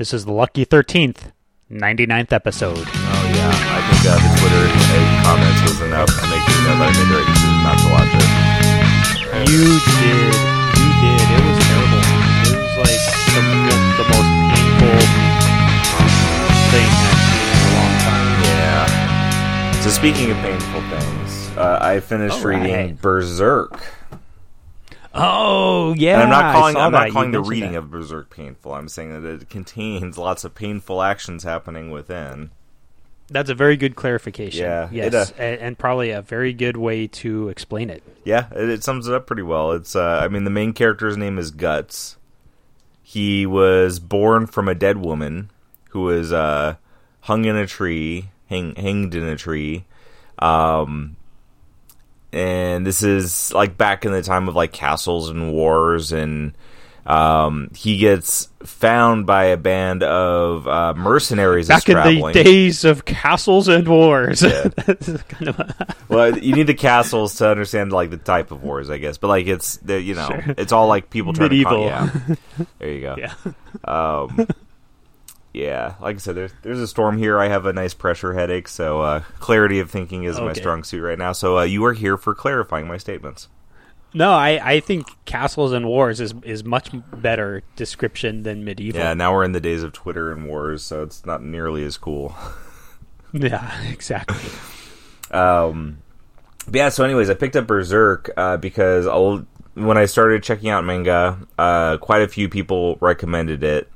This 0.00 0.14
is 0.14 0.24
the 0.24 0.32
lucky 0.32 0.64
13th, 0.64 1.28
99th 1.70 2.32
episode. 2.32 2.88
Oh 2.88 3.24
yeah, 3.36 3.52
I 3.52 3.84
think 3.84 4.08
uh, 4.08 4.16
the 4.16 4.32
Twitter 4.40 4.64
uh, 4.64 5.28
comments 5.28 5.60
was 5.60 5.76
enough 5.84 6.08
to 6.08 6.24
make 6.24 6.40
me 6.40 6.56
know 6.64 6.72
that 6.80 6.88
I 6.88 6.96
made 6.96 7.04
the 7.04 7.20
right 7.20 7.28
decision 7.28 7.60
not 7.60 7.76
to 7.84 7.88
watch 7.92 8.08
it. 8.16 8.24
You 9.44 9.76
did. 9.76 10.32
You 10.80 10.88
did. 11.04 11.20
It 11.20 11.42
was 11.44 11.60
terrible. 11.68 12.00
It 12.48 12.56
was 12.64 12.76
like 12.80 12.96
the, 13.28 13.44
the 14.00 14.06
most 14.08 14.30
painful 14.56 14.96
thing 16.72 16.88
I've 16.96 17.20
seen 17.20 17.52
in 17.52 17.60
a 17.60 17.76
long 17.76 17.92
time. 18.00 18.40
Yeah. 18.56 19.84
So 19.84 19.92
speaking 19.92 20.32
of 20.32 20.40
painful 20.40 20.80
things, 20.96 21.52
uh, 21.60 21.76
I 21.76 22.00
finished 22.00 22.40
All 22.40 22.48
reading 22.48 22.72
right. 22.72 23.02
Berserk. 23.02 23.76
Oh 25.14 25.94
yeah. 25.96 26.14
And 26.14 26.22
I'm 26.22 26.28
not 26.28 26.54
calling 26.54 26.76
I 26.76 26.78
saw 26.78 26.86
I'm 26.86 26.92
that. 26.92 26.98
not 26.98 27.06
You 27.08 27.12
calling 27.12 27.30
the 27.32 27.40
reading 27.42 27.72
that. 27.72 27.78
of 27.78 27.90
Berserk 27.90 28.30
painful. 28.30 28.74
I'm 28.74 28.88
saying 28.88 29.20
that 29.22 29.28
it 29.28 29.50
contains 29.50 30.16
lots 30.16 30.44
of 30.44 30.54
painful 30.54 31.02
actions 31.02 31.42
happening 31.44 31.90
within. 31.90 32.50
That's 33.28 33.50
a 33.50 33.54
very 33.54 33.76
good 33.76 33.94
clarification. 33.94 34.64
Yeah, 34.64 34.86
it, 34.86 35.12
Yes, 35.12 35.30
uh, 35.30 35.34
and, 35.38 35.60
and 35.60 35.78
probably 35.78 36.10
a 36.10 36.20
very 36.22 36.52
good 36.52 36.76
way 36.76 37.06
to 37.08 37.48
explain 37.48 37.88
it. 37.88 38.02
Yeah, 38.24 38.48
it, 38.52 38.68
it 38.68 38.84
sums 38.84 39.06
it 39.06 39.14
up 39.14 39.26
pretty 39.26 39.42
well. 39.42 39.72
It's 39.72 39.94
uh, 39.94 40.20
I 40.22 40.28
mean 40.28 40.44
the 40.44 40.50
main 40.50 40.72
character's 40.72 41.16
name 41.16 41.38
is 41.38 41.50
Guts. 41.50 42.16
He 43.02 43.46
was 43.46 43.98
born 43.98 44.46
from 44.46 44.68
a 44.68 44.74
dead 44.74 44.98
woman 44.98 45.50
who 45.90 46.02
was 46.02 46.32
uh, 46.32 46.76
hung 47.22 47.44
in 47.44 47.56
a 47.56 47.66
tree, 47.66 48.30
hang, 48.48 48.74
hanged 48.76 49.14
in 49.16 49.24
a 49.24 49.36
tree. 49.36 49.84
Um, 50.38 51.16
and 52.32 52.86
this 52.86 53.02
is 53.02 53.52
like 53.52 53.76
back 53.76 54.04
in 54.04 54.12
the 54.12 54.22
time 54.22 54.48
of 54.48 54.54
like 54.54 54.72
castles 54.72 55.28
and 55.30 55.52
wars 55.52 56.12
and 56.12 56.52
um, 57.06 57.70
he 57.74 57.96
gets 57.96 58.48
found 58.62 59.26
by 59.26 59.44
a 59.46 59.56
band 59.56 60.02
of 60.02 60.68
uh, 60.68 60.92
mercenaries 60.94 61.66
Back 61.66 61.88
in 61.88 61.94
traveling. 61.94 62.34
the 62.34 62.44
days 62.44 62.84
of 62.84 63.04
castles 63.06 63.68
and 63.68 63.88
wars. 63.88 64.42
This 64.86 65.08
is 65.08 65.22
kind 65.22 65.48
of 65.48 65.58
a- 65.58 65.96
well, 66.08 66.38
you 66.38 66.54
need 66.54 66.66
the 66.66 66.74
castles 66.74 67.36
to 67.36 67.48
understand 67.48 67.90
like 67.90 68.10
the 68.10 68.16
type 68.18 68.52
of 68.52 68.62
wars, 68.62 68.90
I 68.90 68.98
guess. 68.98 69.16
But 69.16 69.28
like 69.28 69.46
it's 69.46 69.78
the 69.78 70.00
you 70.00 70.14
know 70.14 70.28
Sure. 70.28 70.54
it's 70.58 70.72
all 70.72 70.86
like 70.88 71.10
people 71.10 71.32
trying 71.32 71.48
Medieval. 71.48 71.84
to 71.88 71.90
con- 71.90 72.22
yeah. 72.58 72.64
There 72.78 72.92
you 72.92 73.00
go. 73.00 73.16
yeah. 73.18 73.34
Um, 73.84 74.46
yeah, 75.52 75.94
like 76.00 76.16
I 76.16 76.18
said, 76.18 76.36
there's 76.36 76.52
there's 76.62 76.80
a 76.80 76.86
storm 76.86 77.18
here. 77.18 77.38
I 77.38 77.48
have 77.48 77.66
a 77.66 77.72
nice 77.72 77.94
pressure 77.94 78.34
headache, 78.34 78.68
so 78.68 79.00
uh, 79.00 79.20
clarity 79.38 79.80
of 79.80 79.90
thinking 79.90 80.24
is 80.24 80.38
my 80.38 80.52
strong 80.52 80.84
suit 80.84 81.02
right 81.02 81.18
now. 81.18 81.32
So 81.32 81.58
uh, 81.58 81.62
you 81.62 81.84
are 81.84 81.92
here 81.92 82.16
for 82.16 82.34
clarifying 82.34 82.86
my 82.86 82.98
statements. 82.98 83.48
No, 84.12 84.32
I, 84.32 84.60
I 84.62 84.80
think 84.80 85.06
castles 85.24 85.72
and 85.72 85.86
wars 85.86 86.20
is 86.20 86.34
is 86.42 86.64
much 86.64 86.90
better 87.12 87.62
description 87.76 88.42
than 88.42 88.64
medieval. 88.64 89.00
Yeah, 89.00 89.14
now 89.14 89.32
we're 89.32 89.44
in 89.44 89.52
the 89.52 89.60
days 89.60 89.82
of 89.82 89.92
Twitter 89.92 90.32
and 90.32 90.46
wars, 90.46 90.82
so 90.82 91.02
it's 91.02 91.24
not 91.24 91.42
nearly 91.42 91.84
as 91.84 91.96
cool. 91.96 92.34
Yeah, 93.32 93.88
exactly. 93.88 94.50
Um, 95.30 96.02
but 96.66 96.74
yeah, 96.74 96.88
so 96.88 97.04
anyways, 97.04 97.30
I 97.30 97.34
picked 97.34 97.56
up 97.56 97.66
Berserk 97.66 98.30
uh, 98.36 98.56
because 98.56 99.06
I'll, 99.06 99.46
when 99.74 99.96
I 99.96 100.06
started 100.06 100.42
checking 100.42 100.68
out 100.70 100.84
manga, 100.84 101.38
uh, 101.58 101.98
quite 101.98 102.22
a 102.22 102.28
few 102.28 102.48
people 102.48 102.96
recommended 103.00 103.62
it. 103.62 103.88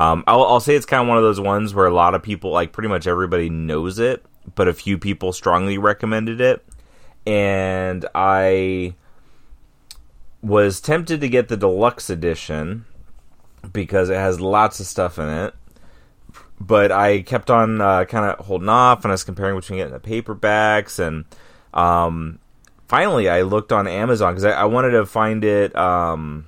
Um, 0.00 0.24
I'll, 0.26 0.44
I'll 0.44 0.60
say 0.60 0.74
it's 0.74 0.86
kind 0.86 1.02
of 1.02 1.08
one 1.08 1.18
of 1.18 1.22
those 1.22 1.40
ones 1.40 1.74
where 1.74 1.86
a 1.86 1.94
lot 1.94 2.14
of 2.14 2.22
people, 2.22 2.50
like 2.50 2.72
pretty 2.72 2.88
much 2.88 3.06
everybody 3.06 3.50
knows 3.50 3.98
it, 3.98 4.24
but 4.54 4.66
a 4.66 4.72
few 4.72 4.98
people 4.98 5.32
strongly 5.32 5.78
recommended 5.78 6.40
it. 6.40 6.64
And 7.26 8.06
I 8.14 8.94
was 10.42 10.80
tempted 10.80 11.20
to 11.20 11.28
get 11.28 11.48
the 11.48 11.56
deluxe 11.56 12.08
edition 12.08 12.86
because 13.72 14.08
it 14.08 14.16
has 14.16 14.40
lots 14.40 14.80
of 14.80 14.86
stuff 14.86 15.18
in 15.18 15.28
it 15.28 15.54
but 16.60 16.92
I 16.92 17.22
kept 17.22 17.50
on 17.50 17.80
uh, 17.80 18.04
kind 18.04 18.26
of 18.26 18.44
holding 18.44 18.68
off, 18.68 19.04
and 19.04 19.10
I 19.10 19.14
was 19.14 19.24
comparing 19.24 19.58
between 19.58 19.78
getting 19.78 19.94
the 19.94 19.98
paperbacks, 19.98 20.98
and 20.98 21.24
um, 21.72 22.38
finally 22.86 23.28
I 23.28 23.42
looked 23.42 23.72
on 23.72 23.88
Amazon 23.88 24.34
because 24.34 24.44
I, 24.44 24.52
I 24.52 24.64
wanted 24.66 24.90
to 24.90 25.06
find 25.06 25.42
it 25.42 25.74
um, 25.74 26.46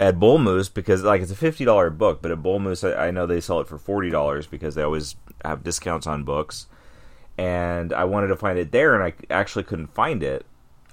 at 0.00 0.18
Bull 0.18 0.38
Moose 0.38 0.68
because 0.68 1.04
like 1.04 1.22
it's 1.22 1.30
a 1.30 1.36
fifty 1.36 1.64
dollar 1.64 1.90
book, 1.90 2.20
but 2.22 2.32
at 2.32 2.42
Bull 2.42 2.58
Moose 2.58 2.82
I, 2.82 3.08
I 3.08 3.10
know 3.10 3.26
they 3.26 3.40
sell 3.40 3.60
it 3.60 3.68
for 3.68 3.78
forty 3.78 4.10
dollars 4.10 4.46
because 4.46 4.74
they 4.74 4.82
always 4.82 5.14
have 5.44 5.62
discounts 5.62 6.06
on 6.06 6.24
books, 6.24 6.66
and 7.38 7.92
I 7.92 8.04
wanted 8.04 8.28
to 8.28 8.36
find 8.36 8.58
it 8.58 8.72
there, 8.72 8.94
and 8.94 9.04
I 9.04 9.12
actually 9.32 9.64
couldn't 9.64 9.94
find 9.94 10.22
it. 10.22 10.46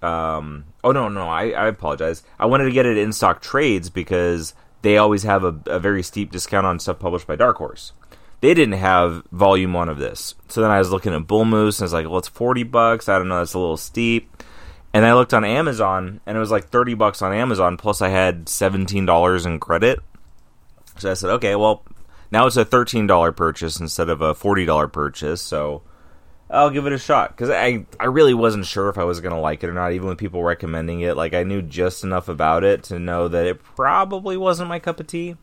Um, 0.04 0.66
oh 0.84 0.92
no, 0.92 1.10
no, 1.10 1.28
I, 1.28 1.50
I 1.52 1.68
apologize. 1.68 2.22
I 2.38 2.46
wanted 2.46 2.66
to 2.66 2.72
get 2.72 2.86
it 2.86 2.98
in 2.98 3.14
stock 3.14 3.42
trades 3.42 3.90
because 3.90 4.54
they 4.84 4.98
always 4.98 5.24
have 5.24 5.44
a, 5.44 5.60
a 5.66 5.80
very 5.80 6.04
steep 6.04 6.32
discount 6.32 6.68
on 6.68 6.80
stuff 6.80 7.00
published 7.00 7.26
by 7.26 7.36
Dark 7.36 7.58
Horse 7.58 7.94
they 8.40 8.54
didn't 8.54 8.76
have 8.76 9.24
volume 9.32 9.74
one 9.74 9.90
of 9.90 9.98
this. 9.98 10.36
So 10.48 10.62
then 10.62 10.72
I 10.72 10.78
was 10.80 10.92
looking 10.92 11.14
at 11.14 11.28
Bull 11.28 11.46
Moose 11.46 11.80
and 11.80 11.86
I 11.86 11.88
was 11.88 11.94
like, 11.94 12.06
well, 12.06 12.20
it's 12.20 12.28
40 12.28 12.64
bucks. 12.64 13.10
I 13.10 13.18
don't 13.18 13.28
know, 13.28 13.40
that's 13.40 13.54
a 13.54 13.60
little 13.60 13.78
steep. 13.78 14.44
And 14.98 15.06
I 15.06 15.14
looked 15.14 15.36
on 15.36 15.46
Amazon 15.46 16.22
and 16.26 16.36
it 16.36 16.40
was 16.40 16.50
like 16.50 16.70
30 16.70 16.96
bucks 16.96 17.22
on 17.22 17.32
Amazon 17.32 17.78
plus 17.78 18.02
I 18.02 18.10
had 18.10 18.46
$17 18.46 19.46
in 19.46 19.60
credit. 19.60 20.00
So 20.98 21.12
I 21.12 21.14
said, 21.14 21.30
okay, 21.34 21.56
well, 21.56 21.84
now 22.32 22.48
it's 22.48 22.58
a 22.58 22.66
$13 22.66 23.36
purchase 23.36 23.80
instead 23.80 24.10
of 24.10 24.22
a 24.22 24.34
$40 24.34 24.92
purchase. 24.92 25.40
So 25.40 25.84
I'll 26.50 26.72
give 26.72 26.88
it 26.88 26.94
a 26.94 26.98
shot 26.98 27.30
because 27.30 27.52
I, 27.52 27.86
I 28.00 28.06
really 28.06 28.34
wasn't 28.34 28.66
sure 28.66 28.90
if 28.90 28.98
I 28.98 29.04
was 29.04 29.20
going 29.20 29.36
to 29.36 29.40
like 29.40 29.64
it 29.64 29.70
or 29.70 29.74
not, 29.74 29.92
even 29.92 30.08
with 30.08 30.18
people 30.18 30.42
recommending 30.42 31.02
it. 31.02 31.16
Like, 31.16 31.36
I 31.36 31.44
knew 31.44 31.62
just 31.62 32.04
enough 32.04 32.28
about 32.28 32.64
it 32.64 32.82
to 32.86 32.98
know 32.98 33.28
that 33.28 33.46
it 33.46 33.64
probably 33.64 34.36
wasn't 34.36 34.68
my 34.68 34.80
cup 34.80 35.00
of 35.00 35.06
tea 35.06 35.36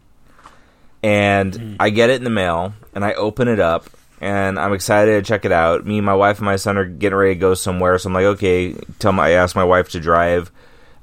and 1.04 1.54
hmm. 1.54 1.74
I 1.78 1.90
get 1.90 2.10
it 2.10 2.16
in 2.16 2.24
the 2.24 2.30
mail, 2.30 2.72
and 2.92 3.04
I 3.04 3.12
open 3.12 3.46
it 3.46 3.60
up, 3.60 3.88
and 4.24 4.58
I'm 4.58 4.72
excited 4.72 5.22
to 5.22 5.28
check 5.28 5.44
it 5.44 5.52
out. 5.52 5.84
Me, 5.84 6.00
my 6.00 6.14
wife, 6.14 6.38
and 6.38 6.46
my 6.46 6.56
son 6.56 6.78
are 6.78 6.86
getting 6.86 7.18
ready 7.18 7.34
to 7.34 7.38
go 7.38 7.52
somewhere, 7.52 7.98
so 7.98 8.08
I'm 8.08 8.14
like, 8.14 8.24
okay. 8.24 8.74
Tell 8.98 9.12
my, 9.12 9.28
I 9.28 9.30
asked 9.32 9.54
my 9.54 9.64
wife 9.64 9.90
to 9.90 10.00
drive, 10.00 10.50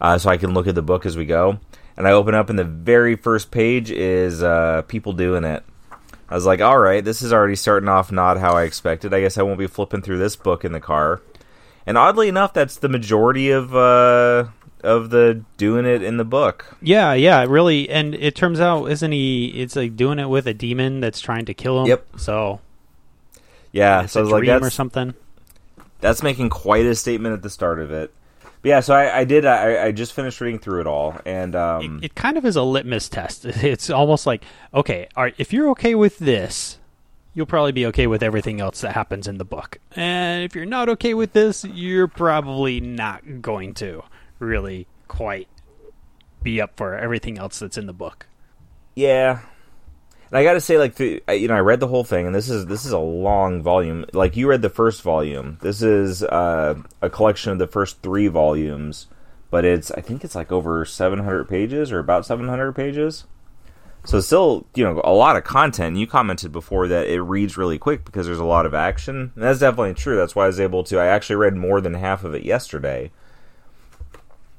uh, 0.02 0.18
so 0.18 0.32
I 0.32 0.38
can 0.38 0.56
look 0.56 0.66
at 0.66 0.74
the 0.74 0.82
book 0.82 1.06
as 1.06 1.16
we 1.16 1.26
go. 1.26 1.60
And 1.96 2.08
I 2.08 2.14
open 2.14 2.34
up, 2.34 2.50
and 2.50 2.58
the 2.58 2.64
very 2.64 3.16
first 3.16 3.52
page 3.52 3.92
is 3.92 4.42
uh, 4.42 4.82
people 4.88 5.14
doing 5.14 5.44
it. 5.44 5.64
I 6.30 6.34
was 6.34 6.48
like, 6.48 6.62
all 6.62 6.80
right, 6.80 7.06
this 7.06 7.22
is 7.22 7.32
already 7.32 7.56
starting 7.56 7.90
off 7.90 8.12
not 8.12 8.40
how 8.40 8.54
I 8.54 8.64
expected. 8.64 9.14
I 9.14 9.22
guess 9.22 9.38
I 9.38 9.44
won't 9.44 9.60
be 9.60 9.68
flipping 9.68 10.02
through 10.02 10.18
this 10.18 10.36
book 10.36 10.66
in 10.66 10.72
the 10.72 10.80
car. 10.80 11.22
And 11.86 12.00
oddly 12.00 12.28
enough, 12.28 12.54
that's 12.54 12.78
the 12.78 12.90
majority 12.90 13.52
of 13.52 13.76
uh, 13.76 14.46
of 14.84 15.12
the 15.12 15.44
doing 15.58 15.86
it 15.86 16.02
in 16.02 16.18
the 16.18 16.26
book. 16.26 16.76
Yeah, 16.82 17.14
yeah, 17.14 17.46
really. 17.48 17.88
And 17.88 18.16
it 18.16 18.36
turns 18.36 18.60
out, 18.60 18.86
isn't 18.86 19.12
he? 19.12 19.48
It's 19.62 19.76
like 19.76 19.96
doing 19.96 20.18
it 20.18 20.30
with 20.30 20.48
a 20.48 20.56
demon 20.56 21.02
that's 21.02 21.20
trying 21.20 21.46
to 21.46 21.54
kill 21.54 21.82
him. 21.82 21.88
Yep. 21.88 22.08
So 22.18 22.62
Yeah, 23.72 24.06
so 24.06 24.20
I 24.20 24.24
was 24.24 24.32
like, 24.32 24.46
that's 24.46 24.66
or 24.66 24.70
something. 24.70 25.14
that's 26.02 26.24
making 26.24 26.50
quite 26.50 26.86
a 26.86 26.96
statement 26.96 27.34
at 27.34 27.42
the 27.42 27.50
start 27.50 27.80
of 27.80 27.92
it. 27.92 28.14
But 28.62 28.70
yeah, 28.70 28.80
so 28.82 28.94
I, 28.94 29.20
I 29.20 29.24
did. 29.24 29.46
I, 29.46 29.86
I 29.86 29.92
just 29.92 30.14
finished 30.14 30.40
reading 30.42 30.60
through 30.60 30.82
it 30.82 30.88
all, 30.88 31.18
and 31.26 31.56
um, 31.56 31.98
it, 32.00 32.06
it 32.06 32.16
kind 32.16 32.38
of 32.38 32.46
is 32.46 32.56
a 32.56 32.62
litmus 32.64 33.10
test. 33.10 33.46
It's 33.64 33.90
almost 33.90 34.28
like, 34.28 34.44
okay, 34.74 35.08
all 35.16 35.24
right, 35.24 35.34
if 35.38 35.52
you're 35.54 35.70
okay 35.72 35.96
with 35.96 36.20
this, 36.20 36.78
you'll 37.34 37.46
probably 37.48 37.72
be 37.72 37.86
okay 37.88 38.08
with 38.08 38.22
everything 38.22 38.60
else 38.62 38.82
that 38.82 38.94
happens 38.94 39.28
in 39.28 39.38
the 39.38 39.46
book. 39.46 39.78
And 39.96 40.44
if 40.44 40.54
you're 40.54 40.66
not 40.66 40.90
okay 40.90 41.14
with 41.14 41.34
this, 41.34 41.64
you're 41.66 42.08
probably 42.08 42.80
not 42.82 43.42
going 43.42 43.74
to 43.76 44.04
really 44.38 44.86
quite 45.08 45.48
be 46.44 46.60
up 46.62 46.76
for 46.76 46.96
everything 46.96 47.38
else 47.40 47.60
that's 47.60 47.78
in 47.78 47.86
the 47.86 47.94
book. 47.94 48.28
yeah. 48.96 49.40
And 50.32 50.38
I 50.38 50.44
got 50.46 50.54
to 50.54 50.62
say, 50.62 50.78
like, 50.78 50.96
the, 50.96 51.22
you 51.30 51.50
know, 51.50 51.56
I 51.56 51.60
read 51.60 51.82
the 51.82 51.88
whole 51.88 52.06
thing, 52.06 52.26
and 52.26 52.34
this 52.34 52.50
is 52.50 52.66
this 52.66 52.86
is 52.86 52.94
a 52.94 53.00
long 53.00 53.62
volume. 53.62 54.06
Like, 54.14 54.38
you 54.38 54.48
read 54.48 54.62
the 54.62 54.70
first 54.70 55.02
volume. 55.02 55.58
This 55.62 55.82
is 55.82 56.24
uh, 56.24 56.76
a 57.02 57.10
collection 57.10 57.52
of 57.52 57.60
the 57.60 57.68
first 57.68 58.02
three 58.02 58.30
volumes, 58.30 59.08
but 59.50 59.66
it's 59.66 59.92
I 59.92 60.00
think 60.00 60.24
it's 60.24 60.36
like 60.36 60.50
over 60.50 60.86
seven 60.86 61.20
hundred 61.20 61.50
pages 61.50 61.92
or 61.92 62.00
about 62.00 62.26
seven 62.26 62.48
hundred 62.48 62.74
pages. 62.74 63.26
So 64.06 64.20
still, 64.20 64.66
you 64.74 64.84
know, 64.84 65.02
a 65.04 65.12
lot 65.12 65.36
of 65.36 65.44
content. 65.44 65.98
You 65.98 66.08
commented 66.08 66.52
before 66.52 66.88
that 66.88 67.08
it 67.08 67.22
reads 67.22 67.58
really 67.58 67.78
quick 67.78 68.04
because 68.04 68.26
there's 68.26 68.40
a 68.40 68.46
lot 68.46 68.66
of 68.66 68.74
action. 68.74 69.32
And 69.36 69.44
that's 69.44 69.60
definitely 69.60 69.94
true. 69.94 70.16
That's 70.16 70.34
why 70.34 70.46
I 70.46 70.48
was 70.48 70.60
able 70.60 70.84
to. 70.86 70.98
I 70.98 71.06
actually 71.06 71.36
read 71.36 71.56
more 71.56 71.82
than 71.82 71.94
half 71.94 72.24
of 72.24 72.34
it 72.34 72.44
yesterday. 72.44 73.12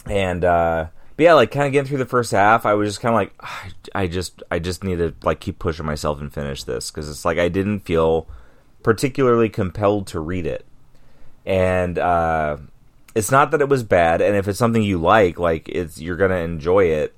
And 0.07 0.45
uh 0.45 0.87
yeah, 1.23 1.35
like 1.35 1.51
kind 1.51 1.67
of 1.67 1.73
getting 1.73 1.89
through 1.89 1.99
the 1.99 2.07
first 2.07 2.33
half, 2.33 2.67
I 2.67 2.75
was 2.75 2.89
just 2.89 3.01
kind 3.01 3.15
of 3.15 3.17
like, 3.17 3.35
"Ah, 3.41 3.69
I 3.95 4.07
just, 4.07 4.43
I 4.51 4.59
just 4.59 4.85
need 4.85 4.97
to 4.97 5.15
like 5.23 5.41
keep 5.41 5.59
pushing 5.59 5.87
myself 5.87 6.21
and 6.21 6.33
finish 6.33 6.65
this 6.65 6.91
because 6.91 7.09
it's 7.09 7.25
like 7.25 7.39
I 7.39 7.49
didn't 7.49 7.81
feel 7.81 8.27
particularly 8.83 9.49
compelled 9.49 10.07
to 10.09 10.21
read 10.21 10.47
it, 10.47 10.67
and 11.47 11.99
uh, 11.99 12.57
it's 13.15 13.31
not 13.31 13.51
that 13.51 13.61
it 13.61 13.69
was 13.69 13.83
bad. 13.83 14.21
And 14.21 14.37
if 14.37 14.49
it's 14.49 14.59
something 14.59 14.83
you 14.83 14.99
like, 14.99 15.39
like 15.39 15.69
it's 15.69 16.01
you're 16.01 16.17
gonna 16.17 16.37
enjoy 16.37 16.85
it. 16.85 17.15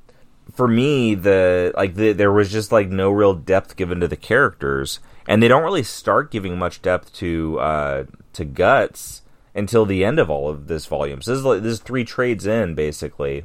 For 0.53 0.69
me, 0.69 1.15
the 1.15 1.73
like 1.77 1.95
the, 1.95 2.12
there 2.12 2.33
was 2.33 2.53
just 2.53 2.73
like 2.73 2.89
no 2.89 3.11
real 3.11 3.35
depth 3.35 3.77
given 3.77 4.01
to 4.01 4.09
the 4.09 4.17
characters, 4.17 5.01
and 5.27 5.43
they 5.43 5.49
don't 5.49 5.65
really 5.65 5.83
start 5.83 6.31
giving 6.31 6.59
much 6.59 6.83
depth 6.83 7.12
to 7.15 7.59
uh, 7.61 8.05
to 8.35 8.45
guts 8.45 9.23
until 9.55 9.87
the 9.87 10.05
end 10.05 10.19
of 10.19 10.29
all 10.29 10.49
of 10.49 10.67
this 10.67 10.87
volume. 10.87 11.23
So 11.23 11.31
this 11.31 11.39
is 11.39 11.45
like 11.45 11.62
this 11.62 11.73
is 11.75 11.81
three 11.81 12.05
trades 12.05 12.47
in 12.47 12.75
basically 12.75 13.45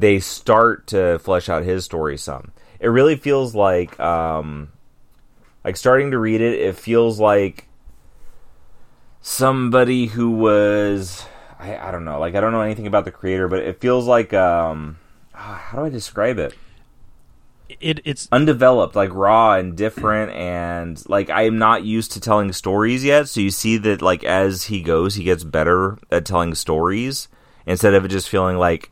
they 0.00 0.20
start 0.20 0.86
to 0.88 1.18
flesh 1.18 1.48
out 1.48 1.64
his 1.64 1.84
story 1.84 2.18
some. 2.18 2.52
It 2.78 2.88
really 2.88 3.16
feels 3.16 3.54
like 3.54 3.98
um, 3.98 4.72
like 5.64 5.76
starting 5.76 6.10
to 6.10 6.18
read 6.18 6.40
it, 6.42 6.60
it 6.60 6.76
feels 6.76 7.18
like 7.18 7.66
somebody 9.22 10.06
who 10.06 10.30
was 10.30 11.24
I, 11.58 11.76
I 11.76 11.90
don't 11.90 12.04
know, 12.04 12.20
like 12.20 12.34
I 12.34 12.40
don't 12.40 12.52
know 12.52 12.60
anything 12.60 12.86
about 12.86 13.06
the 13.06 13.10
creator, 13.10 13.48
but 13.48 13.60
it 13.60 13.80
feels 13.80 14.06
like 14.06 14.34
um 14.34 14.98
ah, 15.34 15.62
how 15.64 15.78
do 15.78 15.86
I 15.86 15.88
describe 15.88 16.38
it? 16.38 16.54
It 17.80 18.00
it's 18.04 18.28
undeveloped, 18.30 18.94
like 18.94 19.12
raw 19.14 19.54
and 19.54 19.76
different, 19.76 20.30
and 20.32 21.02
like 21.08 21.30
I 21.30 21.42
am 21.42 21.58
not 21.58 21.84
used 21.84 22.12
to 22.12 22.20
telling 22.20 22.52
stories 22.52 23.02
yet. 23.02 23.28
So 23.28 23.40
you 23.40 23.50
see 23.50 23.78
that 23.78 24.02
like 24.02 24.24
as 24.24 24.64
he 24.64 24.82
goes, 24.82 25.14
he 25.14 25.24
gets 25.24 25.42
better 25.42 25.96
at 26.10 26.26
telling 26.26 26.54
stories 26.54 27.28
instead 27.64 27.94
of 27.94 28.04
it 28.04 28.08
just 28.08 28.28
feeling 28.28 28.58
like 28.58 28.90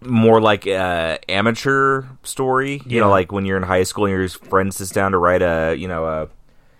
more 0.00 0.40
like 0.40 0.66
a 0.66 1.18
amateur 1.28 2.04
story. 2.22 2.74
You 2.86 2.96
Yeah. 2.96 3.00
know, 3.02 3.10
like 3.10 3.32
when 3.32 3.44
you're 3.44 3.56
in 3.56 3.62
high 3.64 3.82
school 3.82 4.04
and 4.06 4.12
your 4.14 4.28
friend 4.28 4.72
sits 4.72 4.90
down 4.90 5.12
to 5.12 5.18
write 5.18 5.42
a 5.42 5.74
you 5.76 5.88
know 5.88 6.06
a 6.06 6.28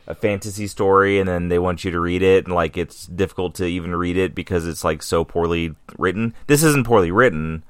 a 0.06 0.14
fantasy 0.14 0.66
story 0.66 1.18
and 1.18 1.28
then 1.28 1.48
they 1.48 1.58
want 1.58 1.84
you 1.84 1.90
to 1.90 2.00
read 2.00 2.22
it 2.22 2.46
and 2.46 2.54
like 2.54 2.78
it's 2.78 3.04
difficult 3.06 3.54
to 3.56 3.66
even 3.66 3.94
read 3.94 4.16
it 4.16 4.34
because 4.34 4.66
it's 4.66 4.82
like 4.82 5.02
so 5.02 5.22
poorly 5.24 5.74
written. 5.98 6.32
This 6.46 6.62
isn't 6.62 6.86
poorly 6.86 7.10
written, 7.10 7.62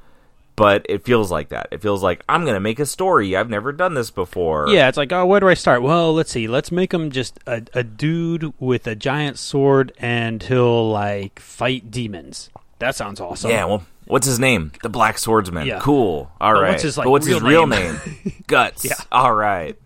but 0.54 0.86
it 0.88 1.04
feels 1.04 1.32
like 1.32 1.48
that. 1.48 1.66
It 1.72 1.82
feels 1.82 2.00
like 2.00 2.22
I'm 2.28 2.44
gonna 2.44 2.60
make 2.60 2.78
a 2.78 2.86
story. 2.86 3.34
I've 3.34 3.50
never 3.50 3.72
done 3.72 3.94
this 3.94 4.10
before. 4.12 4.68
yeah, 4.68 4.86
it's 4.88 4.96
like 4.98 5.12
oh, 5.12 5.26
where 5.26 5.40
do 5.40 5.48
I 5.48 5.54
start? 5.54 5.82
Well, 5.82 6.12
let's 6.14 6.30
see. 6.30 6.46
Let's 6.46 6.70
make 6.70 6.94
him 6.94 7.10
just 7.10 7.40
a, 7.46 7.62
a 7.74 7.82
dude 7.82 8.52
with 8.60 8.86
a 8.86 8.94
giant 8.94 9.36
sword, 9.38 9.92
and 9.98 10.40
he'll 10.42 10.90
like 10.92 11.40
fight 11.40 11.90
demons. 11.90 12.50
That 12.78 12.94
sounds 12.94 13.20
awesome. 13.20 13.50
Yeah. 13.50 13.64
Well, 13.64 13.84
what's 14.06 14.26
his 14.26 14.38
name? 14.38 14.72
The 14.82 14.88
Black 14.88 15.18
Swordsman. 15.18 15.66
Yeah. 15.66 15.80
Cool. 15.80 16.30
All 16.40 16.54
But 16.54 16.62
right. 16.62 16.70
what's 16.70 16.82
his, 16.82 16.96
like, 16.98 17.06
but 17.06 17.10
what's 17.10 17.26
his 17.26 17.40
real 17.42 17.66
real 17.66 17.66
name? 17.66 17.98
name? 18.24 18.42
Guts. 18.46 18.84
Yeah. 18.84 18.94
All 19.10 19.34
right. 19.34 19.76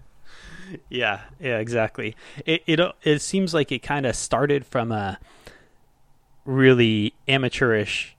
Yeah, 0.88 1.20
yeah, 1.38 1.58
exactly. 1.58 2.16
It 2.46 2.62
it 2.66 2.80
it 3.02 3.20
seems 3.20 3.52
like 3.52 3.70
it 3.72 3.80
kind 3.82 4.06
of 4.06 4.16
started 4.16 4.64
from 4.64 4.90
a 4.90 5.18
really 6.46 7.12
amateurish 7.28 8.16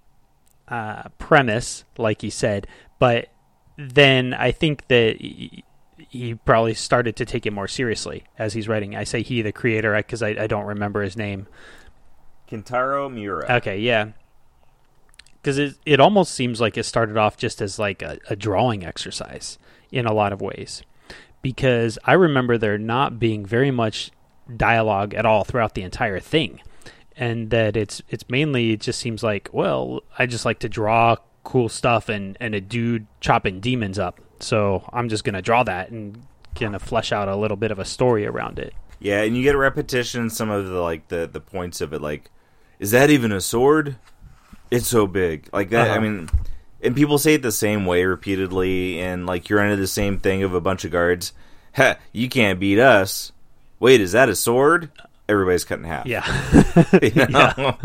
uh, 0.68 1.10
premise, 1.18 1.84
like 1.98 2.22
you 2.22 2.30
said, 2.30 2.68
but 3.00 3.30
then 3.78 4.34
I 4.36 4.52
think 4.52 4.88
that 4.88 5.18
he, 5.20 5.64
he 5.98 6.36
probably 6.36 6.76
started 6.76 7.16
to 7.16 7.26
take 7.26 7.46
it 7.48 7.54
more 7.54 7.68
seriously 7.68 8.24
as 8.38 8.54
he's 8.54 8.68
writing. 8.68 8.96
I 8.96 9.04
say 9.04 9.24
he, 9.24 9.42
the 9.42 9.52
creator, 9.52 9.96
because 9.96 10.22
I, 10.22 10.30
I 10.30 10.46
don't 10.48 10.66
remember 10.66 11.02
his 11.02 11.18
name. 11.18 11.48
Kentaro 12.50 13.12
Miura. 13.12 13.56
Okay, 13.58 13.80
yeah. 13.80 14.10
Because 15.44 15.58
it 15.60 15.76
it 15.86 16.00
almost 16.00 16.34
seems 16.34 16.62
like 16.62 16.78
it 16.78 16.86
started 16.86 17.18
off 17.18 17.38
just 17.38 17.62
as 17.62 17.78
like 17.78 18.02
a, 18.02 18.18
a 18.30 18.36
drawing 18.36 18.86
exercise 18.86 19.60
in 19.92 20.06
a 20.06 20.14
lot 20.14 20.34
of 20.34 20.42
ways. 20.42 20.82
Because 21.42 22.00
I 22.06 22.14
remember 22.14 22.58
there 22.58 22.78
not 22.78 23.20
being 23.20 23.46
very 23.46 23.70
much 23.70 24.12
dialogue 24.56 25.14
at 25.14 25.26
all 25.26 25.44
throughout 25.44 25.76
the 25.76 25.84
entire 25.84 26.20
thing. 26.20 26.62
And 27.16 27.50
that 27.52 27.76
it's 27.76 28.02
it's 28.10 28.28
mainly 28.30 28.72
it 28.72 28.82
just 28.82 29.00
seems 29.00 29.22
like, 29.22 29.50
well, 29.52 30.02
I 30.18 30.26
just 30.26 30.46
like 30.46 30.60
to 30.60 30.70
draw 30.70 31.18
cool 31.44 31.70
stuff 31.70 32.10
and, 32.10 32.38
and 32.40 32.56
a 32.56 32.62
dude 32.62 33.06
chopping 33.20 33.60
demons 33.60 34.00
up. 34.00 34.20
So 34.40 34.90
I'm 34.92 35.10
just 35.10 35.24
gonna 35.24 35.42
draw 35.42 35.64
that 35.64 35.92
and 35.92 36.26
gonna 36.60 36.80
flesh 36.80 37.12
out 37.12 37.28
a 37.28 37.36
little 37.36 37.58
bit 37.58 37.72
of 37.72 37.80
a 37.80 37.86
story 37.86 38.26
around 38.26 38.60
it. 38.60 38.74
Yeah, 39.00 39.22
and 39.22 39.36
you 39.36 39.44
get 39.44 39.54
a 39.54 39.60
repetition 39.60 40.22
in 40.22 40.30
some 40.30 40.50
of 40.50 40.66
the 40.66 40.80
like 40.80 41.10
the 41.10 41.30
the 41.32 41.42
points 41.42 41.82
of 41.82 41.94
it. 41.94 42.02
Like, 42.02 42.32
is 42.80 42.92
that 42.92 43.10
even 43.10 43.32
a 43.32 43.42
sword? 43.42 43.98
It's 44.72 44.88
so 44.88 45.08
big. 45.08 45.48
Like 45.54 45.70
that. 45.70 45.90
I 45.90 45.94
Uh-huh. 45.94 46.02
mean, 46.02 46.30
and 46.82 46.96
people 46.96 47.18
say 47.18 47.36
it 47.36 47.42
the 47.42 47.52
same 47.52 47.86
way 47.86 48.04
repeatedly, 48.06 49.00
and 49.00 49.26
like 49.26 49.50
you're 49.50 49.60
under 49.62 49.76
the 49.76 49.88
same 49.88 50.20
thing 50.20 50.44
of 50.44 50.54
a 50.54 50.62
bunch 50.62 50.84
of 50.86 50.92
guards. 50.92 51.34
Ha! 51.76 51.96
You 52.12 52.30
can't 52.30 52.60
beat 52.60 52.78
us. 52.78 53.32
Wait, 53.80 54.00
is 54.00 54.12
that 54.12 54.30
a 54.30 54.36
sword? 54.36 54.92
Everybody's 55.28 55.64
cut 55.66 55.80
in 55.80 55.86
half. 55.86 56.06
Yeah. 56.06 56.22
You 57.02 57.26
know? 57.30 57.78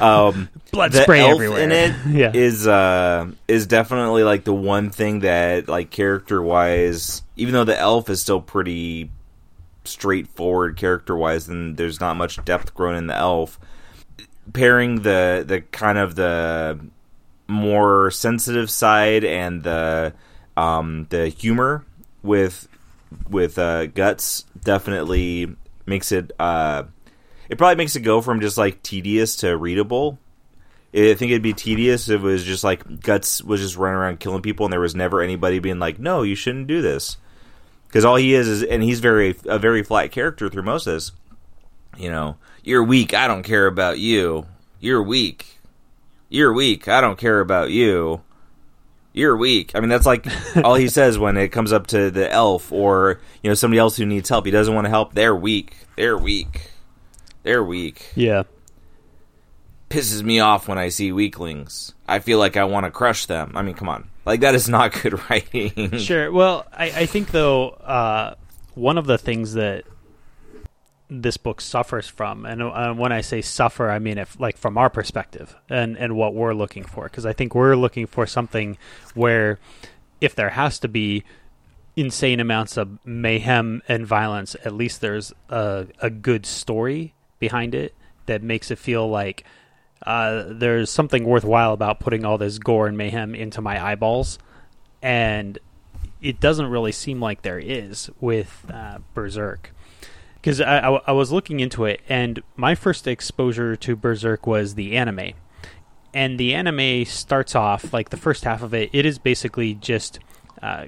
um, 0.00 0.48
Blood 0.72 0.90
the 0.92 1.02
spray 1.02 1.20
elf 1.20 1.32
everywhere. 1.34 1.60
in 1.60 1.70
it 1.70 1.94
yeah. 2.08 2.30
is 2.34 2.66
uh 2.66 3.30
is 3.46 3.66
definitely 3.68 4.24
like 4.24 4.42
the 4.44 4.52
one 4.54 4.90
thing 4.90 5.20
that 5.20 5.68
like 5.68 5.90
character 5.90 6.42
wise 6.42 7.22
even 7.36 7.52
though 7.54 7.62
the 7.64 7.78
elf 7.78 8.08
is 8.10 8.20
still 8.20 8.40
pretty 8.40 9.10
straightforward 9.84 10.76
character 10.76 11.16
wise 11.16 11.48
and 11.48 11.76
there's 11.76 12.00
not 12.00 12.16
much 12.16 12.42
depth 12.44 12.74
grown 12.74 12.94
in 12.96 13.06
the 13.06 13.14
elf 13.16 13.58
pairing 14.52 15.02
the 15.02 15.44
the 15.46 15.60
kind 15.60 15.98
of 15.98 16.14
the 16.14 16.78
more 17.48 18.10
sensitive 18.10 18.70
side 18.70 19.24
and 19.24 19.62
the 19.62 20.12
um 20.56 21.06
the 21.10 21.28
humor 21.28 21.84
with 22.22 22.68
with 23.28 23.58
uh 23.58 23.86
guts 23.86 24.44
definitely 24.64 25.54
makes 25.86 26.12
it 26.12 26.32
uh 26.38 26.82
it 27.48 27.58
probably 27.58 27.76
makes 27.76 27.94
it 27.96 28.00
go 28.00 28.20
from 28.20 28.40
just 28.40 28.56
like 28.56 28.82
tedious 28.82 29.36
to 29.36 29.56
readable 29.56 30.18
I 30.94 31.14
think 31.14 31.30
it'd 31.30 31.42
be 31.42 31.54
tedious 31.54 32.10
if 32.10 32.20
it 32.20 32.24
was 32.24 32.44
just 32.44 32.64
like 32.64 33.00
Guts 33.00 33.42
was 33.42 33.62
just 33.62 33.76
running 33.76 33.96
around 33.96 34.20
killing 34.20 34.42
people 34.42 34.66
and 34.66 34.72
there 34.72 34.80
was 34.80 34.94
never 34.94 35.22
anybody 35.22 35.58
being 35.58 35.78
like, 35.78 35.98
"No, 35.98 36.22
you 36.22 36.34
shouldn't 36.34 36.66
do 36.66 36.82
this." 36.82 37.16
Because 37.86 38.04
all 38.04 38.16
he 38.16 38.34
is 38.34 38.46
is, 38.46 38.62
and 38.62 38.82
he's 38.82 39.00
very 39.00 39.34
a 39.46 39.58
very 39.58 39.82
flat 39.82 40.12
character 40.12 40.50
through 40.50 40.64
most 40.64 40.86
of 40.86 40.94
this. 40.94 41.12
You 41.96 42.10
know, 42.10 42.36
you're 42.62 42.84
weak. 42.84 43.14
I 43.14 43.26
don't 43.26 43.42
care 43.42 43.66
about 43.66 43.98
you. 43.98 44.46
You're 44.80 45.02
weak. 45.02 45.58
You're 46.28 46.52
weak. 46.52 46.88
I 46.88 47.00
don't 47.00 47.18
care 47.18 47.40
about 47.40 47.70
you. 47.70 48.22
You're 49.12 49.36
weak. 49.36 49.72
I 49.74 49.80
mean, 49.80 49.90
that's 49.90 50.06
like 50.06 50.26
all 50.64 50.74
he 50.74 50.88
says 50.88 51.18
when 51.18 51.36
it 51.36 51.48
comes 51.48 51.72
up 51.72 51.88
to 51.88 52.10
the 52.10 52.30
elf 52.30 52.72
or 52.72 53.20
you 53.42 53.50
know 53.50 53.54
somebody 53.54 53.78
else 53.78 53.96
who 53.96 54.06
needs 54.06 54.28
help. 54.28 54.46
He 54.46 54.50
doesn't 54.50 54.74
want 54.74 54.86
to 54.86 54.90
help. 54.90 55.14
They're 55.14 55.36
weak. 55.36 55.76
They're 55.96 56.16
weak. 56.16 56.70
They're 57.42 57.64
weak 57.64 58.12
yeah. 58.14 58.44
pisses 59.90 60.22
me 60.22 60.38
off 60.38 60.68
when 60.68 60.78
I 60.78 60.90
see 60.90 61.12
weaklings. 61.12 61.92
I 62.06 62.20
feel 62.20 62.38
like 62.38 62.56
I 62.56 62.64
want 62.64 62.84
to 62.84 62.90
crush 62.90 63.26
them. 63.26 63.52
I 63.56 63.62
mean, 63.62 63.74
come 63.74 63.88
on. 63.88 64.08
Like 64.24 64.40
that 64.40 64.54
is 64.54 64.68
not 64.68 64.92
good 65.02 65.20
writing. 65.30 65.98
Sure. 65.98 66.30
Well, 66.30 66.66
I, 66.72 66.84
I 66.84 67.06
think 67.06 67.32
though 67.32 67.70
uh, 67.70 68.36
one 68.74 68.96
of 68.96 69.06
the 69.06 69.18
things 69.18 69.54
that 69.54 69.84
this 71.20 71.36
book 71.36 71.60
suffers 71.60 72.08
from, 72.08 72.46
and 72.46 72.62
uh, 72.62 72.94
when 72.94 73.12
I 73.12 73.20
say 73.20 73.42
suffer, 73.42 73.90
I 73.90 73.98
mean 73.98 74.18
if 74.18 74.38
like 74.40 74.56
from 74.56 74.78
our 74.78 74.88
perspective 74.88 75.54
and 75.68 75.96
and 75.96 76.16
what 76.16 76.34
we're 76.34 76.54
looking 76.54 76.84
for, 76.84 77.04
because 77.04 77.26
I 77.26 77.32
think 77.32 77.54
we're 77.54 77.76
looking 77.76 78.06
for 78.06 78.26
something 78.26 78.78
where 79.14 79.58
if 80.20 80.34
there 80.34 80.50
has 80.50 80.78
to 80.80 80.88
be 80.88 81.24
insane 81.96 82.40
amounts 82.40 82.76
of 82.76 82.98
mayhem 83.04 83.82
and 83.88 84.06
violence, 84.06 84.56
at 84.64 84.72
least 84.72 85.00
there's 85.00 85.32
a 85.50 85.86
a 86.00 86.08
good 86.08 86.46
story 86.46 87.14
behind 87.38 87.74
it 87.74 87.94
that 88.26 88.42
makes 88.42 88.70
it 88.70 88.78
feel 88.78 89.08
like. 89.08 89.44
Uh, 90.04 90.46
there's 90.48 90.90
something 90.90 91.22
worthwhile 91.24 91.72
about 91.72 92.00
putting 92.00 92.24
all 92.24 92.36
this 92.36 92.58
gore 92.58 92.88
and 92.88 92.98
mayhem 92.98 93.36
into 93.36 93.60
my 93.60 93.80
eyeballs, 93.80 94.36
and 95.00 95.60
it 96.20 96.40
doesn't 96.40 96.66
really 96.66 96.90
seem 96.90 97.20
like 97.20 97.42
there 97.42 97.60
is 97.60 98.10
with 98.20 98.66
uh, 98.72 98.98
Berserk. 99.14 99.72
Because 100.42 100.60
I, 100.60 100.78
I, 100.80 101.00
I 101.06 101.12
was 101.12 101.30
looking 101.30 101.60
into 101.60 101.84
it, 101.84 102.00
and 102.08 102.42
my 102.56 102.74
first 102.74 103.06
exposure 103.06 103.76
to 103.76 103.94
Berserk 103.94 104.44
was 104.44 104.74
the 104.74 104.96
anime. 104.96 105.34
And 106.12 106.38
the 106.38 106.52
anime 106.54 107.04
starts 107.04 107.54
off, 107.54 107.92
like 107.92 108.10
the 108.10 108.16
first 108.16 108.42
half 108.44 108.60
of 108.60 108.74
it, 108.74 108.90
it 108.92 109.06
is 109.06 109.18
basically 109.18 109.74
just 109.74 110.18
uh, 110.60 110.86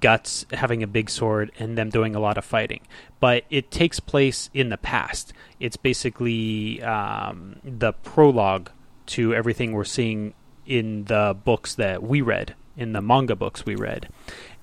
Guts 0.00 0.46
having 0.50 0.82
a 0.82 0.86
big 0.86 1.10
sword 1.10 1.52
and 1.58 1.76
them 1.76 1.90
doing 1.90 2.16
a 2.16 2.18
lot 2.18 2.38
of 2.38 2.44
fighting. 2.46 2.80
But 3.20 3.44
it 3.50 3.70
takes 3.70 4.00
place 4.00 4.48
in 4.54 4.70
the 4.70 4.78
past. 4.78 5.34
It's 5.60 5.76
basically 5.76 6.82
um, 6.82 7.60
the 7.62 7.92
prologue 7.92 8.70
to 9.06 9.34
everything 9.34 9.72
we're 9.72 9.84
seeing 9.84 10.32
in 10.66 11.04
the 11.04 11.36
books 11.44 11.74
that 11.74 12.02
we 12.02 12.22
read, 12.22 12.54
in 12.78 12.94
the 12.94 13.02
manga 13.02 13.36
books 13.36 13.66
we 13.66 13.76
read 13.76 14.08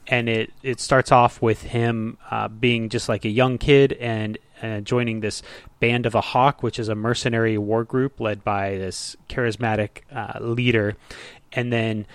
and 0.07 0.29
it 0.29 0.51
it 0.63 0.79
starts 0.79 1.11
off 1.11 1.41
with 1.41 1.61
him 1.61 2.17
uh, 2.29 2.47
being 2.47 2.89
just 2.89 3.09
like 3.09 3.25
a 3.25 3.29
young 3.29 3.57
kid 3.57 3.93
and 3.93 4.37
uh, 4.61 4.79
joining 4.81 5.21
this 5.21 5.41
band 5.79 6.05
of 6.05 6.15
a 6.15 6.21
hawk, 6.21 6.61
which 6.61 6.77
is 6.79 6.87
a 6.87 6.95
mercenary 6.95 7.57
war 7.57 7.83
group 7.83 8.19
led 8.19 8.43
by 8.43 8.77
this 8.77 9.15
charismatic 9.29 10.01
uh, 10.13 10.39
leader, 10.39 10.95
and 11.51 11.71
then 11.71 12.05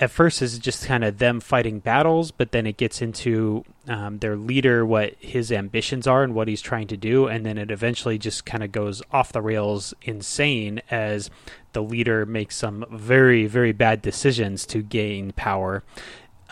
at 0.00 0.10
first 0.10 0.42
is 0.42 0.58
just 0.58 0.86
kind 0.86 1.04
of 1.04 1.18
them 1.18 1.38
fighting 1.38 1.78
battles, 1.78 2.30
but 2.30 2.50
then 2.50 2.66
it 2.66 2.76
gets 2.76 3.02
into 3.02 3.64
um, 3.86 4.18
their 4.18 4.36
leader, 4.36 4.84
what 4.86 5.14
his 5.20 5.52
ambitions 5.52 6.06
are 6.06 6.24
and 6.24 6.34
what 6.34 6.48
he's 6.48 6.62
trying 6.62 6.86
to 6.88 6.96
do, 6.96 7.26
and 7.26 7.44
then 7.44 7.58
it 7.58 7.70
eventually 7.70 8.18
just 8.18 8.46
kind 8.46 8.64
of 8.64 8.72
goes 8.72 9.02
off 9.12 9.32
the 9.32 9.42
rails 9.42 9.92
insane 10.02 10.80
as 10.90 11.30
the 11.72 11.82
leader 11.82 12.26
makes 12.26 12.56
some 12.56 12.84
very 12.90 13.46
very 13.46 13.72
bad 13.72 14.02
decisions 14.02 14.66
to 14.66 14.82
gain 14.82 15.32
power. 15.32 15.82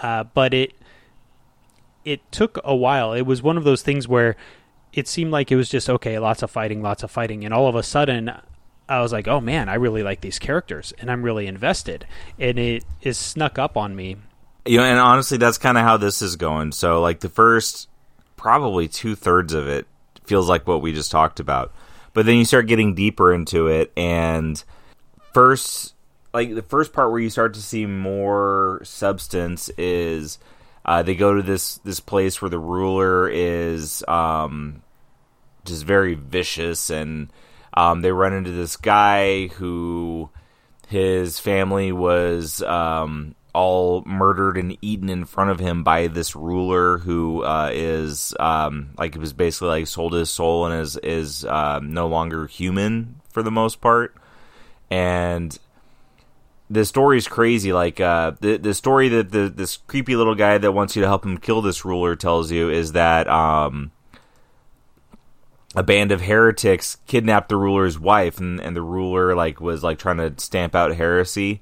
Uh, 0.03 0.25
but 0.25 0.55
it 0.55 0.75
it 2.05 2.21
took 2.33 2.59
a 2.65 2.75
while. 2.75 3.13
It 3.13 3.23
was 3.23 3.43
one 3.43 3.57
of 3.57 3.65
those 3.65 3.83
things 3.83 4.09
where 4.09 4.37
it 4.93 5.07
seemed 5.07 5.31
like 5.31 5.53
it 5.53 5.57
was 5.57 5.69
just 5.69 5.89
okay, 5.91 6.19
lots 6.19 6.43
of 6.43 6.51
fighting, 6.51 6.83
lots 6.83 7.03
of 7.03 7.11
fighting, 7.11 7.45
and 7.45 7.53
all 7.55 7.67
of 7.69 7.75
a 7.75 7.83
sudden 7.83 8.33
I 8.89 9.01
was 9.01 9.13
like, 9.13 9.29
oh 9.29 9.41
man, 9.41 9.69
I 9.69 9.75
really 9.75 10.03
like 10.03 10.21
these 10.21 10.39
characters 10.41 10.93
and 10.99 11.11
I'm 11.11 11.23
really 11.23 11.47
invested. 11.47 12.07
And 12.39 12.59
it 12.59 12.85
is 13.03 13.17
snuck 13.17 13.59
up 13.59 13.77
on 13.77 13.95
me. 13.95 14.17
you 14.67 14.79
know, 14.79 14.85
and 14.85 14.99
honestly, 14.99 15.39
that's 15.39 15.59
kind 15.59 15.79
of 15.79 15.85
how 15.85 15.97
this 15.97 16.23
is 16.23 16.35
going. 16.37 16.73
So, 16.73 17.01
like 17.01 17.21
the 17.21 17.29
first 17.29 17.89
probably 18.37 18.89
two 18.89 19.15
thirds 19.15 19.53
of 19.53 19.69
it 19.69 19.87
feels 20.25 20.49
like 20.49 20.67
what 20.67 20.83
we 20.83 20.93
just 20.93 21.11
talked 21.11 21.39
about. 21.39 21.73
But 22.15 22.27
then 22.27 22.37
you 22.37 22.45
start 22.45 22.67
getting 22.67 22.95
deeper 22.97 23.33
into 23.33 23.69
it, 23.69 23.93
and 23.97 24.63
first, 25.33 25.95
like 26.33 26.55
the 26.55 26.63
first 26.63 26.93
part 26.93 27.11
where 27.11 27.21
you 27.21 27.31
start 27.31 27.55
to 27.55 27.63
see 27.63 27.87
more 27.87 28.81
substance 28.85 29.69
is 29.77 30.39
uh, 30.85 31.03
they 31.03 31.15
go 31.15 31.35
to 31.35 31.43
this 31.43 31.77
this 31.79 32.01
place 32.01 32.41
where 32.41 32.49
the 32.49 32.59
ruler 32.59 33.29
is 33.29 34.05
um, 34.09 34.83
just 35.65 35.85
very 35.85 36.15
vicious, 36.15 36.91
and 36.91 37.33
um, 37.75 38.03
they 38.03 38.13
run 38.13 38.33
into 38.33 38.53
this 38.53 38.77
guy 38.77 39.49
who 39.49 40.31
his 40.89 41.39
family 41.39 41.93
was 41.93 42.63
um, 42.63 43.35
all 43.53 44.03
murdered 44.07 44.57
and 44.57 44.77
eaten 44.81 45.09
in 45.09 45.25
front 45.25 45.51
of 45.51 45.61
him 45.61 45.85
by 45.85 46.07
this 46.07 46.35
ruler 46.35 46.99
who 46.99 47.45
uh, 47.45 47.71
is 47.73 48.35
um, 48.41 48.91
like 48.97 49.15
it 49.15 49.21
was 49.21 49.33
basically 49.33 49.69
like 49.69 49.87
sold 49.87 50.13
his 50.13 50.31
soul 50.31 50.67
and 50.67 50.81
is 50.81 50.97
is 50.99 51.45
uh, 51.45 51.81
no 51.83 52.07
longer 52.09 52.47
human 52.47 53.21
for 53.29 53.43
the 53.43 53.51
most 53.51 53.81
part, 53.81 54.15
and 54.91 55.59
the 56.71 56.85
story 56.85 57.19
is 57.19 57.29
crazy. 57.29 57.73
Like 57.73 58.01
uh, 58.01 58.33
the 58.41 58.57
the 58.57 58.75
story 58.75 59.09
that 59.09 59.33
the 59.33 59.53
this 59.55 59.77
creepy 59.77 60.17
little 60.17 60.37
guy 60.37 60.57
that 60.57 60.73
wants 60.73 60.97
you 60.97 61.03
to 61.03 61.09
help 61.09 61.27
him 61.27 61.37
kill 61.37 61.61
this 61.61 61.85
ruler 61.85 62.17
tells 62.17 62.51
you 62.51 62.71
is 62.71 62.93
that 62.93 63.29
um, 63.29 63.91
a 65.75 65.83
band 65.83 66.13
of 66.13 66.23
heretics 66.23 66.97
kidnapped 67.07 67.49
the 67.49 67.57
ruler's 67.57 67.99
wife, 67.99 68.39
and, 68.39 68.61
and 68.61 68.77
the 68.77 68.83
ruler 68.83 69.35
like 69.35 69.61
was 69.61 69.83
like 69.83 69.99
trying 69.99 70.19
to 70.19 70.33
stamp 70.39 70.75
out 70.75 70.95
heresy 70.95 71.61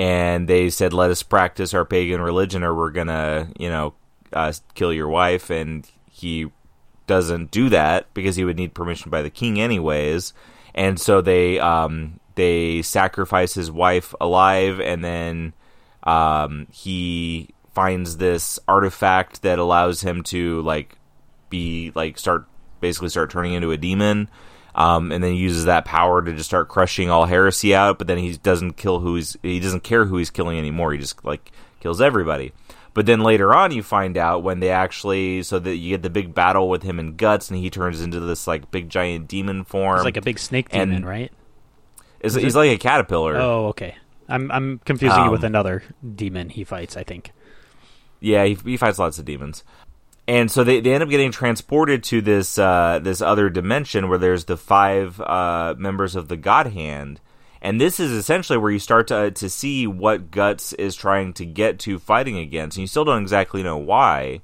and 0.00 0.48
they 0.48 0.70
said, 0.70 0.94
"Let 0.94 1.10
us 1.10 1.22
practice 1.22 1.74
our 1.74 1.84
pagan 1.84 2.20
religion, 2.20 2.62
or 2.62 2.74
we're 2.74 2.90
gonna, 2.90 3.48
you 3.58 3.68
know, 3.68 3.94
uh, 4.32 4.52
kill 4.74 4.92
your 4.94 5.08
wife." 5.08 5.50
And 5.50 5.86
he 6.10 6.50
doesn't 7.06 7.50
do 7.50 7.68
that 7.70 8.06
because 8.14 8.36
he 8.36 8.44
would 8.44 8.56
need 8.56 8.74
permission 8.74 9.10
by 9.10 9.22
the 9.22 9.30
king, 9.30 9.60
anyways. 9.60 10.32
And 10.74 11.00
so 11.00 11.20
they 11.20 11.58
um, 11.58 12.19
they 12.34 12.82
sacrifice 12.82 13.54
his 13.54 13.70
wife 13.70 14.14
alive, 14.20 14.80
and 14.80 15.04
then 15.04 15.52
um, 16.04 16.66
he 16.70 17.50
finds 17.74 18.16
this 18.16 18.58
artifact 18.66 19.42
that 19.42 19.58
allows 19.58 20.02
him 20.02 20.22
to 20.24 20.60
like 20.62 20.96
be 21.48 21.92
like 21.94 22.18
start 22.18 22.46
basically 22.80 23.08
start 23.08 23.30
turning 23.30 23.52
into 23.52 23.70
a 23.70 23.76
demon 23.76 24.28
um, 24.74 25.10
and 25.12 25.22
then 25.22 25.32
he 25.32 25.38
uses 25.38 25.64
that 25.64 25.84
power 25.84 26.22
to 26.22 26.32
just 26.32 26.48
start 26.48 26.68
crushing 26.68 27.10
all 27.10 27.26
heresy 27.26 27.74
out. 27.74 27.98
But 27.98 28.06
then 28.06 28.18
he 28.18 28.36
doesn't 28.36 28.76
kill 28.76 29.00
who 29.00 29.16
he's 29.16 29.36
he 29.42 29.60
doesn't 29.60 29.82
care 29.82 30.04
who 30.04 30.16
he's 30.16 30.30
killing 30.30 30.58
anymore. 30.58 30.92
He 30.92 30.98
just 30.98 31.24
like 31.24 31.50
kills 31.80 32.00
everybody. 32.00 32.52
But 32.92 33.06
then 33.06 33.20
later 33.20 33.54
on, 33.54 33.70
you 33.70 33.82
find 33.84 34.16
out 34.16 34.42
when 34.42 34.60
they 34.60 34.70
actually 34.70 35.42
so 35.42 35.58
that 35.58 35.76
you 35.76 35.90
get 35.90 36.02
the 36.02 36.10
big 36.10 36.34
battle 36.34 36.68
with 36.68 36.82
him 36.82 36.98
and 36.98 37.16
guts, 37.16 37.50
and 37.50 37.58
he 37.58 37.70
turns 37.70 38.00
into 38.00 38.20
this 38.20 38.46
like 38.46 38.70
big 38.70 38.88
giant 38.88 39.28
demon 39.28 39.64
form. 39.64 39.96
It's 39.96 40.04
like 40.04 40.16
a 40.16 40.22
big 40.22 40.38
snake 40.38 40.68
demon, 40.70 40.96
and 40.96 41.06
right? 41.06 41.32
Is 42.20 42.34
he's 42.34 42.56
like 42.56 42.70
a 42.70 42.78
caterpillar. 42.78 43.36
Oh, 43.36 43.66
okay. 43.68 43.94
I'm 44.28 44.50
I'm 44.50 44.78
confusing 44.84 45.18
um, 45.18 45.26
you 45.26 45.30
with 45.30 45.44
another 45.44 45.82
demon 46.14 46.48
he 46.48 46.64
fights. 46.64 46.96
I 46.96 47.04
think. 47.04 47.32
Yeah, 48.20 48.44
he, 48.44 48.54
he 48.54 48.76
fights 48.76 48.98
lots 48.98 49.18
of 49.18 49.24
demons 49.24 49.64
and 50.30 50.48
so 50.48 50.62
they, 50.62 50.78
they 50.80 50.94
end 50.94 51.02
up 51.02 51.08
getting 51.08 51.32
transported 51.32 52.04
to 52.04 52.20
this 52.20 52.56
uh, 52.56 53.00
this 53.02 53.20
other 53.20 53.50
dimension 53.50 54.08
where 54.08 54.18
there's 54.18 54.44
the 54.44 54.56
five 54.56 55.20
uh, 55.20 55.74
members 55.76 56.14
of 56.14 56.28
the 56.28 56.36
God 56.36 56.68
Hand, 56.68 57.20
and 57.60 57.80
this 57.80 57.98
is 57.98 58.12
essentially 58.12 58.56
where 58.56 58.70
you 58.70 58.78
start 58.78 59.08
to 59.08 59.32
to 59.32 59.50
see 59.50 59.88
what 59.88 60.30
Guts 60.30 60.72
is 60.74 60.94
trying 60.94 61.32
to 61.32 61.44
get 61.44 61.80
to 61.80 61.98
fighting 61.98 62.38
against, 62.38 62.76
and 62.76 62.82
you 62.82 62.86
still 62.86 63.04
don't 63.04 63.22
exactly 63.22 63.64
know 63.64 63.76
why. 63.76 64.40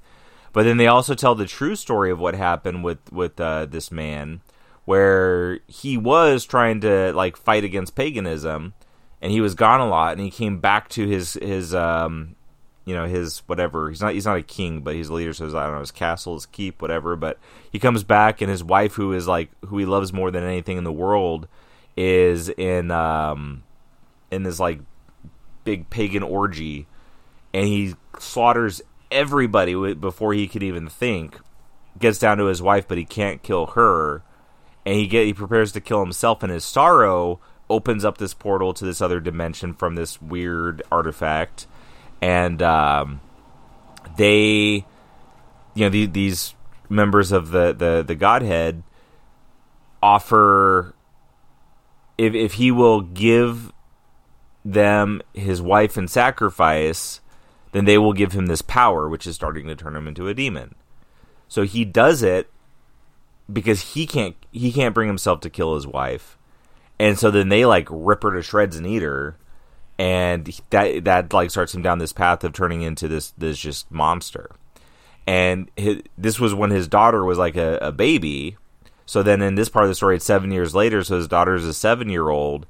But 0.52 0.64
then 0.64 0.76
they 0.78 0.88
also 0.88 1.14
tell 1.14 1.36
the 1.36 1.46
true 1.46 1.76
story 1.76 2.10
of 2.10 2.18
what 2.18 2.34
happened 2.34 2.82
with 2.82 3.12
with 3.12 3.38
uh, 3.38 3.66
this 3.66 3.92
man, 3.92 4.40
where 4.86 5.60
he 5.66 5.98
was 5.98 6.46
trying 6.46 6.80
to 6.80 7.12
like 7.12 7.36
fight 7.36 7.64
against 7.64 7.94
paganism, 7.94 8.72
and 9.20 9.30
he 9.30 9.42
was 9.42 9.54
gone 9.54 9.80
a 9.80 9.88
lot, 9.88 10.12
and 10.12 10.20
he 10.22 10.30
came 10.30 10.58
back 10.58 10.88
to 10.90 11.06
his 11.06 11.34
his 11.34 11.74
um, 11.74 12.36
you 12.86 12.94
know 12.94 13.06
his 13.06 13.40
whatever. 13.46 13.90
He's 13.90 14.00
not 14.00 14.14
he's 14.14 14.24
not 14.24 14.38
a 14.38 14.42
king 14.42 14.80
but 14.80 14.94
he's 14.94 15.08
a 15.08 15.14
leader 15.14 15.34
so 15.34 15.44
his, 15.44 15.54
i 15.54 15.64
don't 15.64 15.74
know 15.74 15.80
his 15.80 15.90
castle 15.90 16.34
his 16.34 16.46
keep 16.46 16.80
whatever 16.80 17.16
but 17.16 17.38
he 17.70 17.78
comes 17.78 18.04
back 18.04 18.40
and 18.40 18.50
his 18.50 18.64
wife 18.64 18.94
who 18.94 19.12
is 19.12 19.28
like 19.28 19.50
who 19.66 19.76
he 19.76 19.84
loves 19.84 20.12
more 20.12 20.30
than 20.30 20.44
anything 20.44 20.78
in 20.78 20.84
the 20.84 20.92
world 20.92 21.48
is 21.96 22.48
in 22.50 22.90
um 22.90 23.64
in 24.30 24.44
this 24.44 24.60
like 24.60 24.80
big 25.64 25.90
pagan 25.90 26.22
orgy 26.22 26.86
and 27.52 27.66
he 27.66 27.94
slaughters 28.18 28.80
everybody 29.10 29.94
before 29.94 30.32
he 30.34 30.48
could 30.48 30.62
even 30.62 30.88
think. 30.88 31.38
Gets 31.98 32.18
down 32.18 32.36
to 32.38 32.44
his 32.44 32.60
wife 32.60 32.86
but 32.86 32.98
he 32.98 33.04
can't 33.04 33.42
kill 33.42 33.66
her 33.68 34.22
and 34.86 34.94
he 34.94 35.06
get 35.06 35.26
he 35.26 35.34
prepares 35.34 35.72
to 35.72 35.80
kill 35.82 36.00
himself 36.00 36.42
and 36.42 36.50
his 36.50 36.64
sorrow 36.64 37.40
opens 37.68 38.04
up 38.04 38.16
this 38.16 38.32
portal 38.32 38.72
to 38.72 38.84
this 38.84 39.02
other 39.02 39.20
dimension 39.20 39.74
from 39.74 39.96
this 39.96 40.22
weird 40.22 40.82
artifact 40.90 41.66
and 42.22 42.62
um, 42.62 43.20
they, 44.16 44.84
you 45.74 45.84
know, 45.84 45.88
the, 45.88 46.06
these 46.06 46.54
members 46.88 47.32
of 47.32 47.50
the, 47.50 47.72
the 47.72 48.04
the 48.06 48.14
God 48.14 48.42
Hand 48.42 48.84
offer 50.02 50.94
if 52.16 52.34
if 52.34 52.54
he 52.54 52.70
will 52.70 53.00
give 53.00 53.72
them 54.64 55.22
his 55.34 55.60
wife 55.60 55.96
in 55.96 56.08
sacrifice, 56.08 57.20
then 57.72 57.84
they 57.84 57.98
will 57.98 58.12
give 58.12 58.32
him 58.32 58.46
this 58.46 58.62
power, 58.62 59.08
which 59.08 59.26
is 59.26 59.34
starting 59.34 59.66
to 59.66 59.76
turn 59.76 59.94
him 59.94 60.08
into 60.08 60.28
a 60.28 60.34
demon. 60.34 60.74
So 61.48 61.62
he 61.62 61.84
does 61.84 62.22
it 62.22 62.50
because 63.52 63.94
he 63.94 64.06
can't 64.06 64.36
he 64.52 64.72
can't 64.72 64.94
bring 64.94 65.08
himself 65.08 65.40
to 65.40 65.50
kill 65.50 65.74
his 65.74 65.86
wife, 65.86 66.36
and 66.98 67.18
so 67.18 67.30
then 67.30 67.48
they 67.48 67.64
like 67.64 67.88
rip 67.90 68.22
her 68.22 68.32
to 68.32 68.42
shreds 68.42 68.76
and 68.76 68.86
eat 68.86 69.02
her, 69.02 69.36
and 69.98 70.46
that 70.70 71.04
that 71.04 71.32
like 71.32 71.50
starts 71.50 71.74
him 71.74 71.82
down 71.82 71.98
this 71.98 72.12
path 72.12 72.44
of 72.44 72.52
turning 72.52 72.82
into 72.82 73.08
this 73.08 73.30
this 73.32 73.58
just 73.58 73.90
monster. 73.90 74.50
And 75.26 75.70
his, 75.76 76.02
this 76.16 76.38
was 76.38 76.54
when 76.54 76.70
his 76.70 76.86
daughter 76.86 77.24
was 77.24 77.38
like 77.38 77.56
a, 77.56 77.78
a 77.78 77.92
baby. 77.92 78.56
So 79.06 79.22
then 79.22 79.42
in 79.42 79.56
this 79.56 79.68
part 79.68 79.84
of 79.84 79.88
the 79.88 79.94
story, 79.94 80.16
it's 80.16 80.24
seven 80.24 80.52
years 80.52 80.74
later. 80.74 81.02
So 81.02 81.16
his 81.16 81.28
daughter 81.28 81.54
is 81.54 81.64
a 81.64 81.74
seven 81.74 82.08
year 82.08 82.28
old, 82.28 82.66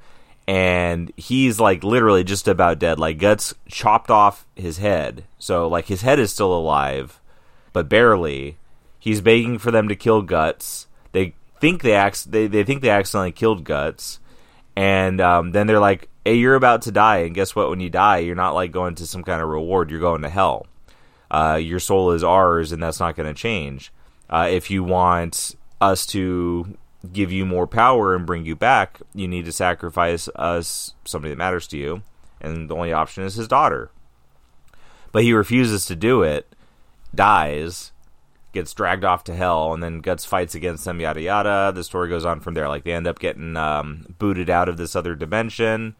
and 0.46 1.12
he's 1.16 1.58
like 1.58 1.82
literally 1.84 2.24
just 2.24 2.48
about 2.48 2.78
dead. 2.78 2.98
Like 2.98 3.18
guts 3.18 3.54
chopped 3.68 4.10
off 4.10 4.46
his 4.54 4.78
head, 4.78 5.24
so 5.38 5.68
like 5.68 5.86
his 5.86 6.02
head 6.02 6.18
is 6.18 6.32
still 6.32 6.54
alive, 6.54 7.20
but 7.72 7.88
barely. 7.88 8.58
He's 9.06 9.20
begging 9.20 9.58
for 9.58 9.70
them 9.70 9.86
to 9.86 9.94
kill 9.94 10.22
guts. 10.22 10.88
They 11.12 11.36
think 11.60 11.82
they 11.82 11.96
ac- 11.96 12.28
they 12.28 12.48
they 12.48 12.64
think 12.64 12.82
they 12.82 12.90
accidentally 12.90 13.30
killed 13.30 13.62
guts, 13.62 14.18
and 14.74 15.20
um, 15.20 15.52
then 15.52 15.68
they're 15.68 15.78
like, 15.78 16.08
hey, 16.24 16.34
you're 16.34 16.56
about 16.56 16.82
to 16.82 16.90
die, 16.90 17.18
and 17.18 17.32
guess 17.32 17.54
what? 17.54 17.70
When 17.70 17.78
you 17.78 17.88
die, 17.88 18.18
you're 18.18 18.34
not 18.34 18.56
like 18.56 18.72
going 18.72 18.96
to 18.96 19.06
some 19.06 19.22
kind 19.22 19.40
of 19.40 19.48
reward. 19.48 19.92
You're 19.92 20.00
going 20.00 20.22
to 20.22 20.28
hell. 20.28 20.66
Uh, 21.30 21.56
your 21.62 21.78
soul 21.78 22.10
is 22.10 22.24
ours, 22.24 22.72
and 22.72 22.82
that's 22.82 22.98
not 22.98 23.14
going 23.14 23.32
to 23.32 23.40
change. 23.40 23.92
Uh, 24.28 24.48
if 24.50 24.72
you 24.72 24.82
want 24.82 25.54
us 25.80 26.04
to 26.06 26.76
give 27.12 27.30
you 27.30 27.46
more 27.46 27.68
power 27.68 28.12
and 28.12 28.26
bring 28.26 28.44
you 28.44 28.56
back, 28.56 29.00
you 29.14 29.28
need 29.28 29.44
to 29.44 29.52
sacrifice 29.52 30.28
us 30.34 30.94
somebody 31.04 31.30
that 31.30 31.38
matters 31.38 31.68
to 31.68 31.78
you, 31.78 32.02
and 32.40 32.68
the 32.68 32.74
only 32.74 32.92
option 32.92 33.22
is 33.22 33.36
his 33.36 33.46
daughter. 33.46 33.88
But 35.12 35.22
he 35.22 35.32
refuses 35.32 35.86
to 35.86 35.94
do 35.94 36.24
it, 36.24 36.52
dies, 37.14 37.92
gets 38.56 38.72
dragged 38.72 39.04
off 39.04 39.24
to 39.24 39.34
hell, 39.34 39.74
and 39.74 39.82
then 39.82 40.00
Guts 40.00 40.24
fights 40.24 40.54
against 40.54 40.86
them. 40.86 40.98
Yada 40.98 41.20
yada. 41.20 41.72
The 41.74 41.84
story 41.84 42.08
goes 42.08 42.24
on 42.24 42.40
from 42.40 42.54
there. 42.54 42.68
Like 42.68 42.84
they 42.84 42.92
end 42.92 43.06
up 43.06 43.18
getting 43.18 43.54
um, 43.56 44.06
booted 44.18 44.48
out 44.48 44.70
of 44.70 44.78
this 44.78 44.96
other 44.96 45.14
dimension. 45.14 45.94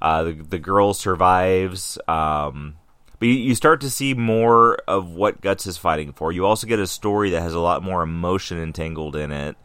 Uh, 0.00 0.24
the, 0.24 0.32
the 0.32 0.58
girl 0.58 0.94
survives. 0.94 1.98
Um, 2.08 2.76
but 3.18 3.28
you, 3.28 3.34
you, 3.34 3.54
start 3.54 3.82
to 3.82 3.90
see 3.90 4.14
more 4.14 4.76
of 4.88 5.10
what 5.10 5.42
Guts 5.42 5.66
is 5.66 5.76
fighting 5.76 6.12
for. 6.12 6.32
You 6.32 6.46
also 6.46 6.66
get 6.66 6.78
a 6.78 6.86
story 6.86 7.30
that 7.30 7.42
has 7.42 7.52
a 7.52 7.60
lot 7.60 7.82
more 7.82 8.02
emotion 8.02 8.58
entangled 8.58 9.14
in 9.14 9.30
it 9.30 9.56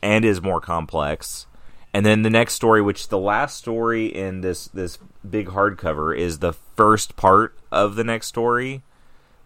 and 0.00 0.24
is 0.24 0.40
more 0.40 0.60
complex. 0.60 1.46
And 1.92 2.06
then 2.06 2.22
the 2.22 2.30
next 2.30 2.54
story, 2.54 2.80
which 2.80 3.08
the 3.08 3.18
last 3.18 3.56
story 3.56 4.06
in 4.06 4.42
this 4.42 4.68
this 4.68 4.96
big 5.28 5.48
hardcover, 5.48 6.16
is 6.16 6.38
the 6.38 6.52
first 6.52 7.16
part 7.16 7.58
of 7.72 7.96
the 7.96 8.04
next 8.04 8.28
story 8.28 8.84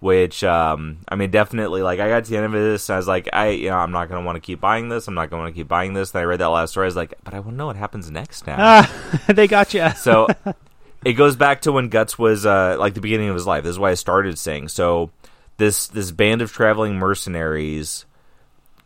which 0.04 0.44
um, 0.44 0.98
I 1.08 1.16
mean, 1.16 1.30
definitely. 1.30 1.80
Like, 1.80 1.98
I 1.98 2.10
got 2.10 2.24
to 2.24 2.30
the 2.30 2.36
end 2.36 2.44
of 2.44 2.52
this, 2.52 2.90
and 2.90 2.94
I 2.94 2.98
was 2.98 3.08
like, 3.08 3.26
I, 3.32 3.48
you 3.48 3.70
know, 3.70 3.78
I'm 3.78 3.90
not 3.90 4.10
going 4.10 4.20
to 4.20 4.26
want 4.26 4.36
to 4.36 4.40
keep 4.40 4.60
buying 4.60 4.90
this. 4.90 5.08
I'm 5.08 5.14
not 5.14 5.30
going 5.30 5.40
to 5.40 5.44
wanna 5.44 5.54
keep 5.54 5.66
buying 5.66 5.94
this. 5.94 6.12
And 6.12 6.20
I 6.20 6.24
read 6.24 6.40
that 6.40 6.48
last 6.48 6.72
story. 6.72 6.84
I 6.84 6.88
was 6.88 6.96
like, 6.96 7.14
but 7.24 7.32
I 7.32 7.38
want 7.38 7.52
to 7.52 7.56
know 7.56 7.66
what 7.68 7.76
happens 7.76 8.10
next 8.10 8.46
now. 8.46 8.56
Ah, 8.58 9.22
they 9.28 9.46
got 9.48 9.72
you. 9.72 9.88
so 9.96 10.28
it 11.06 11.14
goes 11.14 11.36
back 11.36 11.62
to 11.62 11.72
when 11.72 11.88
Guts 11.88 12.18
was 12.18 12.44
uh, 12.44 12.76
like 12.78 12.92
the 12.92 13.00
beginning 13.00 13.30
of 13.30 13.34
his 13.34 13.46
life. 13.46 13.64
This 13.64 13.70
is 13.70 13.78
why 13.78 13.92
I 13.92 13.94
started 13.94 14.38
saying. 14.38 14.68
So 14.68 15.10
this 15.56 15.86
this 15.86 16.10
band 16.10 16.42
of 16.42 16.52
traveling 16.52 16.96
mercenaries 16.96 18.04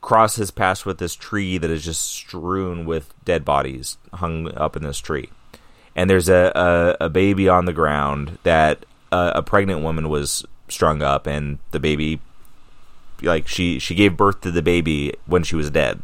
cross 0.01 0.37
his 0.37 0.53
path 0.53 0.87
with 0.87 0.99
this 0.99 1.17
tree 1.17 1.59
that 1.59 1.69
is 1.69 1.85
just 1.85 2.03
strewn 2.03 2.87
with 2.87 3.13
dead 3.25 3.45
bodies 3.45 3.99
hung 4.15 4.55
up 4.57 4.77
in 4.77 4.85
this 4.85 5.01
tree. 5.01 5.31
And 5.97 6.09
there's 6.09 6.29
a, 6.29 6.97
a, 7.01 7.07
a 7.07 7.09
baby 7.09 7.49
on 7.49 7.65
the 7.65 7.73
ground 7.73 8.39
that 8.45 8.87
uh, 9.11 9.33
a 9.35 9.43
pregnant 9.43 9.83
woman 9.83 10.09
was 10.09 10.45
strung 10.71 11.03
up, 11.03 11.27
and 11.27 11.59
the 11.71 11.81
baby 11.81 12.21
like 13.23 13.49
she 13.49 13.79
she 13.79 13.95
gave 13.95 14.17
birth 14.17 14.41
to 14.43 14.51
the 14.51 14.63
baby 14.63 15.15
when 15.27 15.43
she 15.43 15.57
was 15.57 15.71
dead. 15.71 16.03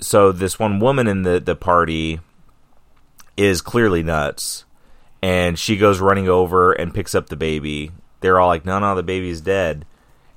So 0.00 0.32
this 0.32 0.58
one 0.58 0.80
woman 0.80 1.06
in 1.06 1.22
the 1.22 1.40
the 1.40 1.56
party 1.56 2.20
is 3.36 3.60
clearly 3.60 4.02
nuts, 4.02 4.64
and 5.22 5.58
she 5.58 5.76
goes 5.76 6.00
running 6.00 6.28
over 6.28 6.72
and 6.72 6.94
picks 6.94 7.14
up 7.14 7.28
the 7.28 7.36
baby. 7.36 7.92
They're 8.20 8.40
all 8.40 8.48
like, 8.48 8.64
"No, 8.64 8.78
no, 8.78 8.94
the 8.94 9.02
baby's 9.02 9.40
dead," 9.40 9.86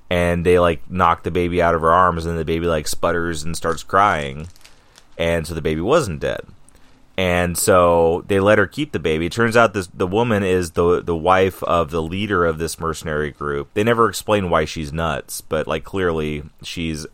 and 0.09 0.45
they 0.45 0.59
like 0.59 0.89
knock 0.89 1.23
the 1.23 1.31
baby 1.31 1.61
out 1.61 1.75
of 1.75 1.81
her 1.81 1.91
arms, 1.91 2.25
and 2.25 2.37
the 2.37 2.45
baby 2.45 2.65
like 2.65 2.87
sputters 2.87 3.43
and 3.43 3.55
starts 3.55 3.83
crying, 3.83 4.47
and 5.17 5.47
so 5.47 5.53
the 5.53 5.61
baby 5.61 5.81
wasn't 5.81 6.19
dead 6.19 6.45
and 7.17 7.57
so 7.57 8.23
they 8.27 8.39
let 8.39 8.57
her 8.57 8.65
keep 8.65 8.91
the 8.91 8.99
baby. 8.99 9.27
It 9.27 9.31
turns 9.31 9.55
out 9.55 9.73
this 9.73 9.87
the 9.87 10.07
woman 10.07 10.43
is 10.43 10.71
the 10.71 11.01
the 11.01 11.15
wife 11.15 11.61
of 11.63 11.91
the 11.91 12.01
leader 12.01 12.45
of 12.45 12.57
this 12.57 12.79
mercenary 12.79 13.31
group. 13.31 13.69
They 13.73 13.83
never 13.83 14.09
explain 14.09 14.49
why 14.49 14.65
she's 14.65 14.91
nuts, 14.91 15.41
but 15.41 15.67
like 15.67 15.83
clearly 15.83 16.43
she's 16.63 17.05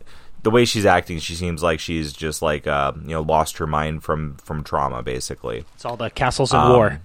the 0.42 0.50
way 0.50 0.64
she's 0.64 0.86
acting. 0.86 1.18
She 1.18 1.34
seems 1.34 1.62
like 1.62 1.80
she's 1.80 2.12
just 2.12 2.40
like 2.40 2.66
uh, 2.66 2.92
you 3.02 3.10
know 3.10 3.20
lost 3.20 3.58
her 3.58 3.66
mind 3.66 4.02
from 4.02 4.36
from 4.36 4.64
trauma. 4.64 5.02
Basically, 5.02 5.64
it's 5.74 5.84
all 5.84 5.96
the 5.96 6.10
castles 6.10 6.52
of 6.54 6.60
um, 6.60 6.72
war. 6.72 7.00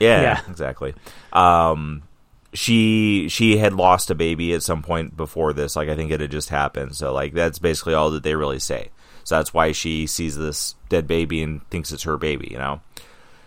Yeah, 0.00 0.22
yeah, 0.22 0.40
exactly. 0.48 0.94
Um, 1.32 2.02
she 2.52 3.28
she 3.28 3.58
had 3.58 3.72
lost 3.72 4.10
a 4.10 4.14
baby 4.14 4.52
at 4.54 4.62
some 4.62 4.82
point 4.82 5.16
before 5.16 5.52
this. 5.52 5.76
Like 5.76 5.88
I 5.88 5.94
think 5.94 6.10
it 6.10 6.20
had 6.20 6.30
just 6.30 6.48
happened. 6.48 6.96
So 6.96 7.12
like 7.12 7.34
that's 7.34 7.58
basically 7.58 7.94
all 7.94 8.10
that 8.10 8.22
they 8.22 8.34
really 8.34 8.58
say. 8.58 8.90
So 9.24 9.36
that's 9.36 9.54
why 9.54 9.72
she 9.72 10.06
sees 10.06 10.36
this 10.36 10.74
dead 10.88 11.06
baby 11.06 11.42
and 11.42 11.68
thinks 11.70 11.92
it's 11.92 12.04
her 12.04 12.16
baby, 12.16 12.48
you 12.50 12.58
know. 12.58 12.80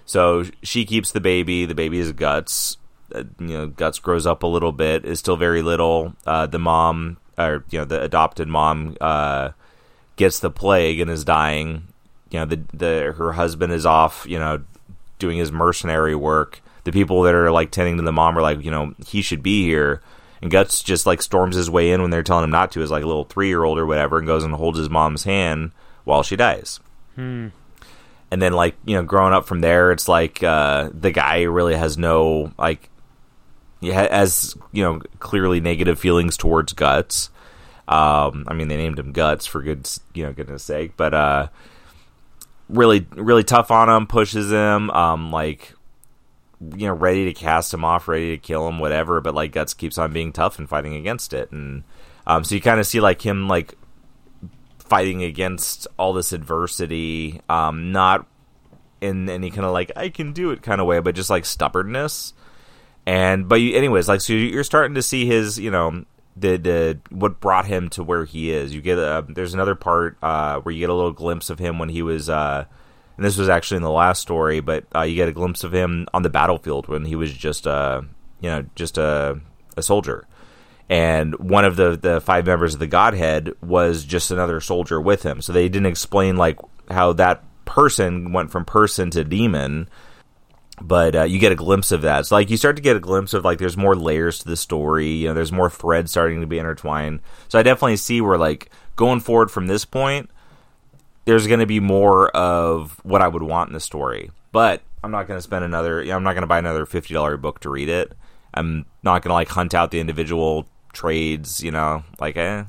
So 0.06 0.46
she 0.62 0.86
keeps 0.86 1.12
the 1.12 1.22
baby. 1.22 1.65
The 1.65 1.75
baby 1.75 2.00
is 2.00 2.12
Guts. 2.12 2.77
Uh, 3.13 3.24
you 3.39 3.48
know, 3.48 3.68
Guts 3.68 4.00
grows 4.00 4.25
up 4.25 4.44
a 4.44 4.48
little 4.48 4.72
bit. 4.72 5.06
Is 5.06 5.20
still 5.20 5.38
very 5.38 5.62
little. 5.62 6.15
Uh, 6.25 6.48
the 6.48 6.60
mom, 6.60 7.18
or 7.38 7.63
you 7.70 7.80
know, 7.80 7.86
the 7.86 8.01
adopted 8.01 8.48
mom, 8.48 8.98
uh, 9.01 9.51
gets 10.15 10.39
the 10.39 10.51
plague 10.51 11.00
and 11.00 11.10
is 11.10 11.24
dying. 11.24 11.88
You 12.32 12.39
know, 12.39 12.46
the 12.46 12.62
the 12.74 13.13
her 13.18 13.34
husband 13.34 13.74
is 13.74 13.86
off. 13.86 14.25
You 14.27 14.39
know, 14.39 14.63
doing 15.20 15.38
his 15.38 15.51
mercenary 15.51 16.15
work. 16.15 16.62
The 16.84 16.92
people 16.92 17.22
that 17.24 17.34
are 17.34 17.50
like 17.50 17.72
tending 17.72 17.96
to 17.96 18.03
the 18.03 18.12
mom 18.12 18.38
are 18.38 18.42
like, 18.42 18.63
you 18.63 18.72
know, 18.72 18.94
he 19.08 19.22
should 19.22 19.42
be 19.42 19.63
here. 19.63 20.01
And 20.43 20.51
Guts 20.51 20.83
just 20.83 21.05
like 21.05 21.21
storms 21.21 21.55
his 21.55 21.69
way 21.69 21.91
in 21.91 22.01
when 22.01 22.12
they're 22.12 22.21
telling 22.21 22.43
him 22.43 22.50
not 22.50 22.73
to, 22.73 22.81
as 22.81 22.91
like 22.91 23.01
a 23.01 23.07
little 23.07 23.23
three 23.23 23.47
year 23.47 23.63
old 23.63 23.79
or 23.79 23.85
whatever, 23.85 24.17
and 24.17 24.27
goes 24.27 24.43
and 24.43 24.53
holds 24.53 24.77
his 24.77 24.89
mom's 24.89 25.23
hand 25.23 25.71
while 26.03 26.21
she 26.21 26.35
dies. 26.35 26.81
Hmm. 27.15 27.47
And 28.29 28.41
then 28.41 28.51
like 28.51 28.75
you 28.83 28.97
know, 28.97 29.03
growing 29.03 29.31
up 29.31 29.45
from 29.45 29.62
there, 29.62 29.93
it's 29.93 30.09
like 30.09 30.43
uh, 30.43 30.89
the 30.93 31.12
guy 31.12 31.43
really 31.43 31.75
has 31.75 31.97
no 31.97 32.51
like, 32.59 32.89
has 33.81 34.53
you 34.73 34.83
know 34.83 35.00
clearly 35.19 35.62
negative 35.62 35.97
feelings 35.97 36.35
towards 36.35 36.73
Guts. 36.73 37.29
Um, 37.88 38.43
I 38.50 38.53
mean, 38.53 38.67
they 38.67 38.75
named 38.75 39.00
him 39.00 39.13
Guts 39.13 39.45
for 39.45 39.62
good 39.62 39.89
you 40.13 40.25
know 40.25 40.33
goodness 40.33 40.65
sake, 40.65 40.97
but 40.97 41.13
uh, 41.13 41.47
really 42.67 43.07
really 43.12 43.45
tough 43.45 43.71
on 43.71 43.88
him, 43.88 44.07
pushes 44.07 44.51
him, 44.51 44.89
um, 44.89 45.31
like 45.31 45.73
you 46.75 46.88
know, 46.88 46.93
ready 46.93 47.25
to 47.25 47.34
cast 47.34 47.74
him 47.74 47.84
off, 47.84 48.08
ready 48.08 48.32
to 48.32 48.38
kill 48.38 48.67
him, 48.67 48.79
whatever. 48.79 49.22
But 49.22 49.36
like 49.36 49.51
Guts 49.51 49.74
keeps 49.74 49.98
on 49.98 50.13
being 50.13 50.32
tough 50.32 50.60
and 50.60 50.70
fighting 50.70 50.96
against 50.96 51.34
it, 51.34 51.51
and 51.51 51.84
um, 52.25 52.43
so 52.43 52.55
you 52.55 52.62
kind 52.62 52.79
of 52.79 52.88
see 52.88 53.00
like 53.00 53.22
him 53.22 53.48
like 53.48 53.75
fighting 54.79 55.24
against 55.24 55.88
all 55.98 56.13
this 56.13 56.34
adversity, 56.34 57.41
um, 57.50 57.91
not 57.91 58.27
in 59.01 59.29
any 59.29 59.50
kind 59.50 59.65
of 59.65 59.74
like 59.74 59.91
I 59.96 60.10
can 60.10 60.34
do 60.34 60.51
it 60.51 60.62
kind 60.62 60.79
of 60.79 60.88
way, 60.88 61.00
but 61.00 61.15
just 61.15 61.29
like 61.29 61.46
stubbornness. 61.46 62.34
And 63.05 63.50
but 63.50 63.55
you, 63.55 63.75
anyways, 63.75 64.08
like 64.08 64.22
so 64.22 64.34
you're 64.34 64.63
starting 64.63 64.96
to 64.96 65.01
see 65.01 65.25
his, 65.25 65.60
you 65.60 65.72
know, 65.72 66.05
the 66.36 66.58
the 66.58 67.00
what 67.10 67.39
brought 67.39 67.65
him 67.65 67.89
to 67.89 68.03
where 68.03 68.25
he 68.25 68.51
is. 68.51 68.74
You 68.74 68.82
get 68.82 68.98
a 68.98 69.25
there's 69.27 69.53
another 69.53 69.75
part 69.75 70.17
uh, 70.22 70.60
where 70.62 70.74
you 70.74 70.79
get 70.79 70.89
a 70.89 70.93
little 70.93 71.12
glimpse 71.12 71.49
of 71.49 71.60
him 71.60 71.80
when 71.80 71.89
he 71.89 72.02
was. 72.02 72.30
Uh, 72.30 72.65
and 73.17 73.26
this 73.26 73.38
was 73.38 73.49
actually 73.49 73.78
in 73.78 73.84
the 73.84 73.91
last 73.91 74.21
story, 74.21 74.60
but 74.60 74.86
uh, 74.95 75.02
you 75.02 75.15
get 75.15 75.30
a 75.30 75.34
glimpse 75.34 75.63
of 75.63 75.73
him 75.73 76.08
on 76.13 76.23
the 76.23 76.30
battlefield 76.30 76.88
when 76.88 77.06
he 77.06 77.15
was 77.15 77.32
just 77.32 77.65
a, 77.65 78.06
you 78.41 78.49
know, 78.49 78.65
just 78.76 78.97
a, 78.97 79.39
a 79.78 79.84
soldier. 79.84 80.28
And 80.89 81.36
one 81.39 81.65
of 81.65 81.76
the, 81.76 81.95
the 81.95 82.21
five 82.21 82.45
members 82.45 82.73
of 82.73 82.80
the 82.80 82.88
God 82.88 83.13
Hand 83.13 83.54
was 83.62 84.04
just 84.04 84.32
another 84.32 84.60
soldier 84.60 84.99
with 84.99 85.23
him. 85.23 85.41
So 85.41 85.54
they 85.54 85.69
didn't 85.69 85.88
explain 85.88 86.38
like 86.38 86.60
how 86.89 87.13
that 87.13 87.43
person 87.65 88.34
went 88.34 88.52
from 88.52 88.65
person 88.65 89.10
to 89.12 89.23
demon, 89.23 89.89
but 90.82 91.15
uh, 91.15 91.23
you 91.23 91.39
get 91.39 91.52
a 91.52 91.56
glimpse 91.56 91.91
of 91.91 92.02
that. 92.02 92.26
So 92.26 92.36
like 92.36 92.49
you 92.49 92.58
start 92.58 92.76
to 92.76 92.82
get 92.82 92.97
a 92.97 92.99
glimpse 92.99 93.34
of 93.34 93.45
like 93.45 93.60
there's 93.60 93.78
more 93.78 93.95
layers 93.95 94.39
to 94.39 94.47
the 94.47 94.58
story. 94.58 95.10
You 95.10 95.30
know, 95.30 95.34
there's 95.34 95.52
more 95.52 95.69
threads 95.69 96.12
starting 96.12 96.41
to 96.41 96.47
be 96.47 96.60
intertwined. 96.60 97.21
So 97.47 97.60
I 97.60 97.63
definitely 97.63 97.97
see 97.97 98.21
where 98.21 98.38
like 98.38 98.71
going 98.95 99.19
forward 99.19 99.52
from 99.52 99.67
this 99.67 99.86
point, 99.86 100.30
there's 101.25 101.47
going 101.47 101.59
to 101.59 101.65
be 101.65 101.79
more 101.79 102.29
of 102.29 102.99
what 103.03 103.21
I 103.21 103.27
would 103.27 103.43
want 103.43 103.69
in 103.69 103.73
the 103.73 103.79
story. 103.79 104.31
But 104.51 104.81
I'm 105.03 105.12
not 105.12 105.27
going 105.27 105.38
to 105.38 105.41
spend 105.41 105.65
another. 105.65 106.01
I'm 106.01 106.23
not 106.23 106.33
going 106.33 106.41
to 106.43 106.47
buy 106.47 106.59
another 106.59 106.86
fifty 106.86 107.13
dollar 107.13 107.38
book 107.38 107.59
to 107.62 107.69
read 107.69 107.89
it. 107.89 108.13
I'm 108.53 108.86
not 109.01 109.21
going 109.21 109.29
to 109.29 109.33
like 109.33 109.49
hunt 109.49 109.73
out 109.73 109.91
the 109.91 109.99
individual 109.99 110.67
trades. 110.93 111.62
You 111.63 111.71
know, 111.71 112.03
like 112.19 112.38
eh. 112.38 112.65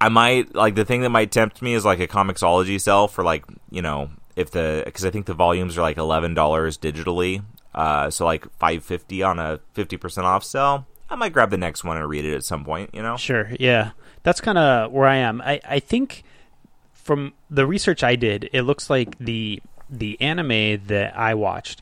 I 0.00 0.08
might 0.08 0.54
like 0.54 0.76
the 0.76 0.84
thing 0.84 1.02
that 1.02 1.10
might 1.10 1.32
tempt 1.32 1.60
me 1.60 1.74
is 1.74 1.84
like 1.84 2.00
a 2.00 2.06
Comixology 2.06 2.80
sell 2.80 3.08
for 3.08 3.24
like 3.24 3.44
you 3.70 3.82
know 3.82 4.10
if 4.36 4.50
the 4.52 4.82
because 4.84 5.04
I 5.04 5.10
think 5.10 5.26
the 5.26 5.34
volumes 5.34 5.76
are 5.76 5.82
like 5.82 5.96
eleven 5.96 6.34
dollars 6.34 6.78
digitally. 6.78 7.42
Uh, 7.74 8.10
so 8.10 8.24
like 8.24 8.50
five 8.58 8.84
fifty 8.84 9.22
on 9.22 9.38
a 9.38 9.60
fifty 9.74 9.96
percent 9.96 10.26
off 10.26 10.44
sale. 10.44 10.86
I 11.10 11.16
might 11.16 11.32
grab 11.32 11.50
the 11.50 11.56
next 11.56 11.84
one 11.84 11.96
and 11.96 12.08
read 12.08 12.24
it 12.24 12.34
at 12.34 12.44
some 12.44 12.64
point. 12.64 12.90
You 12.94 13.02
know. 13.02 13.16
Sure. 13.16 13.50
Yeah, 13.58 13.90
that's 14.22 14.40
kind 14.40 14.58
of 14.58 14.92
where 14.92 15.08
I 15.08 15.16
am. 15.16 15.40
I 15.42 15.60
I 15.68 15.80
think 15.80 16.22
from 17.08 17.32
the 17.48 17.66
research 17.66 18.04
I 18.04 18.16
did, 18.16 18.50
it 18.52 18.64
looks 18.64 18.90
like 18.90 19.16
the 19.18 19.62
the 19.88 20.20
anime 20.20 20.84
that 20.88 21.16
I 21.16 21.32
watched 21.32 21.80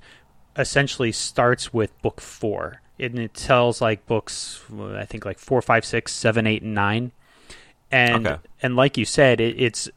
essentially 0.57 1.11
starts 1.11 1.75
with 1.75 2.01
book 2.01 2.21
four, 2.21 2.81
and 3.01 3.19
it 3.19 3.35
tells 3.35 3.81
like 3.81 4.07
books 4.07 4.63
I 4.73 5.05
think 5.05 5.25
like 5.25 5.41
four, 5.41 5.61
five, 5.63 5.85
six, 5.85 6.13
seven, 6.15 6.47
eight, 6.47 6.63
and 6.63 6.77
nine, 6.77 7.11
and 7.91 8.25
okay. 8.25 8.41
and 8.63 8.77
like 8.77 8.97
you 8.97 9.05
said, 9.05 9.41
it, 9.41 9.61
it's 9.61 9.89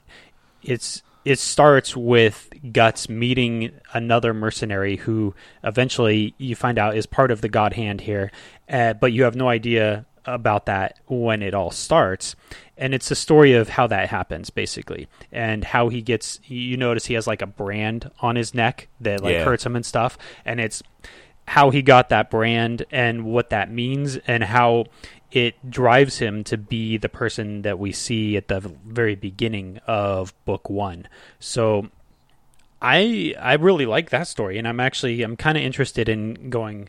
it's 0.63 1.03
it 1.25 1.37
starts 1.37 1.95
with 1.95 2.49
Guts 2.71 3.07
meeting 3.07 3.71
another 3.93 4.33
mercenary 4.33 4.95
who 4.95 5.35
eventually 5.63 6.33
you 6.39 6.55
find 6.55 6.79
out 6.79 6.97
is 6.97 7.05
part 7.05 7.29
of 7.29 7.41
the 7.41 7.49
God 7.49 7.73
Hand 7.73 8.01
here, 8.01 8.31
uh, 8.67 8.93
but 8.93 9.13
you 9.13 9.25
have 9.25 9.35
no 9.35 9.47
idea 9.47 10.07
about 10.25 10.65
that 10.65 10.99
when 11.07 11.43
it 11.43 11.53
all 11.53 11.69
starts 11.69 12.35
and 12.79 12.93
it's 12.93 13.11
a 13.11 13.15
story 13.15 13.53
of 13.53 13.69
how 13.69 13.85
that 13.85 14.09
happens 14.09 14.49
basically 14.49 15.07
and 15.31 15.63
how 15.63 15.89
he 15.89 16.01
gets 16.01 16.39
you 16.45 16.77
notice 16.77 17.05
he 17.05 17.13
has 17.13 17.27
like 17.27 17.41
a 17.41 17.47
brand 17.47 18.09
on 18.21 18.35
his 18.35 18.55
neck 18.55 18.87
that 18.99 19.21
like 19.21 19.33
yeah. 19.33 19.43
hurts 19.43 19.65
him 19.65 19.75
and 19.75 19.85
stuff 19.85 20.17
and 20.45 20.59
it's 20.59 20.81
how 21.47 21.69
he 21.69 21.81
got 21.81 22.09
that 22.09 22.31
brand 22.31 22.85
and 22.89 23.25
what 23.25 23.49
that 23.49 23.69
means 23.71 24.17
and 24.27 24.43
how 24.43 24.85
it 25.31 25.69
drives 25.69 26.17
him 26.17 26.43
to 26.43 26.57
be 26.57 26.97
the 26.97 27.09
person 27.09 27.61
that 27.61 27.77
we 27.77 27.91
see 27.91 28.37
at 28.37 28.47
the 28.47 28.59
very 28.87 29.15
beginning 29.15 29.79
of 29.85 30.33
book 30.45 30.69
1 30.69 31.07
so 31.39 31.87
I 32.81 33.35
I 33.39 33.55
really 33.55 33.85
like 33.85 34.09
that 34.11 34.27
story 34.27 34.57
and 34.57 34.67
I'm 34.67 34.79
actually 34.79 35.21
I'm 35.21 35.35
kind 35.35 35.57
of 35.57 35.63
interested 35.63 36.07
in 36.07 36.49
going 36.49 36.87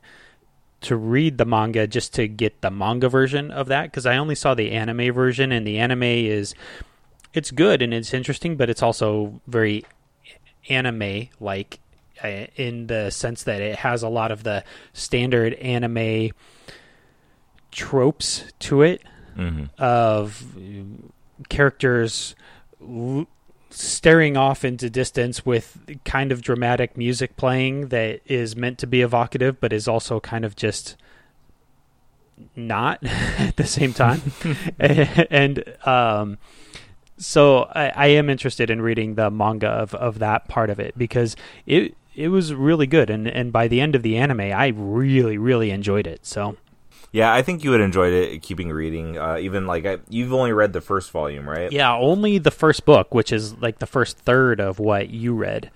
to 0.82 0.96
read 0.96 1.38
the 1.38 1.44
manga 1.44 1.86
just 1.86 2.14
to 2.14 2.26
get 2.26 2.60
the 2.60 2.70
manga 2.70 3.08
version 3.08 3.50
of 3.50 3.68
that 3.68 3.84
because 3.84 4.06
I 4.06 4.16
only 4.16 4.34
saw 4.34 4.54
the 4.54 4.70
anime 4.72 5.12
version 5.12 5.52
and 5.52 5.66
the 5.66 5.78
anime 5.78 6.02
is 6.02 6.54
it's 7.34 7.50
good 7.50 7.82
and 7.82 7.92
it's 7.92 8.14
interesting 8.14 8.56
but 8.56 8.70
it's 8.70 8.82
also 8.82 9.40
very 9.46 9.84
anime 10.68 11.28
like 11.38 11.80
uh, 12.22 12.46
in 12.56 12.86
the 12.86 13.10
sense 13.10 13.44
that 13.44 13.60
it 13.60 13.76
has 13.76 14.02
a 14.02 14.08
lot 14.08 14.30
of 14.30 14.42
the 14.42 14.64
standard 14.92 15.54
anime 15.54 16.30
tropes 17.70 18.44
to 18.58 18.82
it 18.82 19.02
mm-hmm. 19.36 19.64
of 19.78 20.44
characters 21.48 22.34
staring 23.70 24.36
off 24.36 24.64
into 24.64 24.90
distance 24.90 25.46
with 25.46 25.78
kind 26.04 26.32
of 26.32 26.42
dramatic 26.42 26.96
music 26.96 27.36
playing 27.36 27.88
that 27.88 28.20
is 28.26 28.56
meant 28.56 28.78
to 28.78 28.86
be 28.86 29.00
evocative 29.00 29.60
but 29.60 29.72
is 29.72 29.86
also 29.86 30.20
kind 30.20 30.44
of 30.44 30.56
just 30.56 30.96
not 32.56 32.98
at 33.04 33.56
the 33.56 33.66
same 33.66 33.92
time. 33.92 34.20
And 35.30 35.64
um, 35.86 36.38
so 37.16 37.64
I, 37.74 37.88
I, 37.90 38.06
am 38.08 38.30
interested 38.30 38.70
in 38.70 38.80
reading 38.80 39.14
the 39.14 39.30
manga 39.30 39.68
of, 39.68 39.94
of 39.94 40.18
that 40.18 40.48
part 40.48 40.70
of 40.70 40.80
it 40.80 40.96
because 40.96 41.36
it 41.66 41.94
it 42.14 42.28
was 42.28 42.52
really 42.52 42.86
good. 42.86 43.10
And, 43.10 43.28
and 43.28 43.52
by 43.52 43.68
the 43.68 43.80
end 43.80 43.94
of 43.94 44.02
the 44.02 44.16
anime 44.16 44.40
I 44.40 44.72
really 44.74 45.38
really 45.38 45.70
enjoyed 45.70 46.06
it. 46.06 46.26
So 46.26 46.56
yeah, 47.12 47.32
I 47.32 47.42
think 47.42 47.64
you 47.64 47.70
would 47.70 47.80
enjoy 47.80 48.08
it 48.08 48.42
keeping 48.42 48.70
reading. 48.70 49.18
Uh, 49.18 49.38
even 49.40 49.66
like 49.66 49.84
I, 49.84 49.98
you've 50.08 50.32
only 50.32 50.52
read 50.52 50.72
the 50.72 50.80
first 50.80 51.10
volume, 51.10 51.48
right? 51.48 51.70
Yeah, 51.72 51.94
only 51.94 52.38
the 52.38 52.50
first 52.50 52.84
book, 52.84 53.14
which 53.14 53.32
is 53.32 53.56
like 53.58 53.78
the 53.80 53.86
first 53.86 54.18
third 54.18 54.60
of 54.60 54.78
what 54.78 55.10
you 55.10 55.34
read. 55.34 55.70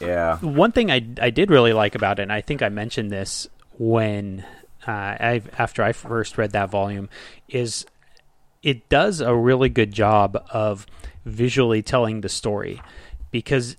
Yeah. 0.00 0.38
One 0.38 0.70
thing 0.70 0.90
I 0.90 1.04
I 1.20 1.30
did 1.30 1.50
really 1.50 1.72
like 1.72 1.94
about 1.94 2.20
it, 2.20 2.22
and 2.22 2.32
I 2.32 2.40
think 2.40 2.62
I 2.62 2.68
mentioned 2.68 3.10
this 3.10 3.48
when 3.78 4.44
uh, 4.86 4.90
I 4.90 5.42
after 5.58 5.82
I 5.82 5.92
first 5.92 6.38
read 6.38 6.52
that 6.52 6.70
volume, 6.70 7.08
is 7.48 7.84
it 8.62 8.88
does 8.88 9.20
a 9.20 9.34
really 9.34 9.68
good 9.68 9.92
job 9.92 10.40
of 10.50 10.86
visually 11.24 11.82
telling 11.82 12.20
the 12.20 12.28
story 12.28 12.80
because 13.32 13.76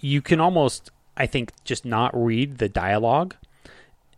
you 0.00 0.22
can 0.22 0.40
almost, 0.40 0.90
I 1.16 1.26
think, 1.26 1.52
just 1.64 1.84
not 1.84 2.10
read 2.14 2.56
the 2.56 2.68
dialogue 2.70 3.34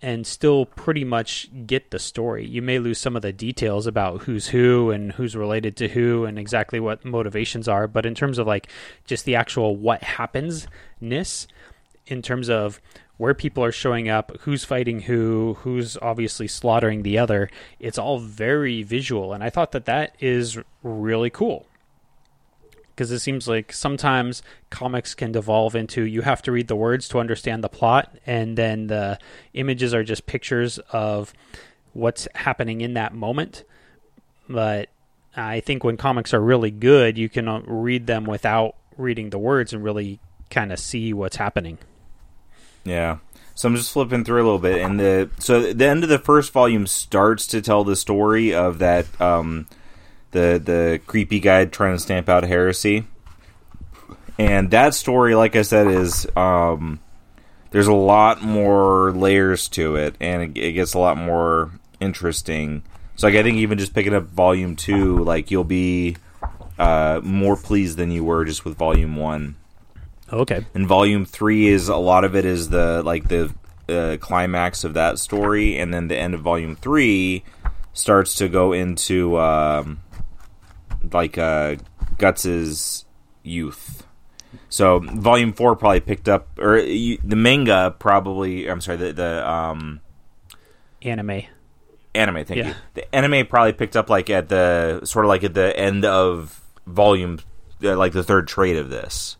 and 0.02 0.26
still 0.26 0.66
pretty 0.66 1.04
much 1.04 1.48
get 1.64 1.92
the 1.92 1.98
story. 1.98 2.44
You 2.44 2.60
may 2.60 2.80
lose 2.80 2.98
some 2.98 3.14
of 3.14 3.22
the 3.22 3.32
details 3.32 3.86
about 3.86 4.22
who's 4.22 4.48
who 4.48 4.90
and 4.90 5.12
who's 5.12 5.36
related 5.36 5.76
to 5.76 5.88
who 5.88 6.24
and 6.24 6.38
exactly 6.38 6.80
what 6.80 7.04
motivations 7.04 7.68
are, 7.68 7.86
but 7.86 8.04
in 8.04 8.14
terms 8.14 8.38
of 8.38 8.46
like 8.46 8.68
just 9.06 9.24
the 9.24 9.36
actual 9.36 9.76
what 9.76 10.02
happens 10.02 10.66
ness, 11.00 11.46
in 12.08 12.20
terms 12.20 12.50
of 12.50 12.80
where 13.16 13.32
people 13.32 13.62
are 13.62 13.70
showing 13.70 14.08
up, 14.08 14.36
who's 14.40 14.64
fighting 14.64 15.02
who, 15.02 15.56
who's 15.60 15.96
obviously 16.02 16.48
slaughtering 16.48 17.02
the 17.02 17.16
other, 17.16 17.48
it's 17.78 17.98
all 17.98 18.18
very 18.18 18.82
visual. 18.82 19.32
And 19.32 19.44
I 19.44 19.50
thought 19.50 19.70
that 19.70 19.84
that 19.84 20.16
is 20.18 20.58
really 20.82 21.30
cool 21.30 21.66
because 23.02 23.10
it 23.10 23.18
seems 23.18 23.48
like 23.48 23.72
sometimes 23.72 24.44
comics 24.70 25.12
can 25.12 25.32
devolve 25.32 25.74
into 25.74 26.04
you 26.04 26.22
have 26.22 26.40
to 26.40 26.52
read 26.52 26.68
the 26.68 26.76
words 26.76 27.08
to 27.08 27.18
understand 27.18 27.64
the 27.64 27.68
plot, 27.68 28.16
and 28.26 28.56
then 28.56 28.86
the 28.86 29.18
images 29.54 29.92
are 29.92 30.04
just 30.04 30.24
pictures 30.26 30.78
of 30.92 31.32
what's 31.94 32.28
happening 32.32 32.80
in 32.80 32.94
that 32.94 33.12
moment. 33.12 33.64
But 34.48 34.88
I 35.34 35.58
think 35.58 35.82
when 35.82 35.96
comics 35.96 36.32
are 36.32 36.40
really 36.40 36.70
good, 36.70 37.18
you 37.18 37.28
can 37.28 37.48
uh, 37.48 37.62
read 37.66 38.06
them 38.06 38.22
without 38.22 38.76
reading 38.96 39.30
the 39.30 39.38
words 39.38 39.72
and 39.72 39.82
really 39.82 40.20
kind 40.48 40.72
of 40.72 40.78
see 40.78 41.12
what's 41.12 41.34
happening. 41.34 41.78
Yeah. 42.84 43.18
So 43.56 43.68
I'm 43.68 43.74
just 43.74 43.90
flipping 43.90 44.24
through 44.24 44.42
a 44.42 44.44
little 44.44 44.60
bit, 44.60 44.80
and 44.80 45.00
the 45.00 45.28
so 45.40 45.72
the 45.72 45.88
end 45.88 46.04
of 46.04 46.08
the 46.08 46.20
first 46.20 46.52
volume 46.52 46.86
starts 46.86 47.48
to 47.48 47.60
tell 47.60 47.82
the 47.82 47.96
story 47.96 48.54
of 48.54 48.78
that 48.78 49.20
um, 49.20 49.66
the 50.32 50.60
the 50.62 51.00
creepy 51.06 51.40
guy 51.40 51.64
trying 51.64 51.94
to 51.94 52.02
stamp 52.02 52.28
out 52.28 52.44
heresy. 52.44 53.06
And 54.38 54.70
that 54.70 54.94
story, 54.94 55.34
like 55.34 55.56
I 55.56 55.62
said, 55.62 55.86
is 55.86 56.26
um, 56.36 57.00
there's 57.70 57.86
a 57.86 57.92
lot 57.92 58.42
more 58.42 59.12
layers 59.12 59.68
to 59.70 59.96
it, 59.96 60.16
and 60.20 60.42
it, 60.42 60.60
it 60.60 60.72
gets 60.72 60.94
a 60.94 60.98
lot 60.98 61.16
more 61.16 61.70
interesting. 62.00 62.82
So, 63.16 63.26
like, 63.26 63.36
I 63.36 63.42
think 63.42 63.58
even 63.58 63.78
just 63.78 63.94
picking 63.94 64.14
up 64.14 64.24
volume 64.24 64.74
two, 64.74 65.22
like 65.22 65.50
you'll 65.50 65.64
be 65.64 66.16
uh, 66.78 67.20
more 67.22 67.56
pleased 67.56 67.98
than 67.98 68.10
you 68.10 68.24
were 68.24 68.44
just 68.44 68.64
with 68.64 68.76
volume 68.76 69.16
one. 69.16 69.56
Okay. 70.32 70.64
And 70.74 70.86
volume 70.86 71.26
three 71.26 71.68
is 71.68 71.88
a 71.88 71.96
lot 71.96 72.24
of 72.24 72.34
it 72.34 72.44
is 72.44 72.70
the 72.70 73.02
like 73.02 73.28
the 73.28 73.52
uh, 73.88 74.16
climax 74.18 74.82
of 74.82 74.94
that 74.94 75.18
story, 75.18 75.78
and 75.78 75.92
then 75.92 76.08
the 76.08 76.16
end 76.16 76.34
of 76.34 76.40
volume 76.40 76.74
three 76.74 77.44
starts 77.92 78.34
to 78.36 78.48
go 78.48 78.72
into 78.72 79.38
um, 79.38 80.00
like 81.12 81.38
uh, 81.38 81.76
Guts's 82.18 83.04
youth. 83.42 84.06
So 84.68 85.00
volume 85.00 85.52
four 85.52 85.76
probably 85.76 86.00
picked 86.00 86.28
up, 86.28 86.58
or 86.58 86.78
you, 86.78 87.18
the 87.24 87.36
manga 87.36 87.94
probably. 87.98 88.68
I'm 88.68 88.80
sorry, 88.80 88.98
the 88.98 89.12
the 89.12 89.50
um, 89.50 90.00
anime. 91.00 91.42
Anime, 92.14 92.44
thank 92.44 92.58
yeah. 92.58 92.68
you. 92.68 92.74
The 92.94 93.14
anime 93.14 93.46
probably 93.46 93.72
picked 93.72 93.96
up 93.96 94.10
like 94.10 94.28
at 94.28 94.48
the 94.48 95.00
sort 95.04 95.24
of 95.24 95.30
like 95.30 95.44
at 95.44 95.54
the 95.54 95.74
end 95.76 96.04
of 96.04 96.60
volume, 96.86 97.40
uh, 97.82 97.96
like 97.96 98.12
the 98.12 98.22
third 98.22 98.48
trade 98.48 98.76
of 98.76 98.90
this. 98.90 99.36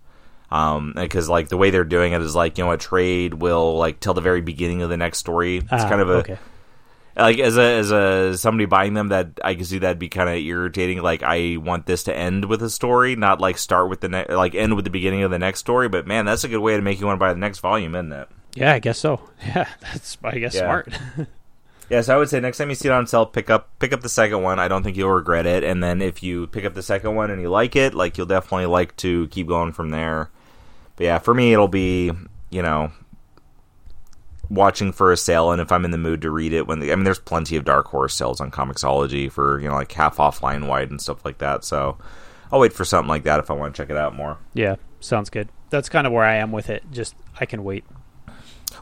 Um, 0.51 0.93
because 0.95 1.31
like 1.31 1.49
the 1.49 1.57
way 1.57 1.71
they're 1.71 1.85
doing 1.85 2.13
it 2.13 2.21
is 2.21 2.35
like 2.35 2.59
you 2.59 2.65
know 2.65 2.73
a 2.73 2.79
trade 2.79 3.35
will 3.35 3.77
like 3.77 4.01
tell 4.01 4.13
the 4.13 4.21
very 4.21 4.43
beginning 4.43 4.83
of 4.83 4.91
the 4.91 4.99
next 4.99 5.19
story. 5.19 5.59
It's 5.59 5.69
ah, 5.71 5.89
kind 5.89 6.01
of 6.01 6.11
a 6.11 6.15
okay 6.15 6.39
like 7.17 7.39
as 7.39 7.59
a 7.59 7.79
as 7.79 7.91
a 7.91 8.39
somebody 8.39 8.67
buying 8.67 8.95
them 8.95 9.09
that 9.09 9.39
I 9.45 9.55
can 9.55 9.65
see 9.65 9.79
that'd 9.79 9.99
be 9.99 10.09
kind 10.09 10.29
of 10.29 10.37
irritating. 10.37 11.03
Like 11.03 11.23
I 11.23 11.59
want 11.59 11.87
this 11.87 12.05
to 12.05 12.17
end 12.17 12.47
with 12.47 12.63
a 12.63 12.71
story, 12.71 13.17
not 13.17 13.41
like 13.41 13.59
start 13.59 13.91
with 13.91 14.01
the 14.01 14.09
next, 14.09 14.33
like 14.33 14.55
end 14.55 14.77
with 14.77 14.85
the 14.85 14.91
beginning 14.91 15.23
of 15.23 15.31
the 15.31 15.39
next 15.39 15.61
story. 15.61 15.89
But 15.89 16.07
man, 16.07 16.25
that's 16.25 16.45
a 16.45 16.49
good 16.49 16.61
way 16.61 16.77
to 16.77 16.83
make 16.83 17.01
you 17.01 17.07
want 17.07 17.19
to 17.19 17.21
buy 17.21 17.33
the 17.33 17.39
next 17.39 17.59
volume, 17.59 17.95
isn't 17.95 18.13
it? 18.13 18.29
Yeah, 18.55 18.73
I 18.73 18.79
guess 18.79 18.99
so. 18.99 19.29
Yeah, 19.47 19.69
that's 19.81 20.17
I 20.25 20.39
guess 20.39 20.55
yeah. 20.55 20.61
smart. 20.61 20.99
yeah, 21.91 22.01
so 22.01 22.15
I 22.15 22.19
would 22.19 22.31
say 22.31 22.41
next 22.41 22.59
time 22.59 22.71
you 22.71 22.75
see 22.75 22.89
it 22.89 22.93
on 22.93 23.07
sale, 23.07 23.27
pick 23.27 23.51
up 23.51 23.69
pick 23.79 23.93
up 23.93 24.01
the 24.01 24.09
second 24.09 24.43
one. 24.43 24.59
I 24.59 24.69
don't 24.69 24.83
think 24.83 24.97
you'll 24.97 25.11
regret 25.11 25.47
it. 25.47 25.65
And 25.65 25.83
then 25.83 26.01
if 26.01 26.23
you 26.23 26.47
pick 26.47 26.65
up 26.65 26.75
the 26.75 26.83
second 26.83 27.15
one 27.15 27.31
and 27.31 27.43
you 27.43 27.51
like 27.51 27.77
it, 27.77 27.95
like 27.95 28.17
you'll 28.17 28.27
definitely 28.27 28.67
like 28.67 28.97
to 28.99 29.29
keep 29.29 29.49
going 29.49 29.73
from 29.73 29.91
there. 29.91 30.31
But 30.97 31.05
yeah, 31.05 31.19
for 31.19 31.35
me, 31.35 31.53
it'll 31.53 31.69
be 31.69 32.13
you 32.51 32.63
know 32.63 32.93
watching 34.53 34.93
for 34.93 35.11
a 35.13 35.17
sale 35.17 35.51
and 35.51 35.61
if 35.61 35.73
I'm 35.73 35.85
in 35.85 35.91
the 35.93 35.99
mood 35.99 36.21
to 36.23 36.31
read 36.31 36.53
it 36.53 36.67
when 36.67 36.81
the, 36.81 36.93
I 36.93 36.95
mean 36.95 37.05
there's 37.05 37.19
plenty 37.19 37.57
of 37.57 37.65
dark 37.65 37.87
horse 37.87 38.15
sales 38.15 38.41
on 38.41 38.51
Comixology 38.51 39.33
for 39.33 39.59
you 39.61 39.69
know 39.69 39.75
like 39.75 39.91
half 39.93 40.21
off 40.21 40.43
line 40.43 40.67
wide 40.67 40.91
and 40.91 41.01
stuff 41.01 41.25
like 41.25 41.39
that 41.39 41.65
so 41.65 41.97
I'll 42.53 42.61
wait 42.61 42.75
for 42.75 42.85
something 42.85 43.09
like 43.09 43.25
that 43.25 43.41
if 43.41 43.51
I 43.51 43.55
want 43.55 43.75
to 43.75 43.83
check 43.83 43.91
it 43.91 43.97
out 43.97 44.15
more. 44.15 44.39
Yeah, 44.53 44.77
sounds 45.01 45.31
good. 45.31 45.49
That's 45.71 45.89
kind 45.89 46.07
of 46.07 46.13
where 46.13 46.25
I 46.25 46.37
am 46.37 46.53
with 46.53 46.69
it. 46.69 46.85
Just 46.93 47.15
I 47.41 47.47
can 47.47 47.65
wait. 47.65 47.85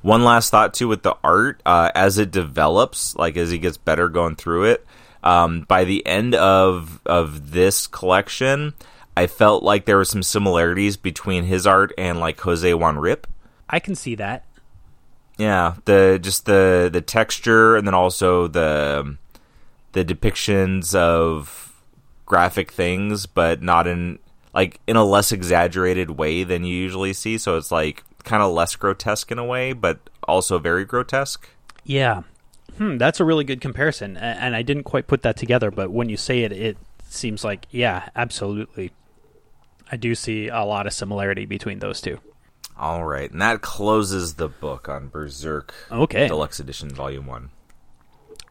One 0.03 0.25
last 0.25 0.51
thought 0.51 0.75
too 0.75 0.89
with 0.89 1.05
the 1.05 1.17
art 1.23 1.63
uh, 1.65 1.93
as 1.95 2.19
it 2.19 2.33
develops, 2.33 3.15
like 3.15 3.37
as 3.37 3.51
he 3.51 3.59
gets 3.59 3.77
better 3.77 4.09
going 4.09 4.35
through 4.35 4.65
it. 4.65 4.85
Um, 5.23 5.67
by 5.69 5.85
the 5.85 6.05
end 6.05 6.35
of 6.35 7.01
of 7.07 7.53
this 7.53 7.87
collection, 7.87 8.75
I 9.17 9.29
felt 9.29 9.63
like 9.63 9.85
there 9.85 9.99
were 9.99 10.05
some 10.05 10.25
similarities 10.25 10.97
between 10.97 11.45
his 11.45 11.65
art 11.65 11.93
and 11.97 12.19
like 12.19 12.41
Jose 12.41 12.75
Juan 12.75 12.99
Rip. 12.99 13.29
I 13.69 13.79
can 13.79 13.95
see 13.95 14.17
that. 14.17 14.47
Yeah, 15.41 15.77
the 15.87 16.19
just 16.21 16.45
the 16.45 16.91
the 16.93 17.01
texture 17.01 17.75
and 17.75 17.87
then 17.87 17.95
also 17.95 18.47
the 18.47 19.17
the 19.93 20.05
depictions 20.05 20.95
of 20.95 21.83
graphic 22.27 22.71
things, 22.71 23.25
but 23.25 23.63
not 23.63 23.87
in 23.87 24.19
like 24.53 24.81
in 24.87 24.97
a 24.97 25.05
less 25.05 25.33
exaggerated 25.33 26.11
way 26.11 26.45
than 26.45 26.65
you 26.65 26.77
usually 26.77 27.15
see. 27.15 27.39
So 27.39 27.57
it's 27.57 27.73
like 27.73 28.05
kind 28.23 28.43
of 28.43 28.53
less 28.53 28.77
grotesque 28.77 29.33
in 29.33 29.39
a 29.39 29.45
way, 29.45 29.73
but 29.73 30.11
also 30.25 30.59
very 30.59 30.85
grotesque. 30.85 31.49
Yeah, 31.85 32.25
hmm, 32.77 32.99
that's 32.99 33.19
a 33.19 33.25
really 33.25 33.45
good 33.45 33.63
comparison, 33.63 34.19
and 34.19 34.55
I 34.55 34.61
didn't 34.61 34.85
quite 34.85 35.07
put 35.07 35.23
that 35.23 35.39
together. 35.39 35.71
But 35.71 35.91
when 35.91 36.11
you 36.11 36.19
say 36.19 36.43
it, 36.43 36.53
it 36.53 36.77
seems 37.09 37.45
like 37.45 37.67
yeah, 37.71 38.11
absolutely. 38.15 38.93
I 39.91 39.97
do 39.97 40.15
see 40.15 40.49
a 40.49 40.65
lot 40.65 40.87
of 40.87 40.93
similarity 40.93 41.47
between 41.47 41.79
those 41.79 42.03
two. 42.03 42.21
All 42.81 43.05
right, 43.05 43.31
and 43.31 43.43
that 43.43 43.61
closes 43.61 44.37
the 44.37 44.49
book 44.49 44.89
on 44.89 45.09
Berserk. 45.09 45.75
Okay, 45.93 46.29
Deluxe 46.29 46.61
Edition, 46.61 46.89
Volume 46.89 47.27
One. 47.27 47.51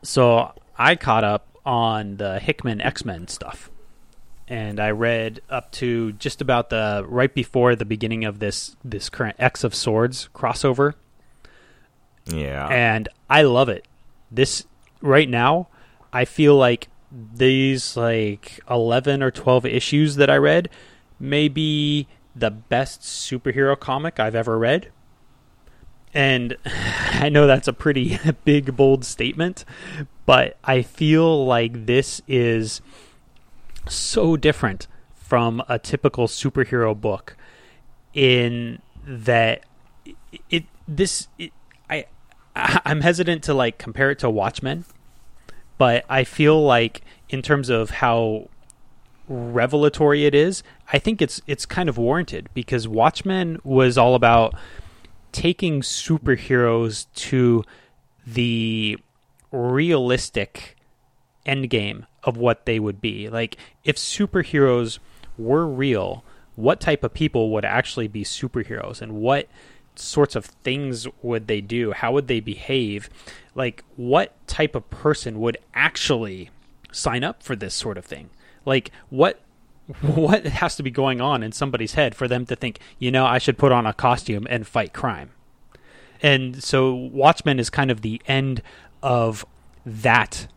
So 0.04 0.54
I 0.78 0.96
caught 0.96 1.24
up 1.24 1.48
on 1.66 2.18
the 2.18 2.38
Hickman 2.40 2.80
X 2.80 3.04
Men 3.04 3.28
stuff, 3.28 3.72
and 4.48 4.80
I 4.80 4.92
read 4.92 5.42
up 5.50 5.72
to 5.74 6.12
just 6.12 6.42
about 6.42 6.70
the 6.70 7.04
right 7.08 7.34
before 7.34 7.76
the 7.76 7.86
beginning 7.86 8.24
of 8.24 8.38
this 8.38 8.76
this 8.86 9.10
current 9.10 9.36
X 9.40 9.64
of 9.64 9.74
Swords 9.74 10.30
crossover. 10.36 10.94
Yeah, 12.28 12.68
and 12.68 13.10
I 13.32 13.42
love 13.42 13.68
it. 13.68 13.88
This 14.30 14.64
right 15.02 15.28
now, 15.28 15.70
I 16.14 16.26
feel 16.26 16.56
like 16.56 16.88
these 17.12 17.98
like 17.98 18.60
eleven 18.70 19.24
or 19.24 19.32
twelve 19.32 19.66
issues 19.66 20.18
that 20.18 20.30
I 20.30 20.38
read, 20.38 20.70
maybe 21.20 22.08
the 22.36 22.52
best 22.52 23.02
superhero 23.02 23.80
comic 23.80 24.20
I've 24.20 24.36
ever 24.36 24.58
read. 24.58 24.92
And 26.14 26.58
I 26.66 27.30
know 27.30 27.48
that's 27.48 27.68
a 27.68 27.74
pretty 27.74 28.20
big, 28.46 28.76
bold 28.76 29.06
statement, 29.06 29.66
but 30.26 30.58
I 30.64 30.82
feel 30.82 31.46
like 31.46 31.86
this 31.86 32.22
is 32.28 32.82
so 33.88 34.38
different 34.38 34.88
from 35.16 35.62
a 35.68 35.78
typical 35.78 36.28
superhero 36.28 37.00
book 37.00 37.36
in 38.14 38.82
that 39.06 39.64
it, 40.06 40.16
it 40.50 40.64
this 40.88 41.28
it, 41.38 41.52
I 41.90 42.06
I'm 42.56 43.02
hesitant 43.02 43.44
to 43.44 43.54
like 43.54 43.78
compare 43.78 44.12
it 44.12 44.20
to 44.20 44.30
Watchmen, 44.30 44.86
but 45.78 46.04
I 46.10 46.24
feel 46.24 46.62
like 46.64 47.02
in 47.30 47.42
terms 47.42 47.70
of 47.70 47.90
how 47.92 48.50
revelatory 49.28 50.26
it 50.26 50.34
is, 50.34 50.64
I 50.92 51.00
think 51.00 51.22
it's 51.22 51.42
it's 51.48 51.66
kind 51.66 51.88
of 51.90 51.98
warranted 51.98 52.50
because 52.54 52.88
Watchmen 52.88 53.60
was 53.64 53.98
all 53.98 54.16
about 54.16 54.56
taking 55.32 55.82
superheroes 55.82 57.06
to 57.14 57.64
the 58.26 58.98
realistic 59.52 60.76
endgame 61.46 62.06
of 62.24 62.38
what 62.38 62.66
they 62.66 62.80
would 62.80 63.02
be. 63.02 63.30
Like 63.30 63.58
if 63.84 63.98
superheroes 63.98 65.00
were 65.38 65.68
real, 65.68 66.24
what 66.56 66.80
type 66.80 67.04
of 67.04 67.14
people 67.14 67.52
would 67.52 67.66
actually 67.66 68.08
be 68.08 68.24
superheroes 68.24 69.02
and 69.02 69.14
what 69.14 69.48
sorts 69.96 70.36
of 70.36 70.46
things 70.46 71.08
would 71.22 71.48
they 71.48 71.62
do? 71.62 71.92
How 71.92 72.12
would 72.14 72.28
they 72.28 72.40
behave? 72.40 73.10
Like 73.54 73.84
what 73.96 74.36
type 74.48 74.76
of 74.76 74.90
person 74.90 75.40
would 75.40 75.58
actually 75.74 76.50
sign 76.92 77.24
up 77.24 77.44
for 77.44 77.56
this 77.56 77.76
sort 77.76 77.98
of 77.98 78.06
thing? 78.06 78.30
Like 78.66 78.92
what 79.10 79.40
what 80.02 80.46
has 80.46 80.76
to 80.76 80.84
be 80.84 80.92
going 80.92 81.20
on 81.20 81.42
in 81.42 81.52
somebody's 81.52 81.94
head 81.94 82.16
for 82.16 82.28
them 82.28 82.46
to 82.46 82.56
think, 82.56 82.80
you 83.00 83.12
know, 83.12 83.26
I 83.26 83.40
should 83.40 83.58
put 83.58 83.72
on 83.72 83.86
a 83.86 83.94
costume 83.94 84.46
and 84.50 84.68
fight 84.68 84.94
crime. 84.94 85.32
And 86.22 86.64
so 86.64 86.94
Watchmen 86.94 87.60
is 87.60 87.70
kind 87.70 87.90
of 87.90 88.02
the 88.02 88.22
end 88.28 88.62
of 89.02 89.46
that 89.86 90.48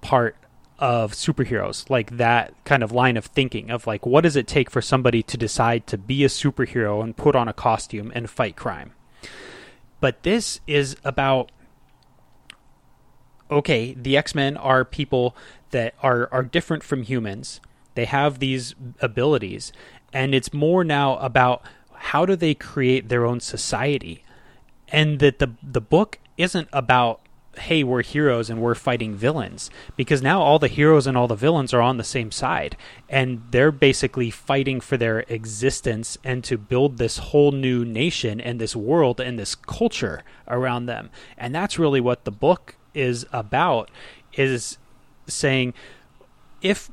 part 0.00 0.36
of 0.78 1.12
superheroes, 1.12 1.88
like 1.88 2.16
that 2.16 2.52
kind 2.64 2.82
of 2.82 2.90
line 2.90 3.16
of 3.16 3.26
thinking 3.26 3.70
of 3.70 3.86
like 3.86 4.04
what 4.04 4.22
does 4.22 4.34
it 4.34 4.46
take 4.46 4.70
for 4.70 4.82
somebody 4.82 5.22
to 5.22 5.36
decide 5.36 5.86
to 5.86 5.96
be 5.96 6.24
a 6.24 6.28
superhero 6.28 7.02
and 7.02 7.16
put 7.16 7.36
on 7.36 7.48
a 7.48 7.52
costume 7.52 8.10
and 8.14 8.28
fight 8.28 8.56
crime. 8.56 8.92
But 10.00 10.22
this 10.24 10.60
is 10.66 10.96
about 11.04 11.52
okay, 13.50 13.94
the 13.94 14.16
X-Men 14.16 14.56
are 14.56 14.84
people 14.84 15.36
that 15.70 15.94
are 16.02 16.28
are 16.32 16.42
different 16.42 16.82
from 16.82 17.02
humans. 17.02 17.60
They 17.94 18.04
have 18.04 18.38
these 18.38 18.74
abilities 19.00 19.72
and 20.12 20.34
it's 20.34 20.52
more 20.52 20.84
now 20.84 21.16
about 21.18 21.62
how 21.92 22.24
do 22.24 22.36
they 22.36 22.54
create 22.54 23.08
their 23.08 23.26
own 23.26 23.40
society. 23.40 24.24
And 24.88 25.18
that 25.18 25.40
the 25.40 25.50
the 25.62 25.80
book 25.80 26.18
isn't 26.38 26.68
about 26.72 27.20
hey, 27.56 27.84
we're 27.84 28.02
heroes 28.02 28.50
and 28.50 28.60
we're 28.60 28.74
fighting 28.74 29.14
villains 29.14 29.70
because 29.96 30.20
now 30.20 30.42
all 30.42 30.58
the 30.58 30.66
heroes 30.66 31.06
and 31.06 31.16
all 31.16 31.28
the 31.28 31.36
villains 31.36 31.72
are 31.72 31.80
on 31.80 31.98
the 31.98 32.04
same 32.04 32.32
side 32.32 32.76
and 33.08 33.42
they're 33.52 33.70
basically 33.70 34.28
fighting 34.28 34.80
for 34.80 34.96
their 34.96 35.20
existence 35.28 36.18
and 36.24 36.42
to 36.42 36.58
build 36.58 36.98
this 36.98 37.18
whole 37.18 37.52
new 37.52 37.84
nation 37.84 38.40
and 38.40 38.60
this 38.60 38.74
world 38.74 39.20
and 39.20 39.38
this 39.38 39.54
culture 39.54 40.24
around 40.48 40.86
them. 40.86 41.10
And 41.38 41.54
that's 41.54 41.78
really 41.78 42.00
what 42.00 42.24
the 42.24 42.32
book 42.32 42.74
is 42.92 43.24
about 43.32 43.88
is 44.32 44.78
saying 45.28 45.74
if 46.60 46.90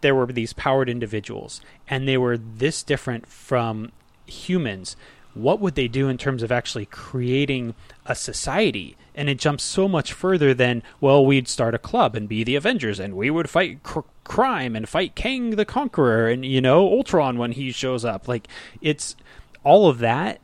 there 0.00 0.14
were 0.14 0.26
these 0.26 0.52
powered 0.52 0.88
individuals 0.88 1.60
and 1.88 2.06
they 2.06 2.18
were 2.18 2.36
this 2.36 2.82
different 2.82 3.26
from 3.26 3.92
humans, 4.26 4.96
what 5.34 5.60
would 5.60 5.74
they 5.74 5.88
do 5.88 6.08
in 6.08 6.18
terms 6.18 6.42
of 6.42 6.50
actually 6.50 6.86
creating 6.86 7.74
a 8.06 8.14
society? 8.14 8.96
And 9.14 9.28
it 9.28 9.38
jumps 9.38 9.64
so 9.64 9.88
much 9.88 10.12
further 10.12 10.54
than, 10.54 10.82
well, 11.00 11.24
we'd 11.24 11.48
start 11.48 11.74
a 11.74 11.78
club 11.78 12.14
and 12.14 12.28
be 12.28 12.44
the 12.44 12.56
Avengers 12.56 13.00
and 13.00 13.14
we 13.14 13.30
would 13.30 13.50
fight 13.50 13.82
cr- 13.82 14.00
crime 14.24 14.76
and 14.76 14.88
fight 14.88 15.14
Kang 15.14 15.50
the 15.50 15.64
Conqueror 15.64 16.28
and, 16.28 16.44
you 16.44 16.60
know, 16.60 16.86
Ultron 16.86 17.38
when 17.38 17.52
he 17.52 17.72
shows 17.72 18.04
up. 18.04 18.28
Like, 18.28 18.48
it's 18.80 19.16
all 19.64 19.88
of 19.88 19.98
that 19.98 20.40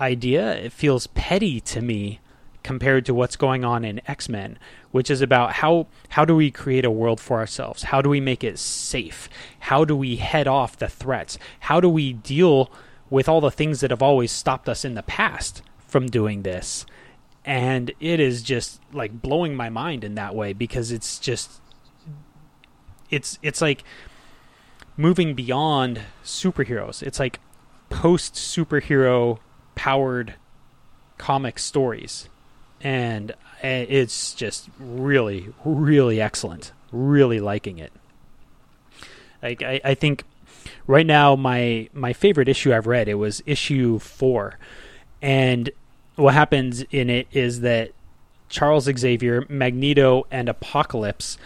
idea, 0.00 0.54
it 0.56 0.72
feels 0.72 1.06
petty 1.08 1.60
to 1.60 1.80
me 1.80 2.20
compared 2.66 3.06
to 3.06 3.14
what's 3.14 3.36
going 3.36 3.64
on 3.64 3.84
in 3.84 4.00
X-Men, 4.08 4.58
which 4.90 5.08
is 5.08 5.20
about 5.20 5.52
how 5.52 5.86
how 6.08 6.24
do 6.24 6.34
we 6.34 6.50
create 6.50 6.84
a 6.84 6.90
world 6.90 7.20
for 7.20 7.38
ourselves? 7.38 7.84
How 7.84 8.02
do 8.02 8.10
we 8.10 8.18
make 8.18 8.42
it 8.42 8.58
safe? 8.58 9.28
How 9.60 9.84
do 9.84 9.96
we 9.96 10.16
head 10.16 10.48
off 10.48 10.76
the 10.76 10.88
threats? 10.88 11.38
How 11.60 11.78
do 11.80 11.88
we 11.88 12.12
deal 12.12 12.68
with 13.08 13.28
all 13.28 13.40
the 13.40 13.52
things 13.52 13.78
that 13.80 13.92
have 13.92 14.02
always 14.02 14.32
stopped 14.32 14.68
us 14.68 14.84
in 14.84 14.94
the 14.94 15.04
past 15.04 15.62
from 15.86 16.08
doing 16.08 16.42
this? 16.42 16.84
And 17.44 17.92
it 18.00 18.18
is 18.18 18.42
just 18.42 18.80
like 18.92 19.22
blowing 19.22 19.54
my 19.54 19.70
mind 19.70 20.02
in 20.02 20.16
that 20.16 20.34
way 20.34 20.52
because 20.52 20.90
it's 20.90 21.20
just 21.20 21.60
it's 23.10 23.38
it's 23.42 23.60
like 23.60 23.84
moving 24.96 25.34
beyond 25.34 26.00
superheroes. 26.24 27.00
It's 27.00 27.20
like 27.20 27.38
post 27.90 28.34
superhero 28.34 29.38
powered 29.76 30.34
comic 31.16 31.60
stories 31.60 32.28
and 32.86 33.34
it's 33.64 34.32
just 34.32 34.68
really, 34.78 35.52
really 35.64 36.20
excellent. 36.20 36.70
Really 36.92 37.40
liking 37.40 37.80
it. 37.80 37.92
Like 39.42 39.60
I, 39.60 39.80
I 39.82 39.94
think 39.94 40.22
right 40.86 41.04
now 41.04 41.34
my 41.34 41.88
my 41.92 42.12
favorite 42.12 42.48
issue 42.48 42.72
I've 42.72 42.86
read 42.86 43.08
it 43.08 43.14
was 43.14 43.42
issue 43.44 43.98
four, 43.98 44.60
and 45.20 45.68
what 46.14 46.34
happens 46.34 46.82
in 46.92 47.10
it 47.10 47.26
is 47.32 47.62
that 47.62 47.90
Charles 48.48 48.84
Xavier, 48.84 49.44
Magneto, 49.48 50.24
and 50.30 50.48
Apocalypse 50.48 51.38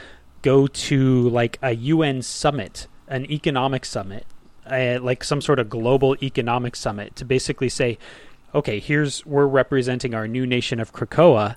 go 0.43 0.67
to 0.67 1.27
like 1.31 1.59
a 1.63 1.73
UN 1.73 2.21
summit, 2.21 2.87
an 3.09 3.25
economic 3.31 3.87
summit, 3.87 4.27
uh, 4.71 4.99
like 5.01 5.25
some 5.25 5.41
sort 5.41 5.59
of 5.59 5.71
global 5.71 6.17
economic 6.23 6.77
summit, 6.77 7.17
to 7.17 7.25
basically 7.25 7.71
say, 7.71 7.97
okay, 8.55 8.81
here's 8.81 9.25
we're 9.27 9.47
representing 9.47 10.15
our 10.15 10.27
new 10.27 10.47
nation 10.47 10.81
of 10.81 10.93
Krakoa, 10.93 11.57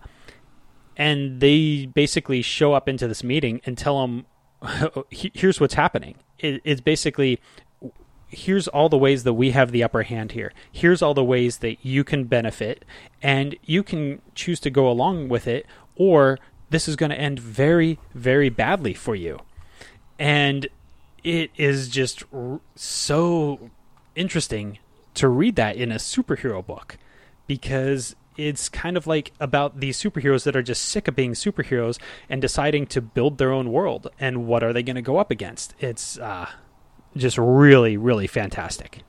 and 0.95 1.39
they 1.39 1.86
basically 1.86 2.41
show 2.41 2.73
up 2.73 2.88
into 2.88 3.08
this 3.08 3.23
meeting 3.23 3.62
and 3.65 3.77
tell 3.77 4.01
them, 4.01 4.25
here's 5.10 5.60
what's 5.60 5.73
happening. 5.73 6.15
It, 6.39 6.62
it's 6.63 6.82
basically 6.82 7.39
here's 8.27 8.67
all 8.67 8.89
the 8.89 8.97
ways 8.97 9.23
that 9.23 9.34
we 9.34 9.51
have 9.51 9.71
the 9.71 9.84
upper 9.84 10.03
hand 10.03 10.32
here. 10.32 10.51
Here's 10.71 11.01
all 11.01 11.13
the 11.13 11.23
ways 11.23 11.58
that 11.60 11.86
you 11.86 12.03
can 12.03 12.25
benefit, 12.25 12.84
and 13.21 13.56
you 13.63 13.84
can 13.84 14.21
choose 14.36 14.60
to 14.62 14.69
go 14.69 14.89
along 14.89 15.29
with 15.29 15.47
it, 15.47 15.65
or 15.95 16.39
this 16.69 16.88
is 16.88 16.95
going 16.95 17.12
to 17.12 17.19
end 17.19 17.39
very, 17.39 17.99
very 18.13 18.49
badly 18.49 18.93
for 18.93 19.15
you. 19.15 19.39
And 20.17 20.67
it 21.23 21.51
is 21.56 21.89
just 21.89 22.23
so 22.75 23.69
interesting 24.15 24.79
to 25.15 25.28
read 25.28 25.56
that 25.56 25.76
in 25.76 25.91
a 25.91 25.95
superhero 25.95 26.65
book 26.65 26.97
because 27.47 28.15
it's 28.38 28.69
kind 28.69 28.97
of 28.97 29.06
like 29.06 29.32
about 29.39 29.80
these 29.80 30.02
superheroes 30.02 30.43
that 30.43 30.56
are 30.56 30.63
just 30.63 30.84
sick 30.84 31.08
of 31.08 31.15
being 31.15 31.34
superheroes 31.34 31.99
and 32.30 32.41
deciding 32.41 32.88
to 32.88 33.02
build 33.02 33.38
their 33.38 33.52
own 33.52 33.71
world 33.71 34.10
and 34.19 34.47
what 34.47 34.63
are 34.63 34.73
they 34.73 34.84
going 34.84 34.95
to 34.95 35.02
go 35.02 35.17
up 35.17 35.30
against. 35.30 35.76
It's 35.80 36.17
uh, 36.17 36.49
just 37.15 37.38
really 37.38 37.97
really 37.97 38.28
fantastic. 38.28 39.04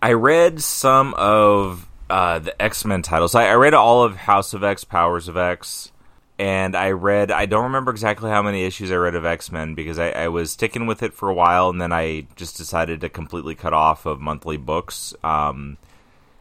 I 0.00 0.12
read 0.12 0.62
some 0.62 1.14
of 1.14 1.88
uh, 2.08 2.38
the 2.38 2.62
x-men 2.62 3.02
titles. 3.02 3.34
I, 3.34 3.48
I 3.48 3.54
read 3.54 3.74
all 3.74 4.04
of 4.04 4.16
house 4.16 4.54
of 4.54 4.62
x 4.62 4.84
powers 4.84 5.28
of 5.28 5.36
x 5.36 5.92
and 6.38 6.76
I 6.76 6.92
read 6.92 7.30
I 7.30 7.46
don't 7.46 7.64
remember 7.64 7.90
exactly 7.90 8.30
how 8.30 8.42
many 8.42 8.64
issues 8.64 8.92
I 8.92 8.96
read 8.96 9.14
of 9.14 9.24
X 9.24 9.50
Men 9.50 9.74
because 9.74 9.98
I, 9.98 10.10
I, 10.10 10.28
was 10.28 10.52
sticking 10.52 10.86
with 10.86 11.02
it 11.02 11.12
for 11.12 11.28
a 11.28 11.34
while 11.34 11.68
and 11.68 11.80
then 11.80 11.92
I 11.92 12.26
just 12.36 12.56
decided 12.56 13.00
to 13.00 13.08
completely 13.08 13.54
cut 13.54 13.72
off 13.72 14.06
of 14.06 14.20
monthly 14.20 14.56
books. 14.56 15.14
Um, 15.24 15.78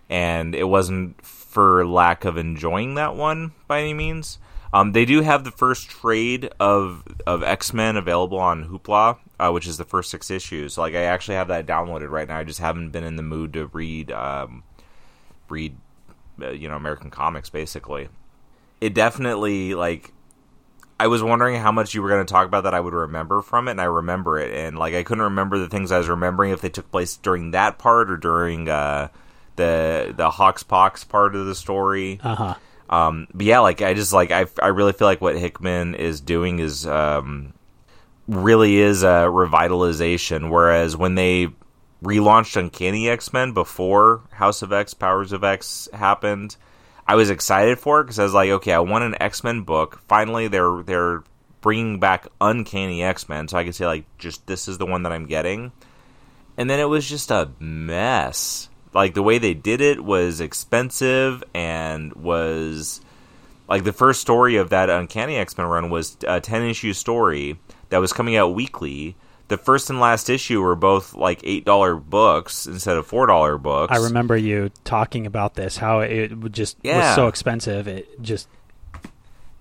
and 0.10 0.54
it 0.54 0.66
wasn't 0.66 1.24
for 1.26 1.86
lack 1.86 2.26
of 2.26 2.38
enjoying 2.38 2.96
that 2.96 3.16
one 3.16 3.52
by 3.68 3.82
any 3.82 3.94
means. 3.94 4.38
Um, 4.72 4.92
they 4.92 5.06
do 5.06 5.22
have 5.22 5.44
the 5.44 5.52
first 5.52 5.90
trade 5.90 6.52
of 6.60 7.04
of 7.26 7.42
X 7.42 7.74
Men 7.74 7.98
available 7.98 8.38
on 8.38 8.66
Hoopla, 8.66 9.18
uh, 9.40 9.52
which 9.52 9.66
is 9.66 9.78
the 9.78 9.86
first 9.86 10.12
six 10.12 10.30
issues. 10.30 10.78
like 10.78 10.94
I 10.94 11.04
actually 11.04 11.36
have 11.36 11.48
that 11.48 11.66
downloaded 11.66 12.10
right 12.10 12.28
now. 12.28 12.38
I 12.38 12.44
just 12.44 12.60
haven't 12.60 12.92
been 12.92 13.04
in 13.04 13.16
the 13.16 13.24
mood 13.24 13.54
to 13.54 13.68
read 13.68 14.12
um, 14.12 14.64
read 15.50 15.76
uh, 16.40 16.52
you 16.52 16.70
know 16.70 16.76
American 16.76 17.10
comics 17.10 17.50
basically 17.50 18.10
it 18.82 18.94
definitely 18.94 19.76
like 19.76 20.12
I 21.00 21.08
was 21.08 21.22
wondering 21.22 21.60
how 21.62 21.72
much 21.72 21.94
you 21.94 22.02
were 22.02 22.10
going 22.10 22.26
to 22.26 22.32
talk 22.32 22.48
about 22.48 22.64
that 22.64 22.74
I 22.74 22.80
would 22.80 22.94
remember 22.94 23.42
from 23.42 23.68
it, 23.68 23.72
and 23.72 23.82
I 23.82 23.86
remember 23.86 24.40
it, 24.40 24.52
and 24.52 24.78
like 24.78 24.96
I 24.96 25.04
couldn't 25.04 25.24
remember 25.24 25.60
the 25.60 25.70
things 25.70 25.92
I 25.92 26.00
was 26.00 26.10
remembering 26.10 26.52
if 26.52 26.62
they 26.62 26.70
took 26.70 26.92
place 26.92 27.18
during 27.18 27.52
that 27.52 27.78
part 27.78 28.10
or 28.10 28.18
during 28.18 28.68
uh, 28.68 29.10
the 29.58 30.14
the 30.16 30.30
Hoxpox 30.30 31.08
part 31.08 31.36
of 31.36 31.46
the 31.46 31.56
story. 31.56 32.20
Uh 32.24 32.36
huh. 32.36 32.56
Um, 32.90 33.28
but 33.34 33.46
yeah, 33.46 33.60
like 33.60 33.82
I 33.82 33.94
just 33.94 34.14
like 34.14 34.32
I 34.32 34.46
I 34.62 34.68
really 34.68 34.94
feel 34.94 35.08
like 35.08 35.22
what 35.22 35.38
Hickman 35.38 35.94
is 35.94 36.22
doing 36.22 36.60
is 36.60 36.88
um, 36.88 37.54
really 38.28 38.78
is 38.78 39.04
a 39.04 39.28
revitalization. 39.30 40.50
Whereas 40.50 40.98
when 40.98 41.16
they 41.16 41.50
relaunched 42.04 42.56
Uncanny 42.56 43.10
X 43.10 43.34
Men 43.34 43.54
before 43.54 44.22
House 44.32 44.62
of 44.62 44.74
X, 44.74 44.94
Powers 44.96 45.32
of 45.32 45.44
X 45.44 45.90
happened 45.94 46.56
I 47.08 47.16
was 47.16 47.30
excited 47.30 47.80
for 47.80 48.02
it 48.02 48.06
because 48.06 48.20
I 48.20 48.24
was 48.24 48.34
like, 48.34 48.50
okay, 48.50 48.74
I 48.74 48.80
want 48.80 49.06
an 49.06 49.22
X 49.22 49.44
Men 49.44 49.62
book. 49.62 50.02
Finally, 50.08 50.50
they're 50.50 50.84
they're 50.84 51.24
bringing 51.62 52.00
back 52.00 52.28
Uncanny 52.42 53.04
X 53.04 53.30
Men, 53.30 53.48
so 53.48 53.58
I 53.58 53.64
could 53.64 53.76
say 53.76 53.86
like, 53.86 54.06
just 54.18 54.46
this 54.48 54.68
is 54.68 54.78
the 54.78 54.86
one 54.86 55.04
that 55.04 55.12
I'm 55.12 55.26
getting. 55.26 55.72
And 56.58 56.70
then 56.70 56.80
it 56.80 56.90
was 56.90 57.08
just 57.08 57.32
a 57.32 57.52
mess. 57.60 58.70
Like 58.94 59.14
the 59.14 59.24
way 59.24 59.38
they 59.38 59.54
did 59.54 59.80
it 59.80 60.04
was 60.04 60.42
expensive 60.42 61.44
and 61.54 62.14
was 62.14 63.00
like 63.70 63.84
the 63.84 63.94
first 63.94 64.22
story 64.22 64.58
of 64.58 64.70
that 64.72 64.90
Uncanny 64.90 65.38
X 65.38 65.58
Men 65.58 65.68
run 65.68 65.90
was 65.90 66.18
a 66.28 66.42
ten 66.42 66.64
issue 66.64 66.94
story 66.94 67.60
that 67.90 68.00
was 68.00 68.12
coming 68.12 68.36
out 68.36 68.56
weekly 68.56 69.16
the 69.48 69.58
first 69.58 69.90
and 69.90 70.00
last 70.00 70.30
issue 70.30 70.62
were 70.62 70.76
both 70.76 71.14
like 71.14 71.40
eight 71.44 71.66
dollar 71.66 71.96
books 71.96 72.68
instead 72.68 72.98
of 72.98 73.08
four 73.08 73.28
dollar 73.28 73.58
books. 73.58 73.94
I 73.94 73.98
remember 73.98 74.36
you 74.36 74.72
talking 74.84 75.26
about 75.26 75.56
this, 75.56 75.78
how 75.78 76.02
it 76.02 76.52
just 76.52 76.78
yeah. 76.84 77.10
was 77.10 77.16
so 77.16 77.28
expensive. 77.28 77.88
It 77.88 78.22
just 78.22 78.48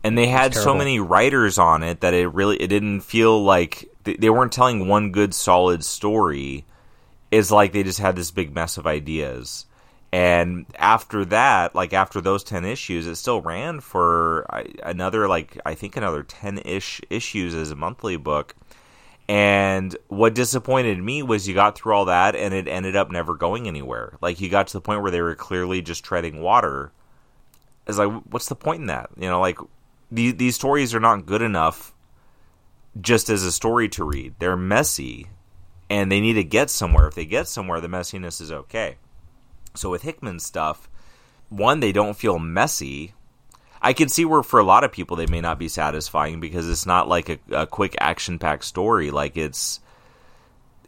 and 0.03 0.17
they 0.17 0.27
had 0.27 0.55
so 0.55 0.75
many 0.75 1.01
writers 1.01 1.59
on 1.59 1.83
it 1.83 2.01
that 2.01 2.15
it 2.15 2.29
really 2.29 2.57
it 2.57 2.69
didn't 2.69 3.01
feel 3.01 3.43
like 3.43 3.91
they 4.05 4.31
weren't 4.31 4.53
telling 4.53 4.89
one 4.89 5.13
good 5.13 5.35
solid 5.35 5.85
story. 5.85 6.65
It's 7.31 7.51
like 7.51 7.73
they 7.73 7.83
just 7.83 7.99
had 7.99 8.17
this 8.17 8.31
big 8.31 8.55
mess 8.55 8.79
of 8.79 8.87
ideas. 8.87 9.67
And 10.13 10.67
after 10.79 11.25
that, 11.27 11.75
like 11.75 11.93
after 11.93 12.21
those 12.21 12.45
10 12.45 12.65
issues, 12.65 13.07
it 13.07 13.17
still 13.17 13.41
ran 13.41 13.81
for 13.81 14.47
another, 14.83 15.29
like, 15.29 15.59
I 15.67 15.75
think 15.75 15.97
another 15.97 16.23
10 16.23 16.59
ish 16.59 17.01
issues 17.11 17.55
as 17.55 17.73
a 17.73 17.77
monthly 17.77 18.17
book 18.17 18.55
and 19.29 19.97
what 20.09 20.35
disappointed 20.35 21.03
me 21.03 21.23
was 21.23 21.49
you 21.49 21.55
got 21.55 21.77
through 21.77 21.95
all 21.95 22.05
that 22.05 22.37
and 22.37 22.55
it 22.55 22.69
ended 22.69 22.95
up 22.95 23.11
never 23.11 23.35
going 23.35 23.67
anywhere. 23.67 24.17
Like 24.21 24.41
you 24.41 24.49
got 24.49 24.69
to 24.69 24.73
the 24.75 24.81
point 24.81 25.03
where 25.03 25.11
they 25.11 25.21
were 25.21 25.35
clearly 25.35 25.83
just 25.83 26.05
treading 26.05 26.41
water. 26.41 26.93
It's 27.87 27.99
like, 27.99 28.23
what's 28.31 28.49
the 28.49 28.55
point 28.55 28.83
in 28.83 28.87
that? 28.87 29.11
You 29.17 29.29
know, 29.29 29.41
like 29.41 29.59
these 30.11 30.37
these 30.37 30.55
stories 30.55 30.95
are 30.95 31.01
not 31.01 31.27
good 31.27 31.43
enough 31.43 31.93
just 33.01 33.29
as 33.29 33.43
a 33.43 33.53
story 33.53 33.89
to 33.91 34.05
read. 34.05 34.35
They're 34.39 34.57
messy 34.57 35.27
and 35.91 36.11
they 36.11 36.21
need 36.21 36.35
to 36.35 36.45
get 36.45 36.71
somewhere. 36.71 37.09
If 37.09 37.15
they 37.15 37.27
get 37.27 37.49
somewhere, 37.49 37.81
the 37.81 37.89
messiness 37.89 38.41
is 38.41 38.53
okay. 38.53 38.97
So 39.75 39.91
with 39.91 40.03
Hickman 40.03 40.39
stuff, 40.39 40.89
one, 41.49 41.81
they 41.81 41.93
don't 41.93 42.17
feel 42.17 42.39
messy. 42.39 43.15
I 43.81 43.93
can 43.93 44.09
see 44.09 44.25
where 44.25 44.43
for 44.43 44.61
a 44.61 44.65
lot 44.65 44.85
of 44.85 44.93
people 44.93 45.17
they 45.17 45.27
may 45.27 45.41
not 45.41 45.59
be 45.59 45.69
satisfying 45.69 46.41
because 46.41 46.69
it's 46.69 46.87
not 46.87 47.09
like 47.09 47.29
a, 47.29 47.39
a 47.53 47.67
quick 47.67 47.95
action 47.99 48.39
packed 48.39 48.65
story. 48.65 49.11
Like 49.11 49.37
it's 49.37 49.81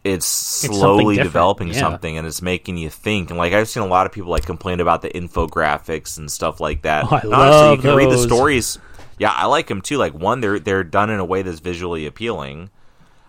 it's 0.05 0.27
slowly 0.27 1.17
it's 1.17 1.25
developing 1.25 1.69
yeah. 1.69 1.81
something 1.81 2.17
and 2.17 2.27
it's 2.27 2.43
making 2.43 2.77
you 2.77 2.91
think. 2.91 3.31
And 3.31 3.39
like 3.39 3.53
I've 3.53 3.69
seen 3.69 3.83
a 3.83 3.87
lot 3.87 4.07
of 4.07 4.13
people 4.13 4.31
like 4.31 4.47
complain 4.47 4.81
about 4.81 5.03
the 5.03 5.11
infographics 5.11 6.19
and 6.19 6.31
stuff 6.31 6.61
like 6.61 6.83
that. 6.83 7.05
Oh, 7.11 7.17
I 7.17 7.21
And 7.21 7.31
love 7.31 7.77
you 7.77 7.83
can 7.83 7.97
read 7.97 8.11
the 8.11 8.19
stories. 8.19 8.79
Yeah, 9.19 9.33
I 9.33 9.47
like 9.47 9.67
them 9.67 9.81
too. 9.81 9.97
Like 9.99 10.15
one, 10.15 10.41
they're 10.41 10.59
they're 10.59 10.85
done 10.85 11.11
in 11.11 11.21
a 11.21 11.25
way 11.25 11.43
that's 11.43 11.61
visually 11.61 12.07
appealing. 12.07 12.71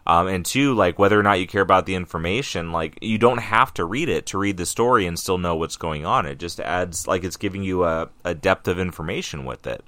Um, 0.09 0.25
and 0.27 0.43
two, 0.43 0.73
like 0.73 0.97
whether 0.97 1.19
or 1.19 1.21
not 1.21 1.39
you 1.39 1.45
care 1.45 1.61
about 1.61 1.85
the 1.85 1.93
information, 1.93 2.71
like 2.71 2.97
you 2.99 3.19
don't 3.19 3.37
have 3.37 3.71
to 3.75 3.85
read 3.85 4.09
it 4.09 4.25
to 4.31 4.39
read 4.39 4.57
the 4.57 4.65
story 4.65 5.05
and 5.05 5.19
still 5.19 5.37
know 5.37 5.55
what's 5.55 5.77
going 5.77 6.03
on. 6.03 6.25
It 6.25 6.39
just 6.39 6.59
adds 6.59 7.05
like 7.05 7.23
it's 7.23 7.37
giving 7.37 7.61
you 7.61 7.83
a, 7.83 8.09
a 8.25 8.33
depth 8.33 8.67
of 8.67 8.79
information 8.79 9.45
with 9.45 9.67
it. 9.67 9.83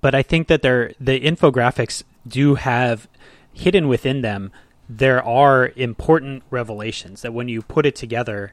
but 0.00 0.14
I 0.14 0.22
think 0.22 0.46
that 0.46 0.62
they're 0.62 0.92
the 1.00 1.18
infographics 1.20 2.04
do 2.28 2.54
have 2.54 3.08
hidden 3.52 3.88
within 3.88 4.22
them. 4.22 4.52
There 4.88 5.20
are 5.24 5.72
important 5.74 6.44
revelations 6.48 7.22
that, 7.22 7.34
when 7.34 7.48
you 7.48 7.62
put 7.62 7.86
it 7.86 7.96
together, 7.96 8.52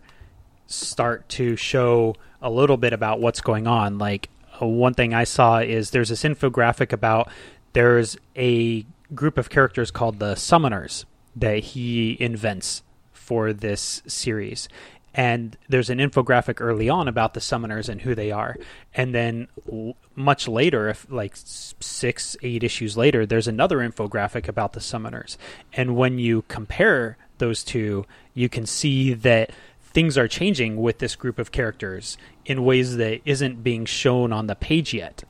start 0.66 1.30
to 1.30 1.56
show 1.56 2.16
a 2.42 2.50
little 2.50 2.78
bit 2.78 2.94
about 2.94 3.20
what's 3.20 3.40
going 3.42 3.68
on. 3.68 4.00
Like 4.00 4.30
uh, 4.60 4.66
one 4.66 4.96
thing 4.96 5.14
I 5.14 5.26
saw 5.26 5.60
is 5.60 5.92
there's 5.92 6.10
this 6.10 6.24
infographic 6.24 6.92
about 6.92 7.30
there's 7.74 8.18
a 8.36 8.84
group 9.14 9.38
of 9.38 9.50
characters 9.50 9.92
called 9.92 10.20
the 10.20 10.36
Summoners 10.36 11.06
that 11.36 11.60
he 11.60 12.18
invents 12.20 12.84
for 13.12 13.54
this 13.54 14.02
series. 14.06 14.68
And 15.14 15.56
there's 15.70 15.90
an 15.90 16.00
infographic 16.00 16.60
early 16.60 16.90
on 16.90 17.08
about 17.08 17.36
the 17.36 17.40
summoners 17.40 17.88
and 17.88 18.02
who 18.02 18.16
they 18.16 18.32
are. 18.32 18.58
And 18.96 19.14
then 19.14 19.48
l- 19.72 19.96
much 20.16 20.48
later, 20.48 20.90
if 20.90 21.06
like 21.10 21.34
six, 21.36 22.36
eight 22.42 22.64
issues 22.64 22.98
later, 22.98 23.26
there's 23.26 23.48
another 23.48 23.78
infographic 23.78 24.48
about 24.48 24.74
the 24.74 24.80
summoners. 24.80 25.38
And 25.72 25.96
when 25.96 26.18
you 26.18 26.44
compare 26.48 27.18
those 27.38 27.64
two, 27.64 28.06
you 28.34 28.50
can 28.50 28.66
see 28.66 29.14
that 29.14 29.52
things 29.82 30.18
are 30.18 30.28
changing 30.28 30.78
with 30.78 30.98
this 30.98 31.16
group 31.16 31.38
of 31.38 31.52
characters 31.52 32.18
in 32.46 32.66
ways 32.66 32.98
that 32.98 33.22
isn't 33.26 33.64
being 33.64 33.86
shown 33.86 34.34
on 34.34 34.48
the 34.48 34.56
page 34.56 34.94
yet. 34.94 35.24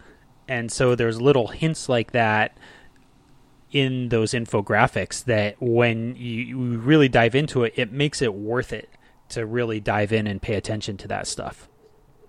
And 0.48 0.72
so 0.72 0.96
there's 0.96 1.20
little 1.20 1.48
hints 1.48 1.90
like 1.90 2.12
that 2.12 2.58
in 3.74 4.10
those 4.10 4.34
infographics 4.34 5.26
that 5.26 5.56
when 5.60 6.16
you, 6.16 6.42
you 6.44 6.58
really 6.78 7.10
dive 7.10 7.34
into 7.34 7.64
it, 7.64 7.74
it 7.76 7.92
makes 7.92 8.22
it 8.22 8.34
worth 8.34 8.72
it 8.72 8.88
to 9.30 9.46
really 9.46 9.80
dive 9.80 10.14
in 10.14 10.28
and 10.28 10.42
pay 10.42 10.54
attention 10.54 10.96
to 10.96 11.08
that 11.08 11.26
stuff. 11.28 11.68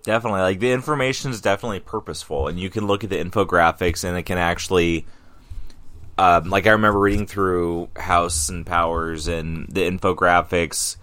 Definitely, 0.01 0.41
like 0.41 0.59
the 0.59 0.71
information 0.71 1.31
is 1.31 1.41
definitely 1.41 1.79
purposeful, 1.79 2.47
and 2.47 2.59
you 2.59 2.69
can 2.69 2.87
look 2.87 3.03
at 3.03 3.09
the 3.09 3.17
infographics, 3.17 4.03
and 4.03 4.17
it 4.17 4.23
can 4.23 4.37
actually, 4.37 5.05
um, 6.17 6.49
like 6.49 6.67
I 6.67 6.71
remember 6.71 6.99
reading 6.99 7.27
through 7.27 7.89
House 7.95 8.49
and 8.49 8.65
Powers 8.65 9.27
and 9.27 9.67
the 9.67 9.81
infographics. 9.81 10.97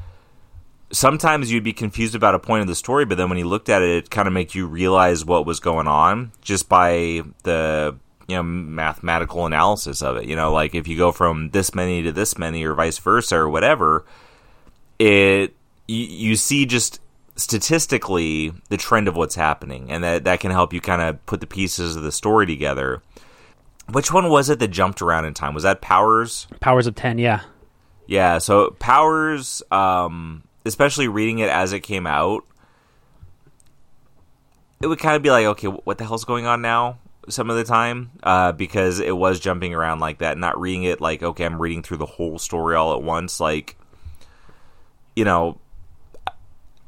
Sometimes 0.93 1.51
you'd 1.51 1.65
be 1.65 1.73
confused 1.73 2.15
about 2.15 2.35
a 2.35 2.39
point 2.39 2.63
of 2.63 2.69
the 2.69 2.75
story, 2.75 3.05
but 3.05 3.17
then 3.17 3.29
when 3.29 3.39
you 3.39 3.47
looked 3.47 3.69
at 3.69 3.81
it, 3.81 3.91
it 3.91 4.11
kind 4.11 4.29
of 4.29 4.35
make 4.35 4.55
you 4.55 4.67
realize 4.67 5.25
what 5.25 5.47
was 5.47 5.59
going 5.59 5.87
on 5.87 6.33
just 6.43 6.69
by 6.69 7.23
the 7.45 7.97
you 8.29 8.37
know 8.37 8.43
mathematical 8.43 9.47
analysis 9.47 10.03
of 10.03 10.17
it. 10.17 10.27
You 10.27 10.37
know, 10.37 10.53
like 10.53 10.75
if 10.75 10.89
you 10.89 10.97
go 10.97 11.13
from 11.13 11.51
this 11.51 11.75
many 11.75 12.03
to 12.03 12.13
this 12.13 12.39
many, 12.39 12.65
or 12.65 12.75
vice 12.75 12.99
versa, 12.99 13.37
or 13.37 13.49
whatever, 13.49 14.05
it 14.99 15.55
you, 15.87 16.05
you 16.05 16.37
see 16.37 16.67
just 16.67 17.01
statistically 17.37 18.53
the 18.69 18.77
trend 18.77 19.09
of 19.09 19.17
what's 19.17 19.35
happening, 19.35 19.91
and 19.91 20.05
that 20.05 20.25
that 20.25 20.41
can 20.41 20.51
help 20.51 20.73
you 20.73 20.81
kind 20.81 21.03
of 21.03 21.25
put 21.27 21.41
the 21.41 21.47
pieces 21.47 21.97
of 21.97 22.03
the 22.03 22.13
story 22.13 22.47
together. 22.47 23.03
Which 23.91 24.13
one 24.13 24.29
was 24.31 24.49
it 24.49 24.59
that 24.61 24.69
jumped 24.69 25.03
around 25.03 25.25
in 25.25 25.35
time? 25.35 25.55
Was 25.55 25.65
that 25.65 25.81
Powers? 25.81 26.47
Powers 26.61 26.87
of 26.87 26.95
10, 26.95 27.19
yeah. 27.19 27.41
Yeah, 28.07 28.39
so 28.39 28.71
Powers, 28.79 29.63
um, 29.71 30.45
especially 30.65 31.09
reading 31.09 31.41
it 31.41 31.51
as 31.51 31.73
it 31.73 31.81
came 31.81 32.07
out, 32.07 32.45
it 34.81 34.87
would 34.87 34.99
kind 34.99 35.17
of 35.17 35.23
be 35.23 35.31
like, 35.31 35.47
okay, 35.47 35.69
what 35.69 35.99
the 35.99 36.05
hell's 36.05 36.25
going 36.25 36.47
on 36.47 36.63
now? 36.63 36.99
Some 37.29 37.51
of 37.51 37.57
the 37.57 37.65
time, 37.65 38.11
uh, 38.23 38.51
because 38.53 38.99
it 38.99 39.17
was 39.17 39.39
jumping 39.39 39.75
around 39.75 40.01
like 40.01 40.19
that, 40.19 40.37
not 40.39 40.61
reading 40.61 40.83
it 40.83 41.01
like, 41.01 41.23
okay, 41.23 41.45
I'm 41.45 41.63
reading 41.63 41.83
through 41.83 41.99
the 41.99 42.07
whole 42.07 42.39
story 42.39 42.75
all 42.75 42.95
at 42.95 43.03
once. 43.03 43.39
Like, 43.39 43.77
you 45.15 45.25
know, 45.25 45.59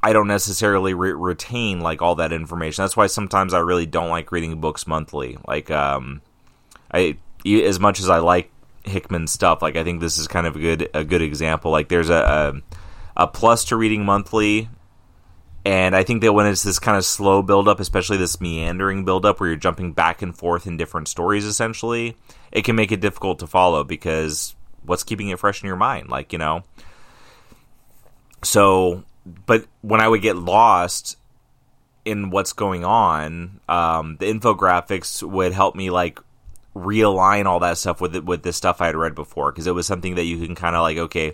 I 0.03 0.13
don't 0.13 0.27
necessarily 0.27 0.93
re- 0.93 1.13
retain 1.13 1.79
like 1.79 2.01
all 2.01 2.15
that 2.15 2.33
information. 2.33 2.83
That's 2.83 2.97
why 2.97 3.07
sometimes 3.07 3.53
I 3.53 3.59
really 3.59 3.85
don't 3.85 4.09
like 4.09 4.31
reading 4.31 4.59
books 4.59 4.85
monthly. 4.85 5.37
Like, 5.47 5.71
um, 5.71 6.21
I 6.93 7.17
as 7.45 7.79
much 7.79 7.99
as 7.99 8.09
I 8.09 8.19
like 8.19 8.51
Hickman 8.83 9.27
stuff, 9.27 9.61
like 9.61 9.75
I 9.75 9.83
think 9.83 10.01
this 10.01 10.17
is 10.17 10.27
kind 10.27 10.45
of 10.45 10.57
a 10.57 10.59
good 10.59 10.89
a 10.93 11.03
good 11.03 11.21
example. 11.21 11.71
Like, 11.71 11.89
there's 11.89 12.09
a 12.09 12.61
a, 13.17 13.23
a 13.23 13.27
plus 13.27 13.65
to 13.65 13.77
reading 13.77 14.05
monthly, 14.05 14.69
and 15.65 15.95
I 15.95 16.03
think 16.03 16.21
that 16.21 16.33
when 16.33 16.45
it's 16.45 16.61
this 16.61 16.77
kind 16.77 16.95
of 16.95 17.03
slow 17.03 17.41
build 17.41 17.67
up, 17.67 17.79
especially 17.79 18.17
this 18.17 18.39
meandering 18.39 19.03
build 19.03 19.25
up 19.25 19.39
where 19.39 19.49
you're 19.49 19.57
jumping 19.57 19.93
back 19.93 20.21
and 20.21 20.37
forth 20.37 20.67
in 20.67 20.77
different 20.77 21.07
stories, 21.07 21.43
essentially, 21.43 22.15
it 22.51 22.63
can 22.63 22.75
make 22.75 22.91
it 22.91 23.01
difficult 23.01 23.39
to 23.39 23.47
follow 23.47 23.83
because 23.83 24.55
what's 24.83 25.03
keeping 25.03 25.29
it 25.29 25.39
fresh 25.39 25.63
in 25.63 25.67
your 25.67 25.75
mind? 25.75 26.09
Like, 26.09 26.31
you 26.31 26.37
know. 26.37 26.63
So, 28.43 29.05
but 29.47 29.65
when 29.81 30.01
I 30.01 30.07
would 30.07 30.21
get 30.21 30.35
lost 30.35 31.17
in 32.05 32.29
what's 32.29 32.53
going 32.53 32.85
on, 32.85 33.59
um, 33.67 34.17
the 34.17 34.31
infographics 34.31 35.23
would 35.23 35.51
help 35.51 35.75
me 35.75 35.89
like 35.89 36.19
realign 36.75 37.45
all 37.45 37.59
that 37.61 37.79
stuff 37.79 37.99
with 37.99 38.15
it, 38.15 38.23
with 38.23 38.43
the 38.43 38.53
stuff 38.53 38.81
I 38.81 38.85
had 38.85 38.95
read 38.95 39.15
before 39.15 39.51
because 39.51 39.65
it 39.65 39.73
was 39.73 39.87
something 39.87 40.13
that 40.13 40.25
you 40.25 40.45
can 40.45 40.53
kind 40.53 40.75
of 40.75 40.83
like, 40.83 40.97
okay, 40.97 41.33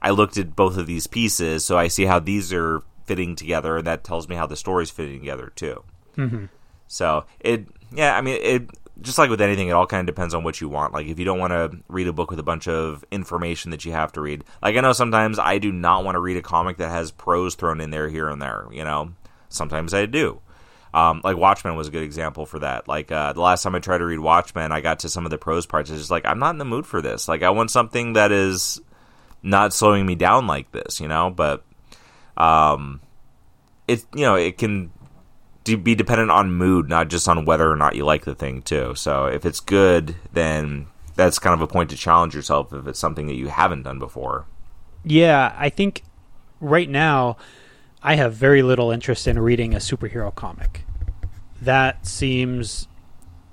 I 0.00 0.10
looked 0.10 0.38
at 0.38 0.56
both 0.56 0.78
of 0.78 0.86
these 0.86 1.06
pieces, 1.06 1.66
so 1.66 1.76
I 1.76 1.88
see 1.88 2.06
how 2.06 2.18
these 2.18 2.50
are 2.54 2.82
fitting 3.08 3.34
together, 3.34 3.78
and 3.78 3.86
that 3.86 4.04
tells 4.04 4.28
me 4.28 4.36
how 4.36 4.46
the 4.46 4.56
story's 4.56 4.90
fitting 4.90 5.18
together 5.18 5.50
too. 5.56 5.82
Mm-hmm. 6.16 6.44
So 6.86 7.24
it, 7.40 7.66
yeah, 7.92 8.16
I 8.16 8.20
mean, 8.20 8.38
it 8.40 8.70
just 9.00 9.18
like 9.18 9.30
with 9.30 9.40
anything, 9.40 9.68
it 9.68 9.72
all 9.72 9.86
kind 9.86 10.06
of 10.06 10.14
depends 10.14 10.34
on 10.34 10.44
what 10.44 10.60
you 10.60 10.68
want. 10.68 10.92
Like 10.92 11.06
if 11.06 11.18
you 11.18 11.24
don't 11.24 11.38
want 11.38 11.52
to 11.52 11.78
read 11.88 12.08
a 12.08 12.12
book 12.12 12.30
with 12.30 12.38
a 12.38 12.44
bunch 12.44 12.68
of 12.68 13.04
information 13.10 13.70
that 13.70 13.84
you 13.84 13.92
have 13.92 14.12
to 14.12 14.20
read, 14.20 14.44
like 14.62 14.76
I 14.76 14.80
know 14.80 14.92
sometimes 14.92 15.38
I 15.38 15.58
do 15.58 15.72
not 15.72 16.04
want 16.04 16.16
to 16.16 16.20
read 16.20 16.36
a 16.36 16.42
comic 16.42 16.76
that 16.78 16.90
has 16.90 17.10
prose 17.10 17.54
thrown 17.54 17.80
in 17.80 17.90
there 17.90 18.08
here 18.08 18.28
and 18.28 18.40
there. 18.42 18.66
You 18.70 18.84
know, 18.84 19.12
sometimes 19.48 19.94
I 19.94 20.06
do. 20.06 20.40
Um, 20.94 21.20
like 21.22 21.36
Watchmen 21.36 21.76
was 21.76 21.88
a 21.88 21.90
good 21.90 22.02
example 22.02 22.46
for 22.46 22.58
that. 22.60 22.88
Like 22.88 23.12
uh, 23.12 23.32
the 23.34 23.40
last 23.40 23.62
time 23.62 23.74
I 23.74 23.78
tried 23.78 23.98
to 23.98 24.06
read 24.06 24.20
Watchmen, 24.20 24.72
I 24.72 24.80
got 24.80 25.00
to 25.00 25.08
some 25.08 25.24
of 25.24 25.30
the 25.30 25.38
prose 25.38 25.66
parts. 25.66 25.90
It's 25.90 26.00
just 26.00 26.10
like 26.10 26.26
I'm 26.26 26.38
not 26.38 26.50
in 26.50 26.58
the 26.58 26.64
mood 26.64 26.86
for 26.86 27.02
this. 27.02 27.28
Like 27.28 27.42
I 27.42 27.50
want 27.50 27.70
something 27.70 28.14
that 28.14 28.32
is 28.32 28.80
not 29.42 29.72
slowing 29.72 30.06
me 30.06 30.14
down 30.14 30.46
like 30.46 30.72
this. 30.72 31.00
You 31.00 31.08
know, 31.08 31.30
but 31.30 31.64
um, 32.38 33.00
it 33.86 34.04
you 34.14 34.22
know 34.22 34.36
it 34.36 34.56
can 34.56 34.90
be 35.64 35.94
dependent 35.94 36.30
on 36.30 36.52
mood, 36.52 36.88
not 36.88 37.08
just 37.08 37.28
on 37.28 37.44
whether 37.44 37.70
or 37.70 37.76
not 37.76 37.94
you 37.94 38.04
like 38.04 38.24
the 38.24 38.34
thing 38.34 38.62
too. 38.62 38.94
So 38.94 39.26
if 39.26 39.44
it's 39.44 39.60
good, 39.60 40.16
then 40.32 40.86
that's 41.14 41.38
kind 41.38 41.52
of 41.52 41.60
a 41.60 41.66
point 41.66 41.90
to 41.90 41.96
challenge 41.96 42.34
yourself 42.34 42.72
if 42.72 42.86
it's 42.86 42.98
something 42.98 43.26
that 43.26 43.34
you 43.34 43.48
haven't 43.48 43.82
done 43.82 43.98
before. 43.98 44.46
Yeah, 45.04 45.54
I 45.58 45.68
think 45.68 46.04
right 46.60 46.88
now 46.88 47.36
I 48.02 48.14
have 48.14 48.34
very 48.34 48.62
little 48.62 48.90
interest 48.90 49.26
in 49.26 49.38
reading 49.38 49.74
a 49.74 49.78
superhero 49.78 50.34
comic. 50.34 50.84
That 51.60 52.06
seems 52.06 52.88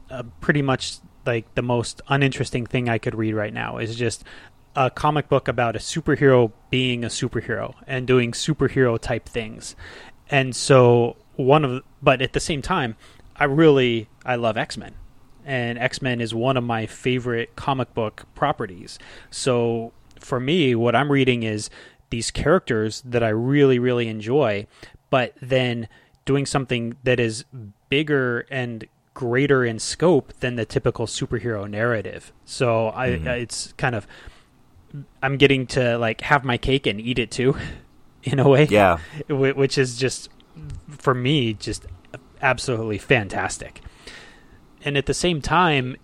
uh, 0.10 0.24
pretty 0.39 0.62
much 0.62 0.97
like 1.26 1.53
the 1.55 1.64
most 1.64 2.01
uninteresting 2.07 2.66
thing 2.66 2.88
I 2.88 2.99
could 2.99 3.16
read 3.16 3.34
right 3.34 3.53
now 3.53 3.78
is 3.78 3.95
just 3.95 4.24
a 4.76 4.89
comic 4.89 5.30
book 5.30 5.47
about 5.47 5.76
a 5.76 5.80
superhero 5.80 6.51
being 6.69 7.03
a 7.03 7.07
superhero 7.07 7.76
and 7.88 8.05
doing 8.05 8.32
superhero 8.32 8.99
type 8.99 9.28
things. 9.28 9.76
And 10.30 10.55
so 10.55 11.15
one 11.36 11.63
of 11.65 11.84
but 12.01 12.21
at 12.21 12.34
the 12.34 12.39
same 12.39 12.61
time, 12.61 12.95
I 13.36 13.45
really 13.45 14.09
I 14.26 14.36
love 14.36 14.57
X-Men. 14.57 14.95
And 15.45 15.78
X-Men 15.78 16.21
is 16.21 16.34
one 16.34 16.57
of 16.57 16.63
my 16.63 16.88
favorite 16.88 17.55
comic 17.55 17.93
book 17.93 18.26
properties. 18.34 18.97
So 19.30 19.93
for 20.19 20.39
me, 20.39 20.73
what 20.73 20.95
I'm 20.95 21.11
reading 21.11 21.43
is 21.43 21.69
these 22.09 22.32
characters 22.32 23.01
that 23.05 23.23
I 23.23 23.30
really, 23.30 23.78
really 23.78 24.07
enjoy, 24.07 24.65
but 25.09 25.34
then 25.41 25.88
doing 26.26 26.47
something 26.47 26.97
that 27.03 27.19
is 27.19 27.45
bigger 27.89 28.47
and 28.49 28.86
greater 29.13 29.63
in 29.63 29.78
scope 29.80 30.34
than 30.39 30.55
the 30.55 30.65
typical 30.65 31.05
superhero 31.05 31.69
narrative. 31.69 32.34
So 32.43 32.88
I, 32.88 33.09
Mhm. 33.09 33.28
it's 33.41 33.73
kind 33.73 33.93
of 33.95 34.07
I'm 35.22 35.38
getting 35.38 35.68
to 35.68 35.98
like 35.98 36.22
have 36.22 36.43
my 36.43 36.58
cake 36.58 36.88
and 36.88 37.00
eat 37.00 37.20
it 37.20 37.32
too, 37.32 37.56
in 38.24 38.39
a 38.39 38.48
way. 38.48 38.66
Yeah, 38.66 39.00
which 39.30 39.78
is 39.78 39.98
just 39.98 40.30
for 40.88 41.14
me 41.14 41.54
just 41.54 41.86
absolutely 42.41 42.98
fantastic. 42.98 43.82
And 44.84 44.98
at 44.98 45.08
the 45.08 45.14
same 45.14 45.41
time, 45.41 45.98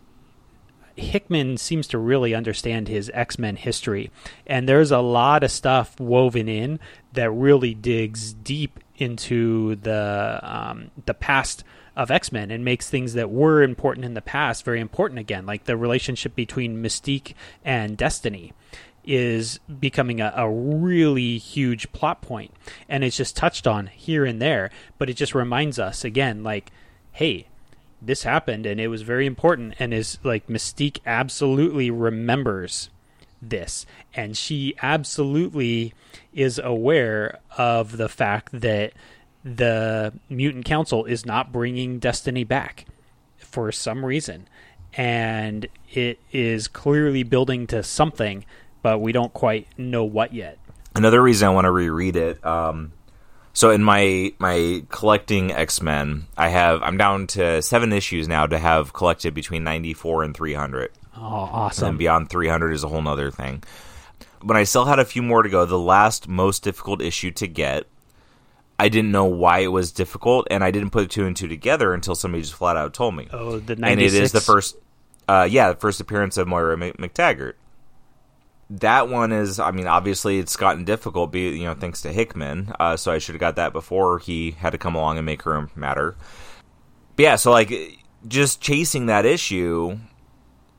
Hickman 0.96 1.58
seems 1.58 1.88
to 1.88 1.98
really 1.98 2.34
understand 2.34 2.88
his 2.88 3.12
X 3.14 3.40
Men 3.40 3.56
history, 3.56 4.12
and 4.46 4.68
there's 4.68 4.92
a 4.92 5.00
lot 5.00 5.44
of 5.44 5.52
stuff 5.52 6.00
woven 6.00 6.48
in 6.48 6.80
that 7.14 7.32
really 7.32 7.74
digs 7.74 8.34
deep 8.34 8.80
into 8.98 9.76
the 9.78 10.40
um, 10.44 10.92
the 11.06 11.14
past 11.14 11.64
of 11.96 12.12
X 12.12 12.32
Men 12.32 12.52
and 12.52 12.64
makes 12.64 12.90
things 12.90 13.14
that 13.14 13.30
were 13.30 13.62
important 13.62 14.06
in 14.06 14.14
the 14.14 14.22
past 14.22 14.64
very 14.64 14.80
important 14.80 15.20
again, 15.20 15.46
like 15.46 15.66
the 15.66 15.78
relationship 15.78 16.36
between 16.36 16.82
Mystique 16.82 17.34
and 17.64 17.98
Destiny 17.98 18.54
is 19.04 19.60
becoming 19.80 20.22
a, 20.22 20.34
a, 20.36 20.50
really 20.50 21.38
huge 21.38 21.92
plot 21.92 22.22
point 22.22 22.54
and 22.88 23.04
it's 23.04 23.18
just 23.18 23.36
touched 23.36 23.66
on 23.66 23.88
here 23.88 24.26
and 24.26 24.40
there 24.42 24.70
but 25.00 25.10
it 25.10 25.16
just 25.16 25.34
reminds 25.34 25.80
us 25.80 26.04
again 26.04 26.44
like 26.44 26.72
hey 27.14 27.48
this 28.02 28.24
happened 28.24 28.66
and 28.66 28.80
it 28.80 28.90
was 28.90 29.02
very 29.02 29.26
important 29.26 29.74
and 29.80 29.94
is 29.94 30.20
like 30.24 30.48
mystique 30.48 31.00
absolutely 31.06 31.90
remembers 31.90 32.90
this 33.42 33.86
and 34.14 34.38
she 34.38 34.76
absolutely 34.84 35.94
is 36.32 36.60
aware 36.60 37.40
of 37.58 37.98
the 37.98 38.10
fact 38.10 38.50
that 38.52 38.94
the 39.44 40.14
mutant 40.30 40.66
council 40.66 41.06
is 41.06 41.26
not 41.26 41.52
bringing 41.52 42.00
destiny 42.00 42.44
back 42.44 42.86
for 43.38 43.72
some 43.72 44.06
reason 44.06 44.48
and 44.94 45.68
it 45.92 46.20
is 46.32 46.68
clearly 46.68 47.24
building 47.24 47.66
to 47.68 47.82
something 47.82 48.46
but 48.82 49.00
we 49.00 49.12
don't 49.12 49.34
quite 49.34 49.68
know 49.78 50.04
what 50.04 50.34
yet. 50.34 50.58
Another 50.96 51.22
reason 51.22 51.48
I 51.48 51.52
want 51.52 51.66
to 51.66 51.72
reread 51.72 52.16
it. 52.16 52.44
Um, 52.46 52.94
so 53.54 53.70
in 53.72 53.84
my 53.84 54.34
my 54.40 54.84
collecting 54.90 55.52
X 55.52 55.82
Men, 55.82 56.28
I 56.38 56.50
have 56.50 56.82
I'm 56.82 56.98
down 56.98 57.28
to 57.28 57.62
seven 57.62 57.94
issues 57.94 58.28
now 58.28 58.48
to 58.48 58.58
have 58.58 58.94
collected 58.94 59.34
between 59.34 59.64
94 59.64 60.24
and 60.24 60.36
300. 60.36 60.92
Oh, 61.16 61.22
awesome! 61.22 61.90
And 61.90 61.98
beyond 61.98 62.30
300 62.30 62.72
is 62.72 62.84
a 62.84 62.88
whole 62.88 63.06
other 63.08 63.32
thing. 63.32 63.64
When 64.42 64.58
I 64.58 64.64
still 64.64 64.86
had 64.86 65.00
a 65.00 65.06
few 65.06 65.22
more 65.22 65.44
to 65.44 65.50
go, 65.50 65.66
the 65.66 65.78
last 65.78 66.28
most 66.28 66.64
difficult 66.64 67.02
issue 67.02 67.32
to 67.32 67.48
get, 67.48 67.86
I 68.82 68.90
didn't 68.90 69.12
know 69.12 69.26
why 69.26 69.60
it 69.60 69.68
was 69.68 69.92
difficult, 69.92 70.48
and 70.50 70.64
I 70.64 70.72
didn't 70.72 70.90
put 70.90 71.12
two 71.12 71.28
and 71.28 71.38
two 71.38 71.48
together 71.48 71.94
until 71.94 72.16
somebody 72.16 72.42
just 72.42 72.56
flat 72.56 72.78
out 72.78 72.96
told 72.96 73.16
me. 73.16 73.28
Oh, 73.32 73.60
the 73.60 73.76
96? 73.76 73.92
and 73.92 74.02
it 74.02 74.24
is 74.24 74.32
the 74.32 74.42
first, 74.42 74.76
uh, 75.28 75.48
yeah, 75.50 75.74
the 75.74 75.80
first 75.80 76.02
appearance 76.02 76.36
of 76.38 76.48
Moira 76.48 76.76
MacTaggert. 76.76 77.54
that 78.72 79.08
one 79.08 79.32
is, 79.32 79.60
I 79.60 79.70
mean, 79.70 79.86
obviously 79.86 80.40
it's 80.40 80.56
gotten 80.56 80.84
difficult, 80.84 81.32
be 81.32 81.50
you 81.50 81.66
know, 81.66 81.76
thanks 81.76 82.02
to 82.02 82.12
Hickman. 82.12 82.74
Uh, 82.80 82.98
so 82.98 83.12
I 83.12 83.20
should 83.20 83.36
have 83.36 83.40
got 83.40 83.58
that 83.58 83.72
before 83.72 84.18
he 84.18 84.52
had 84.52 84.72
to 84.72 84.80
come 84.80 84.96
along 84.96 85.18
and 85.18 85.28
make 85.28 85.44
her 85.44 85.70
matter. 85.76 86.16
But 87.16 87.24
yeah, 87.24 87.36
so 87.36 87.52
like 87.52 87.72
just 88.28 88.62
chasing 88.62 89.06
that 89.06 89.28
issue, 89.28 90.00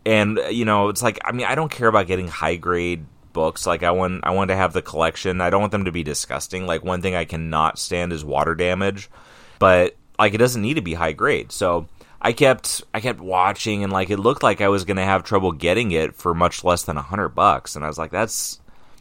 and 0.05 0.41
you 0.51 0.65
know, 0.65 0.89
it's 0.89 1.05
like 1.05 1.21
I 1.25 1.31
mean, 1.31 1.47
I 1.47 1.55
don't 1.55 1.71
care 1.71 1.87
about 1.87 2.09
getting 2.09 2.27
high 2.27 2.57
grade 2.57 3.07
books. 3.33 3.67
Like 3.67 3.83
I 3.83 3.91
want, 3.91 4.21
I 4.25 4.31
want 4.31 4.49
to 4.49 4.57
have 4.57 4.73
the 4.73 4.83
collection. 4.83 5.41
I 5.41 5.51
don't 5.51 5.61
want 5.61 5.73
them 5.73 5.85
to 5.87 5.93
be 5.93 6.03
disgusting. 6.03 6.67
Like 6.67 6.85
one 6.85 7.03
thing 7.03 7.15
I 7.15 7.25
cannot 7.25 7.79
stand 7.79 8.13
is 8.13 8.25
water 8.25 8.55
damage, 8.55 9.11
but 9.59 9.97
like 10.19 10.35
it 10.35 10.39
doesn't 10.39 10.63
need 10.63 10.75
to 10.75 10.83
be 10.83 10.95
high 10.95 11.13
grade. 11.13 11.53
So 11.53 11.89
I 12.21 12.33
kept 12.33 12.83
I 12.95 13.01
kept 13.01 13.21
watching 13.21 13.83
and 13.83 13.93
like 13.93 14.11
it 14.11 14.19
looked 14.19 14.43
like 14.43 14.61
I 14.61 14.69
was 14.69 14.85
going 14.85 14.97
to 14.97 15.05
have 15.05 15.25
trouble 15.25 15.53
getting 15.53 15.91
it 15.91 16.15
for 16.15 16.35
much 16.35 16.65
less 16.65 16.85
than 16.85 16.97
a 16.97 17.03
hundred 17.03 17.31
bucks, 17.31 17.77
and 17.77 17.85
I 17.85 17.89
was 17.89 17.99
like, 17.99 18.11
that's 18.11 18.61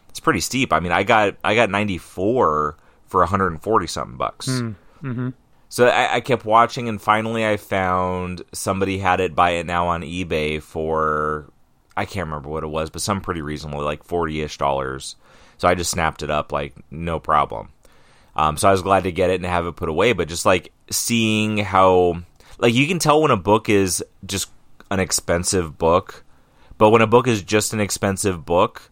it's 0.09 0.19
pretty 0.19 0.41
steep. 0.41 0.73
I 0.73 0.79
mean, 0.79 0.91
I 0.91 1.03
got 1.03 1.35
I 1.43 1.55
got 1.55 1.69
ninety 1.69 1.97
four 1.97 2.77
for 3.11 3.19
140 3.19 3.87
something 3.87 4.17
bucks. 4.17 4.47
Mm, 4.47 4.75
mm-hmm. 5.03 5.29
So 5.67 5.87
I, 5.87 6.15
I, 6.15 6.21
kept 6.21 6.45
watching, 6.45 6.87
and 6.87 7.01
finally 7.01 7.45
I 7.45 7.57
found 7.57 8.41
somebody 8.53 8.97
had 8.97 9.19
it 9.19 9.35
buy 9.35 9.51
it 9.51 9.65
now 9.65 9.87
on 9.87 10.01
eBay 10.01 10.61
for 10.61 11.51
I 11.95 12.05
can't 12.05 12.27
remember 12.27 12.49
what 12.49 12.63
it 12.63 12.67
was, 12.67 12.89
but 12.89 13.01
some 13.01 13.21
pretty 13.21 13.41
reasonable, 13.41 13.83
like 13.83 14.03
forty 14.03 14.41
ish 14.41 14.57
dollars. 14.57 15.15
So 15.57 15.67
I 15.67 15.75
just 15.75 15.91
snapped 15.91 16.23
it 16.23 16.31
up, 16.31 16.51
like 16.51 16.73
no 16.89 17.19
problem. 17.19 17.69
Um, 18.35 18.57
so 18.57 18.67
I 18.67 18.71
was 18.71 18.81
glad 18.81 19.03
to 19.03 19.11
get 19.11 19.29
it 19.29 19.35
and 19.35 19.45
have 19.45 19.65
it 19.65 19.75
put 19.75 19.89
away. 19.89 20.13
But 20.13 20.27
just 20.27 20.45
like 20.45 20.71
seeing 20.89 21.57
how 21.57 22.23
like 22.59 22.73
you 22.73 22.87
can 22.87 22.99
tell 22.99 23.21
when 23.21 23.31
a 23.31 23.37
book 23.37 23.69
is 23.69 24.03
just 24.25 24.49
an 24.89 24.99
expensive 24.99 25.77
book, 25.77 26.23
but 26.77 26.89
when 26.89 27.01
a 27.01 27.07
book 27.07 27.27
is 27.27 27.43
just 27.43 27.73
an 27.73 27.79
expensive 27.79 28.45
book, 28.45 28.89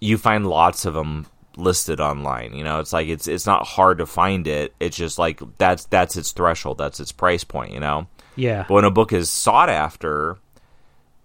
you 0.00 0.18
find 0.18 0.46
lots 0.46 0.84
of 0.84 0.94
them 0.94 1.26
listed 1.56 2.00
online. 2.00 2.54
You 2.54 2.64
know, 2.64 2.80
it's 2.80 2.92
like 2.92 3.08
it's 3.08 3.26
it's 3.28 3.46
not 3.46 3.66
hard 3.66 3.98
to 3.98 4.06
find 4.06 4.46
it. 4.46 4.74
It's 4.80 4.96
just 4.96 5.18
like 5.18 5.40
that's 5.58 5.84
that's 5.86 6.16
its 6.16 6.32
threshold, 6.32 6.78
that's 6.78 7.00
its 7.00 7.12
price 7.12 7.44
point. 7.44 7.72
You 7.72 7.80
know. 7.80 8.06
Yeah. 8.36 8.64
But 8.68 8.74
when 8.74 8.84
a 8.84 8.90
book 8.90 9.12
is 9.12 9.30
sought 9.30 9.68
after, 9.68 10.38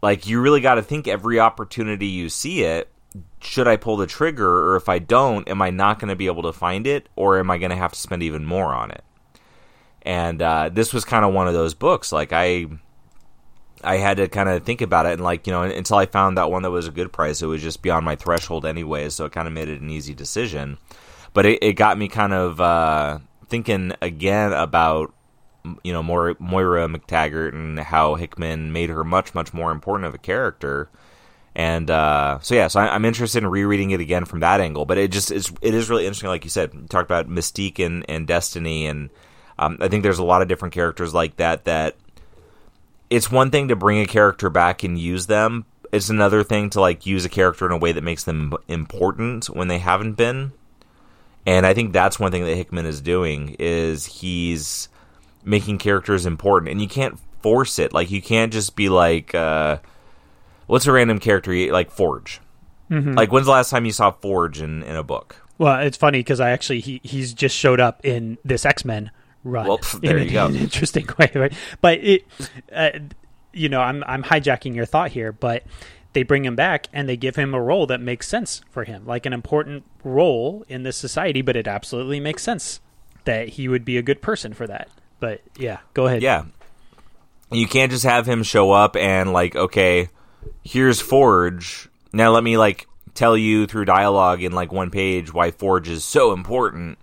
like 0.01 0.27
you 0.27 0.41
really 0.41 0.61
got 0.61 0.75
to 0.75 0.81
think 0.81 1.07
every 1.07 1.39
opportunity 1.39 2.07
you 2.07 2.29
see 2.29 2.63
it. 2.63 2.89
Should 3.41 3.67
I 3.67 3.75
pull 3.77 3.97
the 3.97 4.05
trigger, 4.05 4.69
or 4.69 4.75
if 4.75 4.87
I 4.87 4.99
don't, 4.99 5.47
am 5.47 5.61
I 5.61 5.71
not 5.71 5.99
going 5.99 6.09
to 6.09 6.15
be 6.15 6.27
able 6.27 6.43
to 6.43 6.53
find 6.53 6.85
it, 6.85 7.09
or 7.15 7.39
am 7.39 7.49
I 7.49 7.57
going 7.57 7.71
to 7.71 7.75
have 7.75 7.93
to 7.93 7.99
spend 7.99 8.21
even 8.21 8.45
more 8.45 8.73
on 8.73 8.91
it? 8.91 9.03
and 10.01 10.41
uh, 10.41 10.69
this 10.69 10.93
was 10.93 11.05
kind 11.05 11.25
of 11.25 11.33
one 11.33 11.47
of 11.47 11.53
those 11.53 11.73
books. 11.73 12.11
Like 12.11 12.31
I, 12.33 12.67
I 13.83 13.97
had 13.97 14.17
to 14.17 14.27
kind 14.27 14.49
of 14.49 14.63
think 14.63 14.81
about 14.81 15.05
it, 15.05 15.13
and 15.13 15.23
like 15.23 15.47
you 15.47 15.53
know, 15.53 15.63
until 15.63 15.97
I 15.97 16.05
found 16.05 16.37
that 16.37 16.51
one 16.51 16.63
that 16.63 16.71
was 16.71 16.87
a 16.87 16.91
good 16.91 17.11
price, 17.11 17.41
it 17.41 17.47
was 17.47 17.61
just 17.61 17.81
beyond 17.81 18.05
my 18.05 18.15
threshold 18.15 18.65
anyway. 18.65 19.09
So 19.09 19.25
it 19.25 19.31
kind 19.31 19.47
of 19.47 19.53
made 19.53 19.69
it 19.69 19.81
an 19.81 19.89
easy 19.89 20.13
decision. 20.13 20.77
But 21.33 21.45
it, 21.45 21.59
it 21.61 21.73
got 21.73 21.97
me 21.97 22.07
kind 22.07 22.33
of 22.33 22.59
uh, 22.59 23.19
thinking 23.47 23.93
again 24.01 24.51
about 24.53 25.13
you 25.83 25.93
know 25.93 26.03
Moira, 26.03 26.35
Moira 26.39 26.87
MacTaggert 26.87 27.53
and 27.53 27.79
how 27.79 28.15
Hickman 28.15 28.71
made 28.71 28.89
her 28.89 29.03
much 29.03 29.33
much 29.33 29.53
more 29.53 29.71
important 29.71 30.07
of 30.07 30.13
a 30.13 30.19
character. 30.19 30.89
And 31.55 31.89
uh, 31.91 32.39
so 32.41 32.55
yeah, 32.55 32.67
so 32.67 32.79
I, 32.79 32.95
am 32.95 33.05
interested 33.05 33.43
in 33.43 33.49
rereading 33.49 33.91
it 33.91 33.99
again 33.99 34.25
from 34.25 34.39
that 34.41 34.61
angle. 34.61 34.85
But 34.85 34.97
it 34.97 35.11
just 35.11 35.31
is 35.31 35.51
it 35.61 35.73
is 35.73 35.89
really 35.89 36.05
interesting, 36.05 36.29
like 36.29 36.43
you 36.43 36.49
said, 36.49 36.73
you 36.73 36.87
talked 36.87 37.09
about 37.09 37.27
Mystique 37.27 37.83
and, 37.83 38.05
and 38.07 38.27
Destiny 38.27 38.85
and 38.85 39.09
um, 39.59 39.77
I 39.81 39.89
think 39.89 40.03
there's 40.03 40.19
a 40.19 40.23
lot 40.23 40.41
of 40.41 40.47
different 40.47 40.73
characters 40.73 41.13
like 41.13 41.35
that. 41.35 41.65
That 41.65 41.97
it's 43.09 43.31
one 43.31 43.51
thing 43.51 43.67
to 43.67 43.75
bring 43.75 43.99
a 43.99 44.05
character 44.05 44.49
back 44.49 44.83
and 44.83 44.97
use 44.97 45.27
them. 45.27 45.65
It's 45.91 46.09
another 46.09 46.43
thing 46.43 46.69
to 46.71 46.81
like 46.81 47.05
use 47.05 47.25
a 47.25 47.29
character 47.29 47.65
in 47.65 47.73
a 47.73 47.77
way 47.77 47.91
that 47.91 48.03
makes 48.03 48.23
them 48.23 48.53
important 48.67 49.47
when 49.47 49.67
they 49.67 49.79
haven't 49.79 50.13
been. 50.13 50.53
And 51.45 51.65
I 51.65 51.73
think 51.73 51.91
that's 51.91 52.19
one 52.19 52.31
thing 52.31 52.45
that 52.45 52.55
Hickman 52.55 52.85
is 52.85 53.01
doing 53.01 53.55
is 53.59 54.05
he's 54.05 54.87
making 55.43 55.77
characters 55.77 56.25
important, 56.25 56.71
and 56.71 56.81
you 56.81 56.87
can't 56.87 57.19
force 57.41 57.79
it. 57.79 57.93
Like 57.93 58.11
you 58.11 58.21
can't 58.21 58.51
just 58.51 58.75
be 58.75 58.89
like, 58.89 59.33
uh, 59.33 59.77
what's 60.67 60.85
a 60.85 60.91
random 60.91 61.19
character 61.19 61.53
like 61.71 61.91
Forge? 61.91 62.39
Mm-hmm. 62.89 63.13
Like 63.13 63.31
when's 63.31 63.45
the 63.45 63.51
last 63.51 63.69
time 63.69 63.85
you 63.85 63.91
saw 63.91 64.11
Forge 64.11 64.61
in 64.61 64.83
in 64.83 64.95
a 64.95 65.03
book? 65.03 65.45
Well, 65.57 65.79
it's 65.81 65.97
funny 65.97 66.19
because 66.19 66.39
I 66.39 66.51
actually 66.51 66.79
he 66.79 67.01
he's 67.03 67.33
just 67.33 67.55
showed 67.55 67.79
up 67.79 68.05
in 68.05 68.37
this 68.45 68.65
X 68.65 68.85
Men 68.85 69.11
run. 69.43 69.67
Well, 69.67 69.79
there 70.01 70.17
in 70.17 70.27
you 70.27 70.33
go. 70.33 70.45
An 70.47 70.55
interesting 70.55 71.07
way, 71.17 71.31
right? 71.35 71.53
But 71.81 71.99
it, 71.99 72.25
uh, 72.73 72.91
you 73.53 73.69
know, 73.69 73.81
I'm 73.81 74.03
I'm 74.07 74.23
hijacking 74.23 74.75
your 74.75 74.85
thought 74.85 75.11
here, 75.11 75.31
but 75.31 75.63
they 76.13 76.23
bring 76.23 76.45
him 76.45 76.55
back 76.55 76.87
and 76.91 77.07
they 77.07 77.17
give 77.17 77.35
him 77.35 77.53
a 77.53 77.61
role 77.61 77.85
that 77.87 78.01
makes 78.01 78.27
sense 78.27 78.61
for 78.71 78.83
him, 78.83 79.05
like 79.05 79.25
an 79.25 79.33
important 79.33 79.83
role 80.03 80.65
in 80.67 80.83
this 80.83 80.97
society. 80.97 81.41
But 81.41 81.55
it 81.55 81.67
absolutely 81.67 82.19
makes 82.19 82.41
sense 82.41 82.79
that 83.25 83.49
he 83.49 83.67
would 83.67 83.85
be 83.85 83.97
a 83.97 84.01
good 84.01 84.21
person 84.21 84.53
for 84.53 84.65
that. 84.65 84.89
But 85.19 85.41
yeah, 85.57 85.79
go 85.93 86.07
ahead. 86.07 86.21
Yeah, 86.21 86.45
you 87.51 87.67
can't 87.67 87.91
just 87.91 88.05
have 88.05 88.25
him 88.25 88.43
show 88.43 88.71
up 88.71 88.95
and 88.95 89.33
like, 89.33 89.55
okay, 89.55 90.09
here's 90.63 91.01
Forge. 91.01 91.89
Now 92.13 92.31
let 92.31 92.43
me 92.43 92.57
like 92.57 92.87
tell 93.13 93.35
you 93.37 93.67
through 93.67 93.85
dialogue 93.85 94.43
in 94.43 94.51
like 94.51 94.71
one 94.71 94.91
page 94.91 95.33
why 95.33 95.51
Forge 95.51 95.89
is 95.89 96.05
so 96.05 96.31
important 96.31 96.97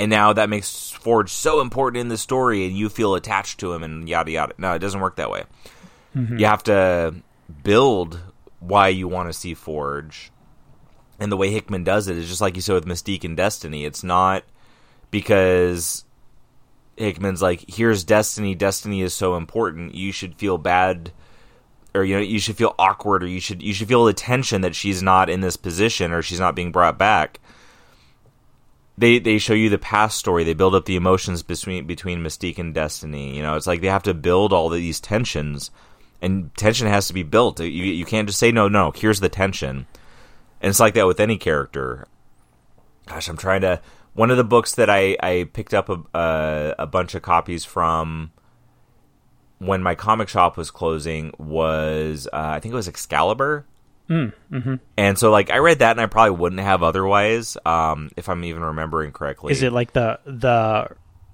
and 0.00 0.08
now 0.08 0.32
that 0.32 0.48
makes 0.48 0.90
Forge 0.90 1.30
so 1.30 1.60
important 1.60 2.00
in 2.00 2.08
the 2.08 2.16
story, 2.16 2.64
and 2.64 2.74
you 2.74 2.88
feel 2.88 3.14
attached 3.14 3.60
to 3.60 3.74
him, 3.74 3.82
and 3.82 4.08
yada 4.08 4.30
yada. 4.30 4.54
No, 4.56 4.72
it 4.72 4.78
doesn't 4.78 5.00
work 5.00 5.16
that 5.16 5.30
way. 5.30 5.44
Mm-hmm. 6.16 6.38
You 6.38 6.46
have 6.46 6.62
to 6.64 7.16
build 7.62 8.18
why 8.60 8.88
you 8.88 9.08
want 9.08 9.28
to 9.28 9.34
see 9.34 9.52
Forge, 9.52 10.32
and 11.18 11.30
the 11.30 11.36
way 11.36 11.50
Hickman 11.50 11.84
does 11.84 12.08
it 12.08 12.16
is 12.16 12.28
just 12.28 12.40
like 12.40 12.56
you 12.56 12.62
said 12.62 12.76
with 12.76 12.86
Mystique 12.86 13.24
and 13.24 13.36
Destiny. 13.36 13.84
It's 13.84 14.02
not 14.02 14.44
because 15.10 16.06
Hickman's 17.00 17.42
like, 17.42 17.64
"Here's 17.68 18.04
Destiny. 18.04 18.54
Destiny 18.54 19.02
is 19.02 19.14
so 19.14 19.36
important. 19.36 19.94
You 19.94 20.12
should 20.12 20.34
feel 20.36 20.58
bad." 20.58 21.12
or 21.92 22.04
you 22.04 22.14
know 22.14 22.22
you 22.22 22.38
should 22.38 22.56
feel 22.56 22.72
awkward 22.78 23.20
or 23.24 23.26
you 23.26 23.40
should 23.40 23.60
you 23.60 23.74
should 23.74 23.88
feel 23.88 24.04
the 24.04 24.12
tension 24.12 24.60
that 24.60 24.76
she's 24.76 25.02
not 25.02 25.28
in 25.28 25.40
this 25.40 25.56
position 25.56 26.12
or 26.12 26.22
she's 26.22 26.38
not 26.38 26.54
being 26.54 26.70
brought 26.70 26.96
back 26.96 27.40
they 29.00 29.18
they 29.18 29.38
show 29.38 29.54
you 29.54 29.70
the 29.70 29.78
past 29.78 30.18
story. 30.18 30.44
They 30.44 30.52
build 30.52 30.74
up 30.74 30.84
the 30.84 30.96
emotions 30.96 31.42
between 31.42 31.86
between 31.86 32.22
Mystique 32.22 32.58
and 32.58 32.74
Destiny. 32.74 33.34
You 33.34 33.42
know, 33.42 33.56
it's 33.56 33.66
like 33.66 33.80
they 33.80 33.88
have 33.88 34.02
to 34.04 34.14
build 34.14 34.52
all 34.52 34.68
these 34.68 35.00
tensions, 35.00 35.70
and 36.20 36.54
tension 36.54 36.86
has 36.86 37.08
to 37.08 37.14
be 37.14 37.22
built. 37.22 37.60
You 37.60 37.66
you 37.66 38.04
can't 38.04 38.28
just 38.28 38.38
say 38.38 38.52
no, 38.52 38.68
no. 38.68 38.92
Here's 38.94 39.20
the 39.20 39.30
tension, 39.30 39.86
and 40.60 40.68
it's 40.70 40.80
like 40.80 40.94
that 40.94 41.06
with 41.06 41.18
any 41.18 41.38
character. 41.38 42.06
Gosh, 43.06 43.28
I'm 43.28 43.38
trying 43.38 43.62
to. 43.62 43.80
One 44.20 44.30
of 44.30 44.36
the 44.36 44.44
books 44.44 44.74
that 44.74 44.90
I 44.90 45.16
I 45.22 45.48
picked 45.52 45.72
up 45.72 45.88
a 45.88 45.98
uh, 46.16 46.74
a 46.78 46.86
bunch 46.86 47.14
of 47.14 47.22
copies 47.22 47.64
from 47.64 48.32
when 49.58 49.82
my 49.82 49.94
comic 49.94 50.28
shop 50.28 50.56
was 50.56 50.70
closing 50.70 51.32
was 51.38 52.28
uh, 52.32 52.36
I 52.56 52.60
think 52.60 52.72
it 52.72 52.76
was 52.76 52.88
Excalibur. 52.88 53.66
Mm, 54.08 54.32
mm-hmm. 54.52 54.74
And 54.96 55.18
so 55.18 55.30
like 55.30 55.50
I 55.50 55.58
read 55.58 55.78
that 55.78 55.92
and 55.92 56.00
I 56.00 56.06
probably 56.06 56.32
wouldn't 56.36 56.60
have 56.60 56.82
otherwise 56.82 57.56
um, 57.64 58.10
if 58.16 58.28
I'm 58.28 58.44
even 58.44 58.62
remembering 58.62 59.12
correctly. 59.12 59.52
Is 59.52 59.62
it 59.62 59.72
like 59.72 59.92
the 59.92 60.18
the 60.24 60.88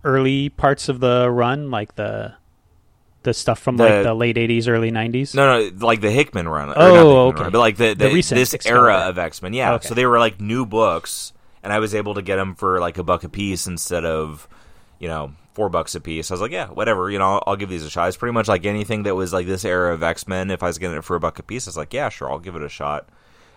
early 0.04 0.50
parts 0.50 0.88
of 0.88 1.00
the 1.00 1.30
run, 1.30 1.70
like 1.70 1.94
the 1.96 2.34
the 3.22 3.32
stuff 3.34 3.58
from 3.58 3.76
like 3.78 3.88
The- 3.90 4.02
the 4.04 4.14
late 4.14 4.36
'80s, 4.36 4.68
early 4.68 4.92
'90s? 4.92 5.34
No, 5.34 5.58
no, 5.58 5.70
like 5.86 6.00
the 6.02 6.10
Hickman 6.12 6.48
run. 6.48 6.68
or 6.68 6.74
Oh, 6.76 6.82
the 6.82 6.92
Hickman 6.94 7.16
okay. 7.34 7.42
run, 7.42 7.52
but 7.52 7.58
like 7.58 7.76
the, 7.78 7.88
The 7.94 8.08
the, 8.08 8.14
recent 8.14 8.36
this 8.38 8.54
Excalibur. 8.54 8.90
era 8.90 9.08
of 9.08 9.18
X 9.18 9.42
Men. 9.42 9.54
Yeah, 9.54 9.74
Okay. 9.74 9.88
so 9.88 9.94
they 9.94 10.06
were 10.06 10.18
like 10.20 10.40
new 10.40 10.64
books, 10.66 11.32
and 11.66 11.72
I 11.72 11.80
was 11.80 11.96
able 11.96 12.14
to 12.14 12.22
get 12.22 12.36
them 12.36 12.54
for 12.54 12.78
like 12.78 12.96
a 12.96 13.02
buck 13.02 13.24
a 13.24 13.28
piece 13.28 13.66
instead 13.66 14.04
of, 14.04 14.46
you 15.00 15.08
know, 15.08 15.32
four 15.52 15.68
bucks 15.68 15.96
a 15.96 16.00
piece. 16.00 16.30
I 16.30 16.34
was 16.34 16.40
like, 16.40 16.52
yeah, 16.52 16.68
whatever. 16.68 17.10
You 17.10 17.18
know, 17.18 17.24
I'll, 17.24 17.42
I'll 17.44 17.56
give 17.56 17.68
these 17.68 17.82
a 17.82 17.90
shot. 17.90 18.06
It's 18.06 18.16
pretty 18.16 18.34
much 18.34 18.46
like 18.46 18.64
anything 18.64 19.02
that 19.02 19.16
was 19.16 19.32
like 19.32 19.48
this 19.48 19.64
era 19.64 19.92
of 19.92 20.00
X 20.00 20.28
Men. 20.28 20.52
If 20.52 20.62
I 20.62 20.68
was 20.68 20.78
getting 20.78 20.96
it 20.96 21.02
for 21.02 21.16
a 21.16 21.20
buck 21.20 21.40
a 21.40 21.42
piece, 21.42 21.66
I 21.66 21.70
was 21.70 21.76
like, 21.76 21.92
yeah, 21.92 22.08
sure, 22.08 22.30
I'll 22.30 22.38
give 22.38 22.54
it 22.54 22.62
a 22.62 22.68
shot. 22.68 23.08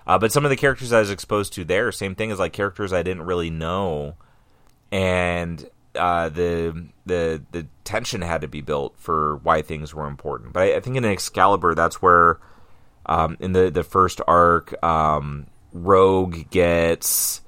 Uh, 0.07 0.17
but 0.17 0.31
some 0.31 0.43
of 0.43 0.49
the 0.49 0.55
characters 0.55 0.91
I 0.91 1.01
was 1.01 1.11
exposed 1.11 1.53
to 1.53 1.63
there, 1.63 1.91
same 1.91 2.15
thing 2.15 2.31
as 2.31 2.39
like 2.39 2.51
characters 2.51 2.93
I 2.93 3.03
didn't 3.03 3.27
really 3.27 3.51
know, 3.51 4.15
and 4.91 5.69
uh, 5.93 6.29
the 6.29 6.87
the 7.05 7.43
the 7.51 7.67
tension 7.83 8.23
had 8.23 8.41
to 8.41 8.47
be 8.47 8.61
built 8.61 8.95
for 8.97 9.37
why 9.43 9.61
things 9.61 9.93
were 9.93 10.07
important. 10.07 10.53
But 10.53 10.63
I, 10.63 10.77
I 10.77 10.79
think 10.79 10.97
in 10.97 11.05
Excalibur, 11.05 11.75
that's 11.75 12.01
where 12.01 12.39
um, 13.05 13.37
in 13.39 13.51
the 13.51 13.69
the 13.69 13.83
first 13.83 14.19
arc, 14.27 14.83
um, 14.83 15.45
Rogue 15.73 16.49
gets. 16.49 17.41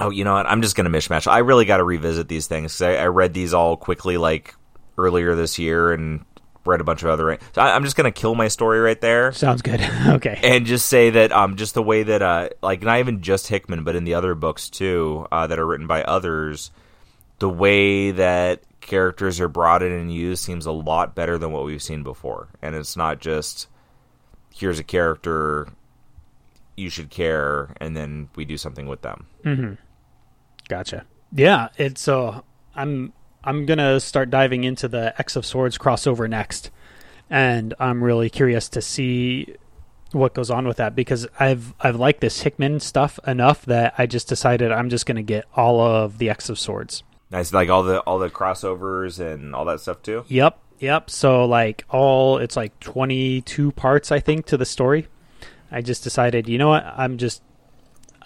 Oh, 0.00 0.10
you 0.10 0.24
know 0.24 0.34
what? 0.34 0.46
I'm 0.46 0.62
just 0.62 0.76
gonna 0.76 0.90
mishmash. 0.90 1.26
I 1.26 1.38
really 1.38 1.64
got 1.64 1.78
to 1.78 1.84
revisit 1.84 2.28
these 2.28 2.46
things 2.46 2.80
I, 2.80 2.94
I 2.96 3.06
read 3.06 3.34
these 3.34 3.52
all 3.52 3.76
quickly, 3.76 4.16
like 4.16 4.54
earlier 4.96 5.34
this 5.34 5.58
year, 5.58 5.92
and 5.92 6.24
read 6.64 6.80
a 6.80 6.84
bunch 6.84 7.02
of 7.02 7.08
other. 7.08 7.38
So 7.54 7.62
I, 7.62 7.74
I'm 7.74 7.82
just 7.82 7.96
gonna 7.96 8.12
kill 8.12 8.34
my 8.34 8.48
story 8.48 8.78
right 8.78 9.00
there 9.00 9.32
Sounds 9.32 9.62
good. 9.62 9.80
okay. 10.06 10.38
and 10.42 10.66
just 10.66 10.86
say 10.86 11.10
that 11.10 11.32
um 11.32 11.56
just 11.56 11.74
the 11.74 11.82
way 11.82 12.02
that 12.02 12.20
uh 12.20 12.50
like 12.62 12.82
not 12.82 12.98
even 12.98 13.22
just 13.22 13.48
Hickman 13.48 13.84
but 13.84 13.96
in 13.96 14.04
the 14.04 14.14
other 14.14 14.34
books 14.34 14.68
too 14.68 15.26
uh, 15.32 15.46
that 15.46 15.58
are 15.58 15.66
written 15.66 15.86
by 15.86 16.02
others 16.02 16.70
the 17.38 17.48
way 17.48 18.10
that 18.10 18.62
characters 18.82 19.40
are 19.40 19.48
brought 19.48 19.82
in 19.82 19.92
and 19.92 20.12
used 20.12 20.44
seems 20.44 20.66
a 20.66 20.72
lot 20.72 21.14
better 21.14 21.38
than 21.38 21.52
what 21.52 21.64
we've 21.64 21.82
seen 21.82 22.02
before 22.02 22.48
and 22.60 22.74
it's 22.74 22.96
not 22.96 23.18
just 23.18 23.66
here's 24.54 24.78
a 24.78 24.84
character 24.84 25.68
you 26.76 26.90
should 26.90 27.08
care 27.08 27.74
and 27.80 27.96
then 27.96 28.28
we 28.36 28.44
do 28.44 28.58
something 28.58 28.86
with 28.86 29.00
them 29.00 29.26
Gotcha. 30.68 31.04
Yeah, 31.32 31.68
it's 31.76 32.06
uh 32.08 32.42
I'm 32.74 33.12
I'm 33.42 33.66
gonna 33.66 34.00
start 34.00 34.30
diving 34.30 34.64
into 34.64 34.88
the 34.88 35.18
X 35.18 35.36
of 35.36 35.44
Swords 35.44 35.78
crossover 35.78 36.28
next, 36.28 36.70
and 37.30 37.74
I'm 37.78 38.04
really 38.04 38.30
curious 38.30 38.68
to 38.70 38.82
see 38.82 39.56
what 40.12 40.32
goes 40.34 40.50
on 40.50 40.66
with 40.66 40.78
that 40.78 40.94
because 40.94 41.26
I've 41.38 41.74
I've 41.80 41.96
liked 41.96 42.20
this 42.20 42.42
Hickman 42.42 42.80
stuff 42.80 43.18
enough 43.26 43.64
that 43.66 43.94
I 43.98 44.06
just 44.06 44.28
decided 44.28 44.72
I'm 44.72 44.90
just 44.90 45.06
gonna 45.06 45.22
get 45.22 45.46
all 45.54 45.80
of 45.80 46.18
the 46.18 46.30
X 46.30 46.48
of 46.48 46.58
Swords. 46.58 47.02
nice 47.30 47.52
like 47.52 47.68
all 47.68 47.82
the 47.82 48.00
all 48.00 48.18
the 48.18 48.30
crossovers 48.30 49.20
and 49.20 49.54
all 49.54 49.64
that 49.66 49.80
stuff 49.80 50.02
too 50.02 50.24
Yep, 50.28 50.58
yep. 50.78 51.10
So 51.10 51.44
like 51.44 51.84
all 51.90 52.38
it's 52.38 52.56
like 52.56 52.78
22 52.80 53.72
parts 53.72 54.10
I 54.12 54.20
think 54.20 54.46
to 54.46 54.56
the 54.56 54.66
story. 54.66 55.08
I 55.70 55.82
just 55.82 56.02
decided, 56.02 56.48
you 56.48 56.56
know 56.56 56.68
what? 56.68 56.84
I'm 56.84 57.18
just 57.18 57.42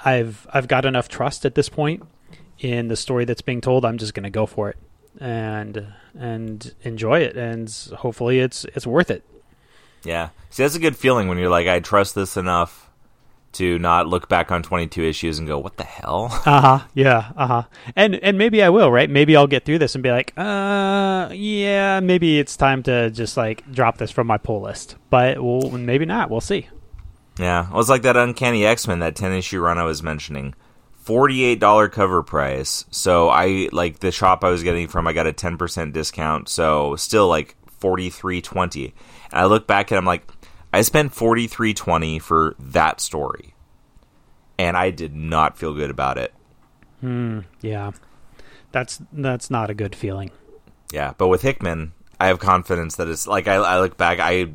I've 0.05 0.47
I've 0.53 0.69
got 0.69 0.85
enough 0.85 1.09
trust 1.09 1.45
at 1.45 1.55
this 1.57 1.69
point 1.69 2.05
in 2.63 2.89
the 2.89 2.97
story 2.97 3.25
that's 3.25 3.43
being 3.43 3.61
told. 3.61 3.85
I'm 3.85 3.99
just 3.99 4.15
going 4.15 4.25
to 4.25 4.31
go 4.31 4.47
for 4.47 4.71
it 4.71 4.77
and 5.21 5.87
and 6.19 6.75
enjoy 6.85 7.21
it 7.21 7.37
and 7.37 7.69
hopefully 7.99 8.39
it's 8.41 8.65
it's 8.75 8.87
worth 8.87 9.11
it. 9.11 9.23
yeah 10.05 10.31
see 10.49 10.63
that's 10.63 10.75
a 10.75 10.79
good 10.79 10.97
feeling 10.97 11.29
when 11.29 11.37
you're 11.37 11.51
like 11.51 11.67
I 11.69 11.81
trust 11.81 12.15
this 12.15 12.39
enough 12.39 12.89
to 13.53 13.79
not 13.79 14.07
look 14.07 14.27
back 14.31 14.51
on 14.51 14.63
22 14.63 15.03
issues 15.03 15.39
and 15.39 15.47
go 15.47 15.59
what 15.59 15.77
the 15.77 15.85
hell 15.85 16.29
Uh-huh. 16.47 16.87
Yeah, 16.95 17.33
uh-huh. 17.37 17.65
And 17.95 18.15
and 18.17 18.39
maybe 18.39 18.63
I 18.63 18.71
will, 18.71 18.91
right? 18.91 19.11
Maybe 19.11 19.37
I'll 19.37 19.47
get 19.47 19.67
through 19.67 19.81
this 19.81 19.95
and 19.95 20.03
be 20.03 20.11
like, 20.11 20.33
"Uh, 20.39 21.29
yeah, 21.35 22.01
maybe 22.01 22.39
it's 22.39 22.57
time 22.57 22.83
to 22.85 23.11
just 23.11 23.37
like 23.37 23.71
drop 23.71 23.99
this 23.99 24.11
from 24.11 24.27
my 24.27 24.39
pull 24.39 24.63
list." 24.63 24.97
But 25.11 25.43
well, 25.45 25.69
maybe 25.73 26.07
not. 26.07 26.31
We'll 26.31 26.41
see. 26.41 26.69
Yeah, 27.39 27.69
well, 27.69 27.77
was 27.77 27.91
like 27.91 28.03
that 28.03 28.17
Uncanny 28.17 28.65
X 28.65 28.89
Men, 28.89 29.01
that 29.01 29.15
ten 29.17 29.33
issue 29.33 29.61
run 29.61 29.77
I 29.77 29.85
was 29.85 30.03
mentioning. 30.03 30.55
Forty-eight 31.03 31.61
dollar 31.61 31.89
cover 31.89 32.23
price. 32.23 32.85
So 32.91 33.29
I 33.29 33.69
like 33.73 33.99
the 33.99 34.13
shop 34.13 34.43
I 34.45 34.51
was 34.51 34.63
getting 34.63 34.89
from. 34.89 35.07
I 35.07 35.13
got 35.13 35.27
a 35.27 35.33
ten 35.33 35.59
percent 35.59 35.93
discount. 35.93 36.49
So 36.49 36.97
still 36.97 37.29
like 37.29 37.57
forty-three 37.79 38.41
twenty. 38.41 38.95
And 39.31 39.41
I 39.41 39.45
look 39.47 39.67
back 39.67 39.91
and 39.91 39.99
I'm 39.99 40.05
like, 40.05 40.27
I 40.73 40.83
spent 40.83 41.13
forty-three 41.13 41.75
twenty 41.75 42.19
for 42.19 42.55
that 42.59 43.01
story, 43.01 43.55
and 44.59 44.77
I 44.77 44.91
did 44.91 45.15
not 45.15 45.59
feel 45.59 45.75
good 45.75 45.91
about 45.91 46.19
it. 46.19 46.33
Hmm, 47.01 47.41
yeah. 47.61 47.91
That's 48.71 49.03
that's 49.13 49.51
not 49.51 49.69
a 49.69 49.75
good 49.75 49.95
feeling. 49.95 50.31
Yeah, 50.93 51.13
but 51.19 51.29
with 51.29 51.43
Hickman, 51.43 51.93
I 52.21 52.29
have 52.29 52.39
confidence 52.39 52.97
that 52.97 53.09
it's 53.09 53.27
like 53.27 53.49
I, 53.49 53.57
I 53.57 53.81
look 53.81 53.97
back. 53.97 54.21
I 54.21 54.53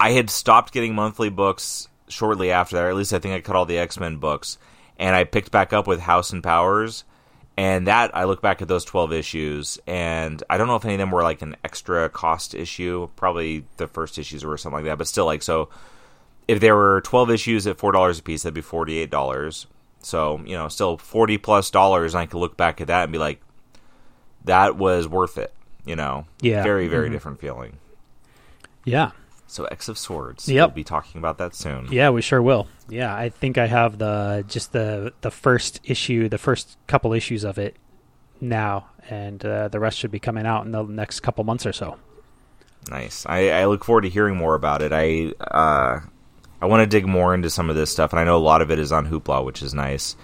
I 0.00 0.12
had 0.12 0.30
stopped 0.30 0.72
getting 0.72 0.94
monthly 0.94 1.28
books 1.28 1.88
shortly 2.08 2.50
after 2.50 2.76
that. 2.76 2.84
Or 2.86 2.88
at 2.88 2.96
least 2.96 3.12
I 3.12 3.18
think 3.18 3.34
I 3.34 3.40
cut 3.40 3.56
all 3.56 3.66
the 3.66 3.78
X 3.78 4.00
Men 4.00 4.16
books, 4.16 4.58
and 4.98 5.14
I 5.14 5.24
picked 5.24 5.50
back 5.50 5.72
up 5.72 5.86
with 5.86 6.00
House 6.00 6.32
and 6.32 6.42
Powers. 6.42 7.04
And 7.58 7.86
that 7.86 8.14
I 8.14 8.24
look 8.24 8.42
back 8.42 8.60
at 8.60 8.68
those 8.68 8.84
twelve 8.84 9.14
issues, 9.14 9.78
and 9.86 10.42
I 10.50 10.58
don't 10.58 10.66
know 10.66 10.76
if 10.76 10.84
any 10.84 10.92
of 10.92 10.98
them 10.98 11.10
were 11.10 11.22
like 11.22 11.40
an 11.40 11.56
extra 11.64 12.08
cost 12.10 12.54
issue. 12.54 13.08
Probably 13.16 13.64
the 13.78 13.88
first 13.88 14.18
issues 14.18 14.44
were 14.44 14.58
something 14.58 14.76
like 14.76 14.84
that, 14.84 14.98
but 14.98 15.08
still, 15.08 15.24
like 15.24 15.42
so. 15.42 15.70
If 16.46 16.60
there 16.60 16.76
were 16.76 17.00
twelve 17.00 17.30
issues 17.30 17.66
at 17.66 17.78
four 17.78 17.92
dollars 17.92 18.18
a 18.18 18.22
piece, 18.22 18.42
that'd 18.42 18.52
be 18.52 18.60
forty 18.60 18.98
eight 18.98 19.10
dollars. 19.10 19.66
So 20.00 20.42
you 20.44 20.54
know, 20.54 20.68
still 20.68 20.98
forty 20.98 21.38
plus 21.38 21.70
dollars. 21.70 22.12
And 22.12 22.20
I 22.20 22.26
could 22.26 22.38
look 22.38 22.58
back 22.58 22.82
at 22.82 22.88
that 22.88 23.04
and 23.04 23.12
be 23.12 23.18
like, 23.18 23.40
that 24.44 24.76
was 24.76 25.08
worth 25.08 25.38
it. 25.38 25.54
You 25.86 25.96
know, 25.96 26.26
Yeah. 26.42 26.62
very 26.62 26.88
very 26.88 27.08
Mhm. 27.08 27.12
different 27.12 27.40
feeling. 27.40 27.78
Yeah. 28.84 29.12
So 29.48 29.64
X 29.66 29.88
of 29.88 29.96
Swords. 29.96 30.48
Yep. 30.48 30.70
We'll 30.70 30.74
be 30.74 30.84
talking 30.84 31.18
about 31.18 31.38
that 31.38 31.54
soon. 31.54 31.88
Yeah, 31.90 32.10
we 32.10 32.20
sure 32.20 32.42
will. 32.42 32.66
Yeah, 32.88 33.14
I 33.14 33.28
think 33.28 33.58
I 33.58 33.66
have 33.66 33.98
the 33.98 34.44
just 34.48 34.72
the 34.72 35.12
the 35.20 35.30
first 35.30 35.80
issue, 35.84 36.28
the 36.28 36.38
first 36.38 36.76
couple 36.86 37.12
issues 37.12 37.44
of 37.44 37.58
it 37.58 37.76
now, 38.40 38.88
and 39.08 39.44
uh, 39.44 39.68
the 39.68 39.80
rest 39.80 39.98
should 39.98 40.10
be 40.10 40.18
coming 40.18 40.46
out 40.46 40.66
in 40.66 40.72
the 40.72 40.82
next 40.82 41.20
couple 41.20 41.44
months 41.44 41.64
or 41.64 41.72
so. 41.72 41.96
Nice. 42.90 43.26
I, 43.26 43.50
I 43.50 43.66
look 43.66 43.84
forward 43.84 44.02
to 44.02 44.08
hearing 44.08 44.36
more 44.36 44.54
about 44.54 44.82
it. 44.82 44.92
I 44.92 45.32
uh, 45.40 46.00
I 46.60 46.66
want 46.66 46.82
to 46.82 46.86
dig 46.86 47.06
more 47.06 47.34
into 47.34 47.50
some 47.50 47.70
of 47.70 47.76
this 47.76 47.90
stuff, 47.90 48.12
and 48.12 48.20
I 48.20 48.24
know 48.24 48.36
a 48.36 48.38
lot 48.38 48.62
of 48.62 48.70
it 48.70 48.78
is 48.78 48.92
on 48.92 49.08
Hoopla, 49.08 49.44
which 49.44 49.62
is 49.62 49.74
nice. 49.74 50.16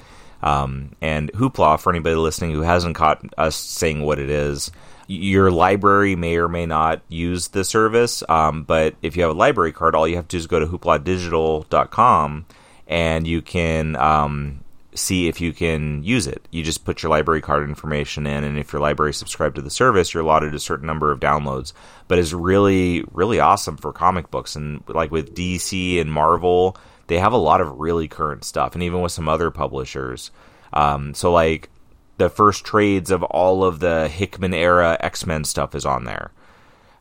Um, 0.43 0.97
and 1.01 1.33
Hoopla, 1.33 1.79
for 1.79 1.91
anybody 1.91 2.17
listening 2.17 2.53
who 2.53 2.63
hasn't 2.63 2.97
caught 2.97 3.23
us 3.39 3.55
saying 3.55 4.03
what 4.03 4.19
it 4.19 4.31
is, 4.31 4.73
your 5.13 5.51
library 5.51 6.17
may 6.17 6.37
or 6.37 6.49
may 6.49 6.67
not 6.67 7.03
use 7.09 7.49
the 7.49 7.65
service. 7.65 8.23
Um, 8.29 8.65
but 8.65 8.95
if 9.03 9.17
you 9.17 9.23
have 9.23 9.33
a 9.33 9.39
library 9.39 9.73
card, 9.73 9.95
all 9.95 10.09
you 10.09 10.17
have 10.17 10.29
to 10.29 10.37
do 10.37 10.39
is 10.39 10.47
go 10.47 10.61
to 10.61 10.67
hoopladigital.com 10.67 12.47
and 12.87 13.27
you 13.27 13.43
can 13.43 13.97
um, 13.97 14.63
see 14.95 15.29
if 15.29 15.41
you 15.41 15.53
can 15.53 16.03
use 16.03 16.27
it. 16.27 16.47
You 16.51 16.63
just 16.63 16.85
put 16.85 17.03
your 17.03 17.11
library 17.11 17.41
card 17.41 17.69
information 17.69 18.27
in, 18.27 18.45
and 18.45 18.59
if 18.59 18.73
your 18.73 18.83
library 18.83 19.15
subscribed 19.15 19.57
to 19.57 19.63
the 19.63 19.71
service, 19.71 20.13
you're 20.13 20.23
allotted 20.23 20.55
a 20.55 20.61
certain 20.61 20.87
number 20.87 21.11
of 21.11 21.21
downloads. 21.21 21.73
But 22.09 22.19
it's 22.19 22.33
really, 22.33 23.05
really 23.13 23.41
awesome 23.41 23.77
for 23.77 23.93
comic 23.93 24.31
books. 24.31 24.57
And 24.57 24.83
like 24.89 25.11
with 25.11 25.35
DC 25.35 26.01
and 26.01 26.13
Marvel, 26.13 26.77
they 27.07 27.19
have 27.19 27.33
a 27.33 27.39
lot 27.39 27.61
of 27.61 27.79
really 27.79 28.09
current 28.09 28.45
stuff, 28.45 28.75
and 28.75 28.83
even 28.83 29.01
with 29.01 29.13
some 29.13 29.29
other 29.29 29.51
publishers. 29.51 30.31
Um, 30.73 31.15
so, 31.15 31.33
like, 31.33 31.69
the 32.19 32.29
first 32.29 32.65
trades 32.65 33.11
of 33.11 33.23
all 33.25 33.65
of 33.65 33.81
the 33.81 34.09
Hickman 34.09 34.55
era 34.55 34.97
X 35.01 35.27
Men 35.27 35.45
stuff 35.45 35.75
is 35.75 35.87
on 35.87 36.05
there. 36.05 36.31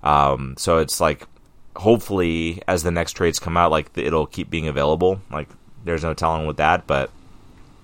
Um, 0.03 0.55
so 0.57 0.79
it's 0.79 0.99
like, 0.99 1.27
hopefully, 1.75 2.61
as 2.67 2.83
the 2.83 2.91
next 2.91 3.13
trades 3.13 3.39
come 3.39 3.57
out, 3.57 3.71
like 3.71 3.95
it'll 3.95 4.25
keep 4.25 4.49
being 4.49 4.67
available. 4.67 5.21
Like, 5.31 5.49
there's 5.83 6.03
no 6.03 6.13
telling 6.13 6.47
with 6.47 6.57
that, 6.57 6.87
but 6.87 7.11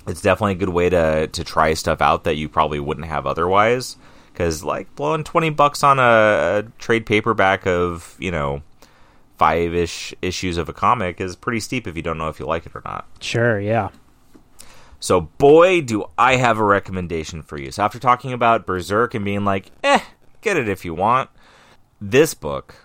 it's 0.07 0.21
definitely 0.21 0.53
a 0.53 0.55
good 0.55 0.69
way 0.69 0.89
to 0.89 1.27
to 1.27 1.43
try 1.43 1.73
stuff 1.73 2.01
out 2.01 2.23
that 2.23 2.35
you 2.35 2.49
probably 2.49 2.79
wouldn't 2.79 3.07
have 3.07 3.27
otherwise. 3.27 3.97
Because 4.31 4.63
like 4.63 4.93
blowing 4.95 5.23
twenty 5.23 5.49
bucks 5.49 5.83
on 5.83 5.99
a, 5.99 6.01
a 6.01 6.63
trade 6.77 7.05
paperback 7.05 7.65
of 7.67 8.15
you 8.19 8.31
know 8.31 8.61
five 9.37 9.73
ish 9.73 10.13
issues 10.21 10.57
of 10.57 10.69
a 10.69 10.73
comic 10.73 11.21
is 11.21 11.35
pretty 11.35 11.59
steep 11.59 11.87
if 11.87 11.95
you 11.95 12.01
don't 12.01 12.17
know 12.17 12.29
if 12.29 12.39
you 12.39 12.45
like 12.45 12.65
it 12.65 12.75
or 12.75 12.81
not. 12.85 13.05
Sure, 13.19 13.59
yeah. 13.59 13.89
So, 14.99 15.21
boy, 15.21 15.81
do 15.81 16.05
I 16.17 16.37
have 16.37 16.57
a 16.57 16.63
recommendation 16.63 17.43
for 17.43 17.59
you. 17.59 17.71
So, 17.71 17.83
after 17.83 17.99
talking 17.99 18.33
about 18.33 18.65
Berserk 18.65 19.13
and 19.13 19.23
being 19.23 19.45
like, 19.45 19.71
eh, 19.83 19.99
get 20.41 20.57
it 20.57 20.67
if 20.67 20.83
you 20.85 20.93
want, 20.93 21.29
this 22.01 22.33
book 22.33 22.75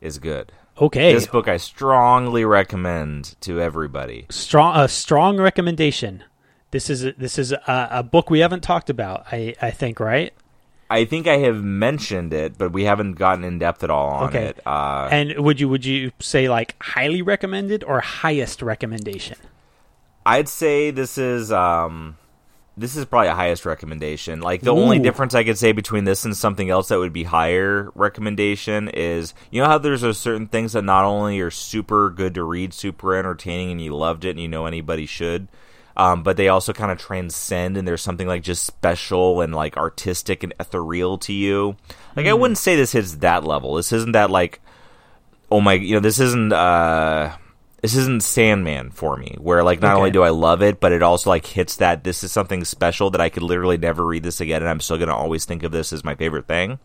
is 0.00 0.18
good. 0.18 0.52
Okay. 0.80 1.12
This 1.12 1.26
book 1.28 1.46
I 1.46 1.56
strongly 1.56 2.44
recommend 2.44 3.36
to 3.42 3.60
everybody. 3.60 4.26
strong 4.30 4.76
a 4.76 4.88
strong 4.88 5.38
recommendation. 5.40 6.24
This 6.72 6.90
is 6.90 7.04
a, 7.04 7.12
this 7.12 7.38
is 7.38 7.52
a, 7.52 7.88
a 7.92 8.02
book 8.02 8.28
we 8.28 8.40
haven't 8.40 8.62
talked 8.64 8.90
about. 8.90 9.26
I 9.30 9.54
I 9.62 9.70
think 9.70 10.00
right. 10.00 10.32
I 10.90 11.04
think 11.04 11.26
I 11.28 11.38
have 11.38 11.62
mentioned 11.62 12.34
it, 12.34 12.58
but 12.58 12.72
we 12.72 12.84
haven't 12.84 13.14
gotten 13.14 13.44
in 13.44 13.58
depth 13.60 13.82
at 13.84 13.90
all 13.90 14.10
on 14.10 14.28
Okay. 14.30 14.46
it. 14.46 14.60
Uh, 14.66 15.08
And 15.12 15.38
would 15.38 15.60
you 15.60 15.68
would 15.68 15.84
you 15.84 16.10
say 16.18 16.48
like 16.48 16.74
highly 16.82 17.22
recommended 17.22 17.84
or 17.84 18.00
highest 18.00 18.60
recommendation? 18.60 19.36
I'd 20.26 20.48
say 20.48 20.90
this 20.90 21.18
is 21.18 21.52
um, 21.52 22.16
this 22.76 22.96
is 22.96 23.04
probably 23.04 23.28
a 23.28 23.34
highest 23.34 23.66
recommendation. 23.66 24.40
Like 24.40 24.62
the 24.62 24.74
only 24.74 24.98
difference 24.98 25.34
I 25.34 25.44
could 25.44 25.58
say 25.58 25.72
between 25.72 26.04
this 26.04 26.24
and 26.24 26.36
something 26.36 26.70
else 26.70 26.88
that 26.88 26.98
would 26.98 27.12
be 27.12 27.24
higher 27.24 27.90
recommendation 27.94 28.88
is 28.88 29.34
you 29.50 29.62
know 29.62 29.68
how 29.68 29.78
there's 29.78 30.00
those 30.00 30.18
certain 30.18 30.46
things 30.48 30.72
that 30.72 30.82
not 30.82 31.04
only 31.04 31.40
are 31.40 31.50
super 31.50 32.10
good 32.10 32.34
to 32.34 32.42
read, 32.42 32.72
super 32.74 33.14
entertaining, 33.14 33.70
and 33.70 33.80
you 33.80 33.94
loved 33.94 34.24
it, 34.24 34.30
and 34.30 34.40
you 34.40 34.48
know 34.48 34.66
anybody 34.66 35.06
should. 35.06 35.48
Um, 35.96 36.24
but 36.24 36.36
they 36.36 36.48
also 36.48 36.72
kind 36.72 36.90
of 36.90 36.98
transcend, 36.98 37.76
and 37.76 37.86
there's 37.86 38.02
something 38.02 38.26
like 38.26 38.42
just 38.42 38.64
special 38.64 39.40
and 39.40 39.54
like 39.54 39.76
artistic 39.76 40.42
and 40.42 40.52
ethereal 40.58 41.18
to 41.18 41.32
you. 41.32 41.76
Like 42.16 42.26
I 42.26 42.32
wouldn't 42.32 42.58
say 42.58 42.74
this 42.74 42.92
hits 42.92 43.16
that 43.16 43.44
level. 43.44 43.74
This 43.74 43.92
isn't 43.92 44.12
that 44.12 44.30
like 44.30 44.60
oh 45.52 45.60
my 45.60 45.74
you 45.74 45.94
know 45.94 46.00
this 46.00 46.18
isn't 46.18 46.52
uh 46.52 47.36
this 47.84 47.96
isn't 47.96 48.22
sandman 48.22 48.88
for 48.90 49.14
me 49.18 49.36
where 49.38 49.62
like 49.62 49.78
not 49.82 49.90
Okay. 49.92 49.98
only 49.98 50.10
do 50.10 50.22
i 50.22 50.30
love 50.30 50.62
it 50.62 50.80
but 50.80 50.90
it 50.90 51.02
also 51.02 51.28
like 51.28 51.44
hits 51.44 51.76
that 51.76 52.02
this 52.02 52.24
is 52.24 52.32
something 52.32 52.64
special 52.64 53.10
that 53.10 53.20
i 53.20 53.28
could 53.28 53.42
literally 53.42 53.76
never 53.76 54.02
read 54.06 54.22
this 54.22 54.40
again 54.40 54.62
and 54.62 54.70
i'm 54.70 54.80
still 54.80 54.96
gonna 54.96 55.14
always 55.14 55.44
think 55.44 55.62
of 55.62 55.70
this 55.70 55.92
as 55.92 56.02
my 56.02 56.14
favorite 56.14 56.46
thing 56.46 56.78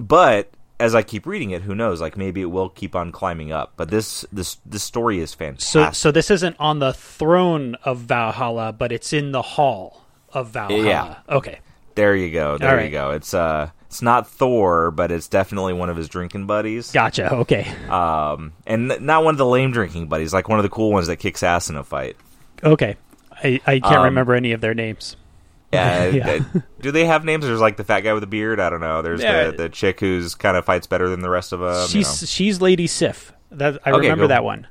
but 0.00 0.48
as 0.80 0.94
i 0.94 1.02
keep 1.02 1.26
reading 1.26 1.50
it 1.50 1.60
who 1.62 1.74
knows 1.74 2.00
like 2.00 2.16
maybe 2.16 2.40
it 2.40 2.46
will 2.50 2.70
keep 2.70 2.96
on 2.96 3.12
climbing 3.12 3.52
up 3.52 3.74
but 3.76 3.90
this 3.90 4.24
this 4.32 4.56
this 4.64 4.82
story 4.82 5.20
is 5.20 5.32
So 5.32 5.36
fantastic 5.36 5.94
so 5.94 6.10
this 6.10 6.30
isn't 6.30 6.56
on 6.58 6.78
the 6.78 6.94
throne 6.94 7.74
of 7.84 7.98
Valhalla, 7.98 8.72
but 8.72 8.92
it's 8.92 9.12
in 9.12 9.32
the 9.32 9.42
hall 9.42 10.04
of 10.32 10.48
Valhalla. 10.48 11.22
Yeah. 11.28 11.36
Okay. 11.36 11.58
there 11.96 12.16
you 12.16 12.30
go 12.32 12.56
there 12.56 12.82
you 12.82 12.90
go 12.90 13.10
it's 13.10 13.34
uh 13.34 13.68
it's 13.92 14.00
not 14.00 14.26
thor 14.26 14.90
but 14.90 15.12
it's 15.12 15.28
definitely 15.28 15.74
one 15.74 15.90
of 15.90 15.96
his 15.98 16.08
drinking 16.08 16.46
buddies 16.46 16.90
Gotcha. 16.92 17.30
Okay. 17.34 17.70
um 17.90 18.54
and 18.66 18.90
n- 18.90 19.04
not 19.04 19.22
one 19.22 19.34
of 19.34 19.38
the 19.38 19.44
lame 19.46 19.70
drinking 19.70 20.06
buddies 20.08 20.32
like 20.32 20.48
one 20.48 20.58
of 20.58 20.62
the 20.62 20.70
cool 20.70 20.90
ones 20.92 21.08
that 21.08 21.16
kicks 21.16 21.42
ass 21.42 21.68
in 21.68 21.76
a 21.76 21.84
fight 21.84 22.16
Okay. 22.64 22.96
I, 23.44 23.60
I 23.66 23.80
can't 23.80 23.96
Um, 23.96 24.04
remember 24.04 24.34
any 24.34 24.52
of 24.52 24.60
their 24.60 24.72
names. 24.74 25.16
Yeah. 25.72 26.04
Yeah. 26.14 26.38
Do 26.80 26.90
they 26.92 27.04
have 27.06 27.24
names? 27.24 27.44
There's 27.44 27.60
like 27.60 27.76
the 27.76 27.82
fat 27.84 28.00
guy 28.00 28.12
with 28.12 28.20
the 28.22 28.26
beard. 28.28 28.60
I 28.60 28.70
don't 28.70 28.80
know. 28.80 29.02
There's 29.02 29.20
Yeah. 29.20 29.50
the, 29.50 29.56
the 29.64 29.68
chick 29.68 29.98
who's 30.00 30.34
kind 30.36 30.56
of 30.56 30.64
fights 30.64 30.86
better 30.86 31.08
than 31.08 31.20
the 31.22 31.28
rest 31.30 31.52
of 31.52 31.58
them. 31.60 31.88
she's 31.88 32.30
she's 32.30 32.60
Lady 32.60 32.86
Sif. 32.86 33.32
That 33.50 33.80
I 33.84 33.90
Okay, 33.90 34.02
remember 34.02 34.24
go. 34.24 34.28
that 34.28 34.44
one. 34.44 34.68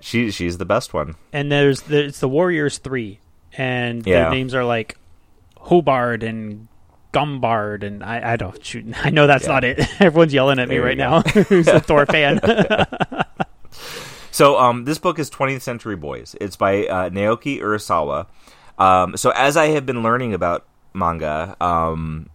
she 0.00 0.30
she's 0.30 0.56
the 0.58 0.64
best 0.64 0.94
one. 0.94 1.16
And 1.32 1.50
there's 1.50 1.82
the, 1.82 2.04
it's 2.06 2.20
the 2.20 2.28
Warriors 2.28 2.78
three, 2.78 3.18
and 3.54 4.06
Yeah. 4.06 4.22
their 4.22 4.30
names 4.30 4.54
are 4.54 4.64
like 4.64 4.96
Hobard 5.56 6.22
and 6.22 6.68
Gumbard, 7.12 7.82
and 7.84 8.02
I, 8.02 8.32
I 8.32 8.36
don't 8.36 8.64
shoot. 8.64 8.86
I 9.04 9.10
know 9.10 9.26
that's 9.26 9.44
Yeah. 9.44 9.52
not 9.52 9.64
it. 9.64 9.78
Everyone's 10.00 10.32
yelling 10.34 10.58
at 10.58 10.68
me 10.68 10.78
right 10.78 10.90
you 10.96 11.02
now. 11.02 11.20
Who's 11.48 11.68
a 11.68 11.80
Thor 11.80 12.06
fan? 12.06 12.40
So 14.30 14.58
um, 14.58 14.84
this 14.84 14.98
book 14.98 15.18
is 15.18 15.30
20th 15.30 15.60
Century 15.60 15.96
Boys. 15.96 16.34
It's 16.40 16.56
by 16.56 16.86
uh, 16.86 17.10
Naoki 17.10 17.60
Urasawa. 17.60 18.26
Um, 18.78 19.16
so 19.16 19.30
as 19.30 19.56
I 19.58 19.66
have 19.68 19.84
been 19.84 20.02
learning 20.02 20.32
about 20.32 20.66
manga, 20.94 21.54
um, 21.60 22.30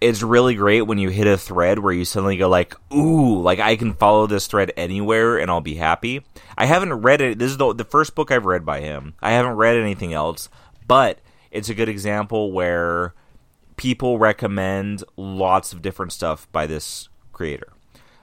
it's 0.00 0.22
really 0.22 0.56
great 0.56 0.82
when 0.82 0.98
you 0.98 1.08
hit 1.08 1.28
a 1.28 1.38
thread 1.38 1.78
where 1.78 1.92
you 1.92 2.04
suddenly 2.04 2.36
go 2.36 2.48
like, 2.48 2.74
"Ooh, 2.92 3.40
like 3.40 3.60
I 3.60 3.76
can 3.76 3.94
follow 3.94 4.26
this 4.26 4.48
thread 4.48 4.72
anywhere 4.76 5.38
and 5.38 5.50
I'll 5.50 5.60
be 5.60 5.74
happy." 5.76 6.22
I 6.58 6.66
haven't 6.66 6.92
read 6.94 7.20
it. 7.20 7.38
This 7.38 7.52
is 7.52 7.58
the 7.58 7.72
the 7.74 7.84
first 7.84 8.16
book 8.16 8.32
I've 8.32 8.44
read 8.46 8.66
by 8.66 8.80
him. 8.80 9.14
I 9.22 9.30
haven't 9.32 9.52
read 9.52 9.76
anything 9.76 10.12
else, 10.12 10.48
but 10.88 11.20
it's 11.52 11.68
a 11.68 11.74
good 11.74 11.88
example 11.88 12.50
where 12.50 13.14
people 13.80 14.18
recommend 14.18 15.02
lots 15.16 15.72
of 15.72 15.80
different 15.80 16.12
stuff 16.12 16.46
by 16.52 16.66
this 16.66 17.08
creator. 17.32 17.72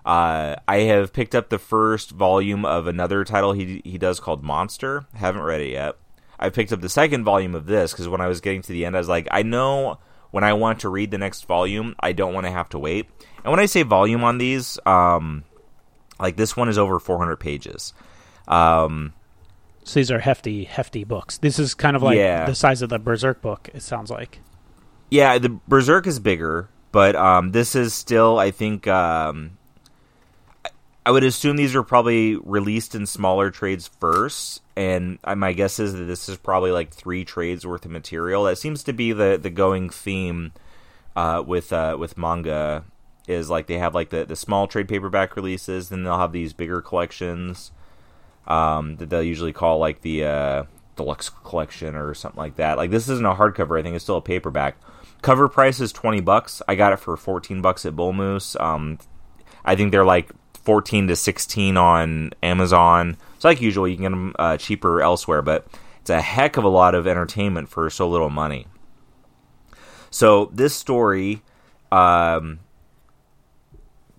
Uh, 0.05 0.55
I 0.67 0.77
have 0.81 1.11
picked 1.13 1.33
up 1.33 1.49
the 1.49 1.57
first 1.57 2.11
volume 2.11 2.63
of 2.63 2.85
another 2.85 3.23
title 3.25 3.53
he 3.53 3.81
he 3.83 3.97
does 3.97 4.19
called 4.19 4.43
Monster. 4.43 5.07
Haven't 5.15 5.41
read 5.41 5.61
it 5.61 5.71
yet. 5.71 5.95
I 6.39 6.49
picked 6.49 6.71
up 6.71 6.81
the 6.81 6.89
second 6.89 7.23
volume 7.23 7.55
of 7.55 7.65
this 7.65 7.91
because 7.91 8.07
when 8.07 8.21
I 8.21 8.27
was 8.27 8.39
getting 8.39 8.61
to 8.61 8.71
the 8.71 8.85
end, 8.85 8.95
I 8.95 8.99
was 8.99 9.09
like, 9.09 9.27
I 9.31 9.41
know 9.41 9.97
when 10.29 10.43
I 10.43 10.53
want 10.53 10.81
to 10.81 10.89
read 10.89 11.09
the 11.09 11.17
next 11.17 11.45
volume, 11.47 11.95
I 11.99 12.11
don't 12.11 12.35
want 12.35 12.45
to 12.45 12.51
have 12.51 12.69
to 12.69 12.79
wait. 12.79 13.09
And 13.43 13.49
when 13.51 13.59
I 13.59 13.65
say 13.65 13.81
volume 13.81 14.23
on 14.23 14.37
these, 14.37 14.77
um, 14.85 15.43
like 16.19 16.35
this 16.37 16.55
one 16.55 16.69
is 16.69 16.77
over 16.77 16.99
400 16.99 17.37
pages. 17.37 17.93
Um, 18.47 19.13
so 19.83 19.99
these 19.99 20.11
are 20.11 20.19
hefty, 20.19 20.65
hefty 20.65 21.03
books. 21.03 21.39
This 21.39 21.57
is 21.57 21.73
kind 21.73 21.95
of 21.95 22.03
like 22.03 22.17
Yeah. 22.17 22.45
the 22.45 22.53
size 22.53 22.83
of 22.83 22.89
the 22.89 22.99
Berserk 22.99 23.41
book. 23.41 23.69
It 23.73 23.81
sounds 23.81 24.11
like. 24.11 24.41
Yeah, 25.09 25.37
the 25.37 25.49
Berserk 25.67 26.05
is 26.05 26.19
bigger, 26.19 26.69
but 26.91 27.15
um, 27.15 27.51
this 27.51 27.75
is 27.75 27.93
still, 27.93 28.39
I 28.39 28.51
think. 28.51 28.87
Um, 28.87 29.57
I- 31.05 31.11
would 31.11 31.23
assume 31.23 31.55
these 31.55 31.75
are 31.75 31.83
probably 31.83 32.35
released 32.35 32.93
in 32.93 33.05
smaller 33.05 33.49
trades 33.49 33.89
first, 34.01 34.61
and 34.75 35.19
uh, 35.23 35.35
my 35.35 35.53
guess 35.53 35.79
is 35.79 35.93
that 35.93 36.03
this 36.03 36.27
is 36.27 36.35
probably 36.37 36.71
like 36.71 36.91
three 36.91 37.23
trades 37.23 37.65
worth 37.65 37.85
of 37.85 37.91
material. 37.91 38.43
That 38.43 38.57
seems 38.57 38.83
to 38.83 38.91
be 38.93 39.13
the 39.13 39.39
the 39.41 39.49
going 39.49 39.89
theme 39.89 40.51
uh, 41.15 41.41
with 41.47 41.71
uh, 41.71 41.95
with 41.97 42.17
manga. 42.17 42.83
Is 43.25 43.49
like 43.49 43.67
they 43.67 43.77
have 43.77 43.93
like 43.95 44.09
the, 44.09 44.25
the 44.25 44.35
small 44.37 44.67
trade 44.67 44.87
paperback 44.87 45.35
releases, 45.35 45.89
then 45.89 46.03
they'll 46.03 46.17
have 46.17 46.31
these 46.33 46.53
bigger 46.53 46.81
collections 46.81 47.71
um, 48.47 48.95
that 48.97 49.09
they'll 49.09 49.23
usually 49.23 49.51
call 49.53 49.79
like 49.79 50.01
the 50.01 50.23
uh, 50.25 50.63
deluxe 50.95 51.29
collection 51.29 51.95
or 51.95 52.13
something 52.13 52.37
like 52.37 52.55
that. 52.57 52.77
Like 52.77 52.91
this 52.91 53.07
isn't 53.09 53.25
a 53.25 53.35
hardcover; 53.35 53.79
I 53.79 53.83
think 53.83 53.95
it's 53.95 54.03
still 54.03 54.17
a 54.17 54.21
paperback. 54.21 54.77
Cover 55.21 55.49
price 55.49 55.79
is 55.79 55.91
twenty 55.91 56.21
bucks. 56.21 56.61
I 56.67 56.75
got 56.75 56.93
it 56.93 56.99
for 56.99 57.17
fourteen 57.17 57.61
bucks 57.61 57.85
at 57.85 57.95
Bull 57.95 58.13
Moose. 58.13 58.55
Um, 58.59 58.99
I 59.65 59.75
think 59.75 59.91
they're 59.91 60.05
like 60.05 60.31
fourteen 60.53 61.07
to 61.07 61.15
sixteen 61.15 61.75
on 61.75 62.31
Amazon. 62.43 63.17
So 63.39 63.49
like 63.49 63.59
usual, 63.59 63.87
you 63.87 63.95
can 63.95 64.03
get 64.03 64.09
them 64.11 64.35
uh, 64.39 64.57
cheaper 64.57 65.01
elsewhere, 65.01 65.41
but 65.41 65.67
it's 66.01 66.09
a 66.09 66.21
heck 66.21 66.57
of 66.57 66.63
a 66.63 66.69
lot 66.69 66.95
of 66.95 67.07
entertainment 67.07 67.69
for 67.69 67.89
so 67.89 68.07
little 68.07 68.29
money. 68.29 68.67
So 70.09 70.49
this 70.53 70.73
story, 70.75 71.41
um, 71.91 72.59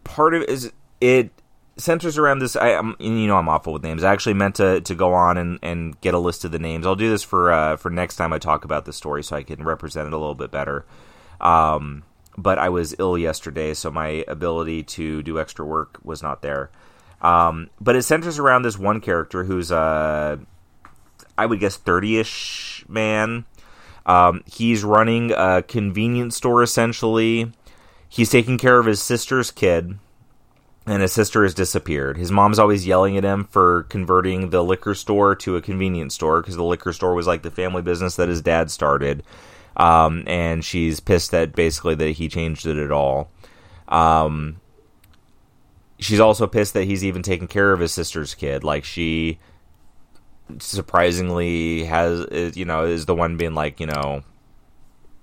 part 0.05 0.35
of 0.35 0.43
it 0.43 0.51
is 0.51 0.73
it 1.01 1.31
centers 1.79 2.19
around 2.19 2.41
this. 2.41 2.57
I, 2.57 2.71
I'm, 2.71 2.97
you 2.99 3.27
know, 3.27 3.37
I'm 3.37 3.49
awful 3.49 3.73
with 3.73 3.83
names. 3.83 4.05
I 4.05 4.13
actually 4.13 4.35
meant 4.35 4.57
to, 4.57 4.81
to 4.81 4.95
go 4.95 5.15
on 5.15 5.39
and, 5.39 5.59
and 5.63 6.01
get 6.01 6.15
a 6.15 6.19
list 6.19 6.45
of 6.45 6.51
the 6.51 6.59
names. 6.59 6.87
I'll 6.87 6.97
do 6.97 7.09
this 7.09 7.23
for 7.23 7.53
uh, 7.53 7.77
for 7.77 7.91
next 7.91 8.17
time 8.17 8.33
I 8.33 8.39
talk 8.39 8.65
about 8.65 8.85
the 8.85 8.93
story, 8.93 9.23
so 9.23 9.37
I 9.37 9.43
can 9.43 9.65
represent 9.65 10.07
it 10.07 10.13
a 10.13 10.19
little 10.19 10.35
bit 10.35 10.51
better. 10.51 10.85
Um, 11.41 12.03
but 12.37 12.59
I 12.59 12.69
was 12.69 12.95
ill 12.99 13.17
yesterday, 13.17 13.75
so 13.75 13.91
my 13.91 14.25
ability 14.29 14.83
to 14.85 15.23
do 15.23 15.39
extra 15.39 15.65
work 15.65 15.99
was 16.03 16.23
not 16.23 16.43
there. 16.43 16.71
Um, 17.23 17.71
but 17.81 17.97
it 17.97 18.03
centers 18.03 18.39
around 18.39 18.63
this 18.63 18.79
one 18.79 19.01
character 19.01 19.45
who's 19.45 19.73
uh, 19.73 20.37
I 21.37 21.47
would 21.47 21.61
guess 21.61 21.77
thirty-ish 21.77 22.85
man. 22.89 23.45
Um, 24.07 24.43
he's 24.47 24.85
running 24.85 25.33
a 25.33 25.63
convenience 25.63 26.37
store 26.37 26.63
essentially. 26.63 27.53
He's 28.09 28.31
taking 28.31 28.57
care 28.57 28.79
of 28.79 28.87
his 28.87 29.03
sister's 29.03 29.51
kid 29.51 29.99
and 30.89 31.03
his 31.03 31.13
sister 31.13 31.43
has 31.43 31.55
disappeared. 31.55 32.17
His 32.17 32.33
mom's 32.33 32.59
always 32.59 32.87
yelling 32.87 33.17
at 33.17 33.25
him 33.25 33.45
for 33.45 33.85
converting 33.85 34.51
the 34.51 34.65
liquor 34.65 34.95
store 34.95 35.35
to 35.37 35.57
a 35.57 35.63
convenience 35.63 36.15
store 36.15 36.41
because 36.41 36.57
the 36.57 36.65
liquor 36.65 36.93
store 36.93 37.15
was 37.15 37.27
like 37.27 37.43
the 37.43 37.51
family 37.51 37.83
business 37.83 38.17
that 38.17 38.29
his 38.29 38.41
dad 38.41 38.71
started. 38.71 39.23
Um, 39.77 40.25
and 40.27 40.65
she's 40.65 41.01
pissed 41.01 41.31
that 41.31 41.55
basically 41.55 41.95
that 41.97 42.13
he 42.13 42.29
changed 42.29 42.67
it 42.67 42.77
at 42.77 42.91
all. 42.91 43.31
Um, 43.89 44.61
she's 45.99 46.21
also 46.21 46.47
pissed 46.47 46.75
that 46.75 46.85
he's 46.85 47.05
even 47.05 47.23
taking 47.23 47.49
care 47.49 47.73
of 47.73 47.81
his 47.81 47.93
sister's 47.93 48.35
kid. 48.35 48.65
Like 48.65 48.85
she 48.85 49.39
surprisingly 50.59 51.85
has, 51.85 52.57
you 52.57 52.65
know, 52.65 52.85
is 52.85 53.07
the 53.07 53.15
one 53.15 53.37
being 53.37 53.55
like, 53.55 53.79
you 53.81 53.87
know, 53.87 54.23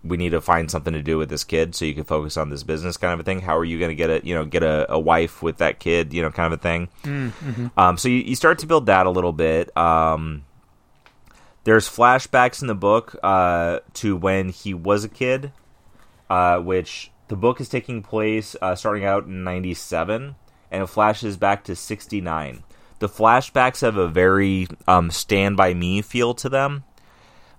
we 0.05 0.17
need 0.17 0.29
to 0.29 0.41
find 0.41 0.69
something 0.69 0.93
to 0.93 1.01
do 1.01 1.17
with 1.17 1.29
this 1.29 1.43
kid 1.43 1.75
so 1.75 1.85
you 1.85 1.93
can 1.93 2.03
focus 2.03 2.37
on 2.37 2.49
this 2.49 2.63
business 2.63 2.97
kind 2.97 3.13
of 3.13 3.19
a 3.19 3.23
thing. 3.23 3.41
How 3.41 3.57
are 3.57 3.65
you 3.65 3.79
going 3.79 3.89
to 3.89 3.95
get 3.95 4.09
a 4.09 4.25
you 4.25 4.35
know 4.35 4.45
get 4.45 4.63
a, 4.63 4.91
a 4.91 4.99
wife 4.99 5.41
with 5.41 5.57
that 5.57 5.79
kid 5.79 6.13
you 6.13 6.21
know 6.21 6.31
kind 6.31 6.53
of 6.53 6.59
a 6.59 6.61
thing. 6.61 6.89
Um, 7.77 7.97
so 7.97 8.07
you, 8.07 8.17
you 8.17 8.35
start 8.35 8.59
to 8.59 8.67
build 8.67 8.85
that 8.85 9.05
a 9.05 9.09
little 9.09 9.33
bit. 9.33 9.75
Um, 9.75 10.45
there's 11.63 11.89
flashbacks 11.89 12.61
in 12.61 12.67
the 12.67 12.75
book 12.75 13.15
uh, 13.23 13.79
to 13.95 14.15
when 14.15 14.49
he 14.49 14.73
was 14.73 15.03
a 15.03 15.09
kid, 15.09 15.51
uh, 16.29 16.59
which 16.59 17.11
the 17.27 17.35
book 17.35 17.59
is 17.59 17.69
taking 17.69 18.03
place 18.03 18.55
uh, 18.61 18.75
starting 18.75 19.03
out 19.03 19.25
in 19.25 19.43
'97, 19.43 20.35
and 20.71 20.83
it 20.83 20.87
flashes 20.87 21.37
back 21.37 21.63
to 21.63 21.75
'69. 21.75 22.63
The 22.99 23.09
flashbacks 23.09 23.81
have 23.81 23.97
a 23.97 24.07
very 24.07 24.67
um, 24.87 25.11
Stand 25.11 25.57
by 25.57 25.73
Me 25.73 26.01
feel 26.01 26.33
to 26.35 26.47
them 26.47 26.83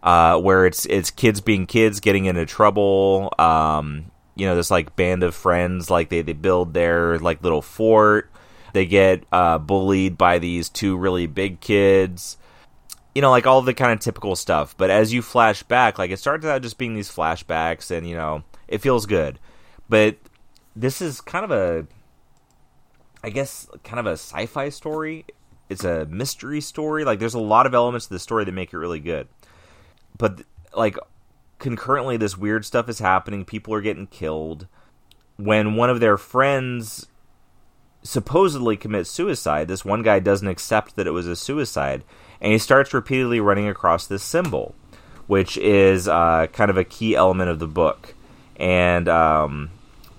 uh, 0.02 0.38
where 0.38 0.66
it's 0.66 0.86
it's 0.86 1.10
kids 1.10 1.40
being 1.40 1.66
kids 1.66 2.00
getting 2.00 2.26
into 2.26 2.46
trouble. 2.46 3.32
Um, 3.38 4.10
you 4.34 4.46
know, 4.46 4.54
this 4.54 4.70
like 4.70 4.96
band 4.96 5.22
of 5.22 5.34
friends, 5.34 5.90
like 5.90 6.08
they 6.08 6.22
they 6.22 6.32
build 6.32 6.74
their 6.74 7.18
like 7.18 7.42
little 7.42 7.62
fort. 7.62 8.30
They 8.72 8.84
get 8.84 9.24
uh, 9.32 9.58
bullied 9.58 10.18
by 10.18 10.38
these 10.38 10.68
two 10.68 10.96
really 10.96 11.26
big 11.26 11.60
kids. 11.60 12.36
You 13.14 13.22
know, 13.22 13.30
like 13.30 13.46
all 13.46 13.62
the 13.62 13.72
kind 13.72 13.92
of 13.92 14.00
typical 14.00 14.36
stuff. 14.36 14.76
But 14.76 14.90
as 14.90 15.14
you 15.14 15.22
flash 15.22 15.62
back, 15.62 15.98
like 15.98 16.10
it 16.10 16.18
starts 16.18 16.44
out 16.44 16.60
just 16.60 16.76
being 16.76 16.94
these 16.94 17.10
flashbacks, 17.10 17.90
and 17.90 18.06
you 18.06 18.14
know, 18.14 18.44
It 18.68 18.78
feels 18.78 19.06
good, 19.06 19.38
but 19.88 20.16
this 20.74 21.00
is 21.00 21.20
kind 21.20 21.44
of 21.44 21.50
a, 21.50 21.86
I 23.22 23.30
guess, 23.30 23.68
kind 23.84 23.98
of 24.00 24.06
a 24.06 24.12
sci-fi 24.12 24.68
story. 24.68 25.24
It's 25.68 25.84
a 25.84 26.06
mystery 26.06 26.60
story. 26.60 27.04
Like 27.04 27.18
there's 27.18 27.34
a 27.34 27.40
lot 27.40 27.66
of 27.66 27.74
elements 27.74 28.06
to 28.06 28.12
the 28.14 28.18
story 28.18 28.44
that 28.44 28.52
make 28.52 28.72
it 28.72 28.76
really 28.76 29.00
good, 29.00 29.28
but 30.16 30.42
like 30.74 30.96
concurrently, 31.58 32.16
this 32.16 32.36
weird 32.36 32.64
stuff 32.64 32.88
is 32.88 32.98
happening. 32.98 33.44
People 33.44 33.74
are 33.74 33.80
getting 33.80 34.06
killed. 34.06 34.66
When 35.36 35.74
one 35.74 35.90
of 35.90 36.00
their 36.00 36.16
friends 36.16 37.06
supposedly 38.02 38.76
commits 38.76 39.10
suicide, 39.10 39.68
this 39.68 39.84
one 39.84 40.02
guy 40.02 40.18
doesn't 40.18 40.48
accept 40.48 40.96
that 40.96 41.06
it 41.06 41.10
was 41.10 41.26
a 41.26 41.36
suicide, 41.36 42.04
and 42.40 42.52
he 42.52 42.58
starts 42.58 42.94
repeatedly 42.94 43.40
running 43.40 43.68
across 43.68 44.06
this 44.06 44.22
symbol, 44.22 44.74
which 45.26 45.56
is 45.58 46.08
uh, 46.08 46.46
kind 46.52 46.70
of 46.70 46.76
a 46.76 46.84
key 46.84 47.14
element 47.14 47.50
of 47.50 47.58
the 47.58 47.66
book. 47.66 48.14
And 48.56 49.08
um, 49.08 49.70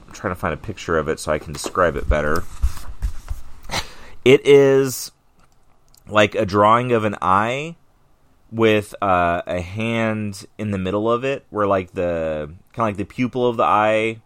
I'm 0.05 0.13
trying 0.13 0.33
to 0.33 0.39
find 0.39 0.53
a 0.53 0.57
picture 0.57 0.97
of 0.97 1.07
it 1.07 1.19
so 1.19 1.31
I 1.31 1.39
can 1.39 1.53
describe 1.53 1.95
it 1.95 2.07
better. 2.07 2.43
It 4.23 4.45
is 4.45 5.11
like 6.07 6.35
a 6.35 6.45
drawing 6.45 6.91
of 6.91 7.05
an 7.05 7.15
eye 7.21 7.77
with 8.51 8.95
uh, 9.01 9.41
a 9.45 9.61
hand 9.61 10.45
in 10.57 10.71
the 10.71 10.77
middle 10.77 11.11
of 11.11 11.23
it, 11.23 11.45
where 11.49 11.67
like 11.67 11.91
the 11.91 12.53
kind 12.73 12.89
of 12.89 12.97
like 12.97 12.97
the 12.97 13.05
pupil 13.05 13.47
of 13.47 13.57
the 13.57 13.63
eye, 13.63 14.21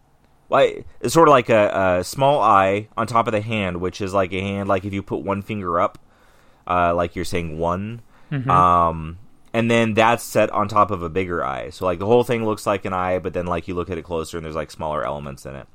like 0.48 0.86
it's 1.00 1.14
sort 1.14 1.28
of 1.28 1.32
like 1.32 1.48
a, 1.48 1.98
a, 1.98 2.04
small 2.04 2.40
eye 2.40 2.88
on 2.96 3.06
top 3.06 3.26
of 3.26 3.32
the 3.32 3.40
hand, 3.40 3.80
which 3.80 4.00
is 4.00 4.14
like 4.14 4.32
a 4.32 4.40
hand 4.40 4.68
like 4.68 4.84
if 4.84 4.92
you 4.92 5.02
put 5.02 5.22
one 5.22 5.42
finger 5.42 5.80
up, 5.80 5.98
uh, 6.66 6.94
like 6.94 7.16
you're 7.16 7.24
saying 7.24 7.58
one, 7.58 8.02
mm-hmm. 8.30 8.50
um, 8.50 9.18
and 9.52 9.70
then 9.70 9.94
that's 9.94 10.22
set 10.22 10.50
on 10.50 10.68
top 10.68 10.90
of 10.90 11.02
a 11.02 11.10
bigger 11.10 11.44
eye. 11.44 11.70
So 11.70 11.84
like 11.84 11.98
the 11.98 12.06
whole 12.06 12.24
thing 12.24 12.44
looks 12.44 12.66
like 12.66 12.84
an 12.84 12.92
eye, 12.92 13.18
but 13.18 13.32
then 13.32 13.46
like 13.46 13.66
you 13.66 13.74
look 13.74 13.90
at 13.90 13.98
it 13.98 14.04
closer 14.04 14.36
and 14.36 14.44
there's 14.44 14.56
like 14.56 14.70
smaller 14.70 15.04
elements 15.04 15.44
in 15.46 15.56
it. 15.56 15.66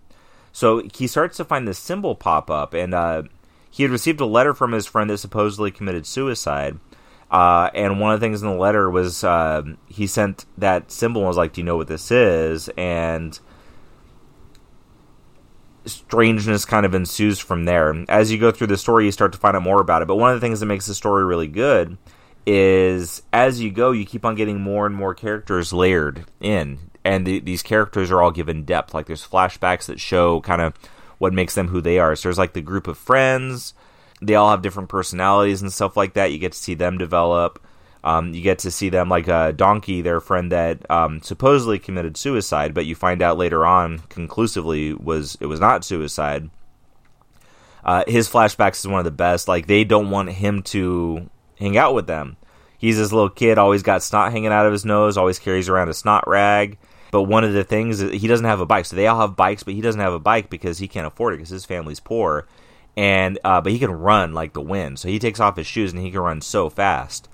So 0.54 0.82
he 0.94 1.06
starts 1.06 1.38
to 1.38 1.46
find 1.46 1.68
this 1.68 1.78
symbol 1.78 2.16
pop 2.16 2.50
up, 2.50 2.74
and 2.74 2.94
uh, 2.94 3.24
he 3.70 3.84
had 3.84 3.92
received 3.92 4.22
a 4.22 4.26
letter 4.26 4.54
from 4.56 4.72
his 4.72 4.88
friend 4.88 5.10
that 5.10 5.20
supposedly 5.20 5.70
committed 5.70 6.08
suicide 6.08 6.80
uh, 7.30 7.70
and 7.74 8.00
one 8.00 8.14
of 8.14 8.20
the 8.20 8.26
things 8.26 8.42
in 8.42 8.50
the 8.50 8.56
letter 8.56 8.90
was 8.90 9.24
uh, 9.24 9.64
he 9.88 10.08
sent 10.08 10.46
that 10.58 10.92
symbol 10.92 11.22
and 11.22 11.28
was 11.28 11.38
like, 11.38 11.54
"Do 11.54 11.62
you 11.62 11.66
know 11.66 11.78
what 11.78 11.88
this 11.88 12.10
is?" 12.10 12.70
And 12.78 13.38
strangeness 15.86 16.66
kind 16.66 16.86
of 16.86 16.94
ensues 16.94 17.40
from 17.40 17.66
there. 17.66 18.06
As 18.10 18.32
you 18.32 18.38
go 18.38 18.52
through 18.52 18.68
the 18.68 18.78
story, 18.78 19.06
you 19.06 19.12
start 19.12 19.34
to 19.34 19.38
find 19.38 19.56
out 19.56 19.64
more 19.64 19.82
about 19.82 20.02
it. 20.02 20.08
But 20.08 20.16
one 20.16 20.34
of 20.34 20.40
the 20.40 20.46
things 20.46 20.60
that 20.60 20.66
makes 20.66 20.86
the 20.86 20.94
story 20.94 21.26
really 21.26 21.48
good 21.48 21.98
is 22.46 23.22
as 23.34 23.60
you 23.60 23.72
go, 23.72 23.92
you 23.92 24.06
keep 24.06 24.24
on 24.24 24.36
getting 24.36 24.62
more 24.62 24.86
and 24.86 24.96
more 24.96 25.14
characters 25.14 25.74
layered 25.74 26.26
in, 26.40 26.80
and 27.04 27.28
the, 27.28 27.40
these 27.40 27.62
characters 27.62 28.10
are 28.10 28.22
all 28.22 28.32
given 28.32 28.64
depth. 28.64 28.94
Like 28.94 29.08
there's 29.08 29.28
flashbacks 29.28 29.88
that 29.88 30.00
show 30.00 30.40
kind 30.42 30.62
of 30.62 30.74
what 31.18 31.34
makes 31.34 31.56
them 31.56 31.68
who 31.68 31.82
they 31.82 32.00
are. 32.00 32.16
So 32.16 32.30
there's 32.30 32.38
like 32.38 32.54
the 32.54 32.62
group 32.62 32.88
of 32.88 32.98
friends 32.98 33.74
they 34.22 34.36
all 34.36 34.50
have 34.50 34.62
different 34.62 34.90
personalities 34.90 35.62
and 35.62 35.72
stuff 35.72 35.96
like 35.96 36.14
that. 36.14 36.32
You 36.32 36.40
get 36.40 36.54
to 36.54 36.58
see 36.58 36.74
them 36.74 36.98
develop. 36.98 37.64
Um, 38.04 38.34
you 38.34 38.42
get 38.42 38.60
to 38.60 38.72
see 38.72 38.90
them 38.90 39.10
like 39.10 39.28
uh, 39.28 39.52
Donkey, 39.52 40.02
their 40.02 40.22
friend 40.22 40.52
that 40.52 40.90
um, 40.90 41.22
supposedly 41.22 41.78
committed 41.80 42.16
suicide, 42.16 42.74
but 42.74 42.86
you 42.86 42.96
find 42.96 43.22
out 43.22 43.38
later 43.38 43.66
on 43.66 44.00
conclusively 44.10 44.94
was 44.94 45.38
it 45.42 45.48
was 45.48 45.60
not 45.60 45.84
suicide. 45.84 46.50
Uh, 47.84 48.04
his 48.08 48.30
flashbacks 48.30 48.80
is 48.80 48.88
one 48.88 49.00
of 49.00 49.06
the 49.06 49.12
best. 49.12 49.48
Like 49.48 49.68
they 49.68 49.84
don't 49.84 50.10
want 50.10 50.30
him 50.30 50.62
to 50.64 51.30
hang 51.58 51.78
out 51.78 51.94
with 51.94 52.08
them. 52.08 52.38
He's 52.78 52.98
this 52.98 53.12
little 53.12 53.30
kid, 53.30 53.58
always 53.58 53.84
got 53.84 54.04
snot 54.04 54.32
hanging 54.32 54.52
out 54.52 54.68
of 54.68 54.72
his 54.72 54.86
nose, 54.86 55.18
always 55.18 55.40
carries 55.40 55.68
around 55.68 55.90
a 55.90 55.94
snot 55.94 56.28
rag. 56.28 56.78
But 57.12 57.24
one 57.24 57.44
of 57.44 57.54
the 57.54 57.64
things 57.64 58.00
he 58.00 58.28
doesn't 58.28 58.46
have 58.46 58.60
a 58.60 58.66
bike, 58.66 58.86
so 58.86 58.96
they 58.96 59.08
all 59.08 59.20
have 59.22 59.36
bikes, 59.36 59.64
but 59.64 59.74
he 59.74 59.82
doesn't 59.82 60.02
have 60.02 60.14
a 60.14 60.20
bike 60.20 60.50
because 60.50 60.78
he 60.78 60.88
can't 60.88 61.08
afford 61.08 61.34
it 61.34 61.38
because 61.38 61.50
his 61.50 61.66
family's 61.66 62.00
poor 62.00 62.46
and 62.98 63.38
uh, 63.44 63.62
but 63.62 63.72
he 63.72 63.80
can 63.80 63.92
run 63.92 64.34
like 64.34 64.54
the 64.54 64.62
wind. 64.62 65.00
So 65.00 65.08
he 65.08 65.20
takes 65.20 65.40
off 65.40 65.56
his 65.56 65.68
shoes 65.68 65.94
and 65.94 66.02
he 66.02 66.12
can 66.12 66.20
run 66.20 66.42
so 66.42 66.70
fast. 66.70 67.30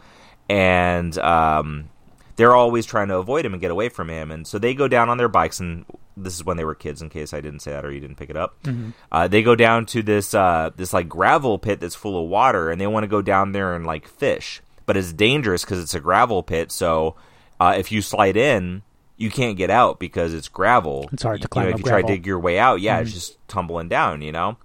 And 0.49 1.18
um, 1.18 1.89
they're 2.36 2.53
always 2.53 2.86
trying 2.86 3.07
to 3.07 3.18
avoid 3.18 3.45
him 3.45 3.53
and 3.53 3.61
get 3.61 3.72
away 3.72 3.88
from 3.88 4.09
him. 4.09 4.30
And 4.30 4.45
so 4.45 4.59
they 4.59 4.74
go 4.74 4.89
down 4.89 5.09
on 5.09 5.18
their 5.18 5.30
bikes, 5.30 5.61
and 5.61 5.86
this 6.18 6.36
is 6.36 6.43
when 6.43 6.57
they 6.57 6.66
were 6.66 6.76
kids. 6.76 7.01
In 7.01 7.09
case 7.09 7.34
I 7.34 7.39
didn't 7.39 7.61
say 7.61 7.72
that 7.72 7.86
or 7.86 7.91
you 7.91 8.01
didn't 8.01 8.18
pick 8.18 8.30
it 8.30 8.36
up, 8.36 8.61
mm-hmm. 8.64 8.89
uh, 9.09 9.30
they 9.30 9.41
go 9.41 9.55
down 9.55 9.86
to 9.88 10.03
this 10.03 10.34
uh, 10.34 10.72
this 10.76 10.91
like 10.91 11.07
gravel 11.07 11.57
pit 11.57 11.80
that's 11.80 11.95
full 11.95 12.22
of 12.22 12.30
water, 12.30 12.70
and 12.70 12.80
they 12.80 12.88
want 12.88 13.05
to 13.05 13.07
go 13.07 13.22
down 13.22 13.53
there 13.53 13.74
and 13.74 13.86
like 13.86 14.07
fish. 14.07 14.61
But 14.86 14.97
it's 14.97 15.14
dangerous 15.14 15.64
because 15.64 15.80
it's 15.80 15.93
a 15.93 16.01
gravel 16.01 16.43
pit. 16.43 16.74
So 16.74 17.16
uh, 17.57 17.76
if 17.78 17.89
you 17.89 18.01
slide 18.01 18.36
in, 18.36 18.82
you 19.16 19.32
can't 19.32 19.55
get 19.55 19.70
out 19.70 19.97
because 19.97 20.34
it's 20.34 20.49
gravel. 20.49 21.09
It's 21.14 21.24
hard 21.24 21.41
to 21.41 21.47
climb. 21.47 21.68
You 21.68 21.70
know, 21.70 21.76
if 21.76 21.80
you 21.80 21.84
gravel. 21.86 22.01
try 22.01 22.09
to 22.09 22.18
dig 22.18 22.28
your 22.28 22.39
way 22.39 22.59
out, 22.59 22.82
yeah, 22.82 22.95
mm-hmm. 22.95 23.03
it's 23.03 23.14
just 23.14 23.47
tumbling 23.47 23.88
down. 23.88 24.22
You 24.22 24.34
know. 24.34 24.57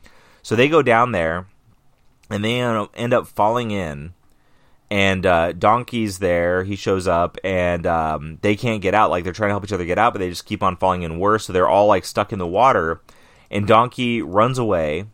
So 0.48 0.56
they 0.56 0.70
go 0.70 0.80
down 0.80 1.12
there, 1.12 1.46
and 2.30 2.42
they 2.42 2.62
end 2.62 3.12
up 3.12 3.26
falling 3.26 3.70
in. 3.70 4.14
And 4.90 5.26
uh, 5.26 5.52
Donkey's 5.52 6.20
there. 6.20 6.64
He 6.64 6.74
shows 6.74 7.06
up, 7.06 7.36
and 7.44 7.86
um, 7.86 8.38
they 8.40 8.56
can't 8.56 8.80
get 8.80 8.94
out. 8.94 9.10
Like 9.10 9.24
they're 9.24 9.34
trying 9.34 9.50
to 9.50 9.52
help 9.52 9.64
each 9.64 9.74
other 9.74 9.84
get 9.84 9.98
out, 9.98 10.14
but 10.14 10.20
they 10.20 10.30
just 10.30 10.46
keep 10.46 10.62
on 10.62 10.78
falling 10.78 11.02
in 11.02 11.18
worse. 11.18 11.44
So 11.44 11.52
they're 11.52 11.68
all 11.68 11.86
like 11.86 12.06
stuck 12.06 12.32
in 12.32 12.38
the 12.38 12.46
water. 12.46 13.02
And 13.50 13.66
Donkey 13.66 14.22
runs 14.22 14.56
away, 14.56 15.04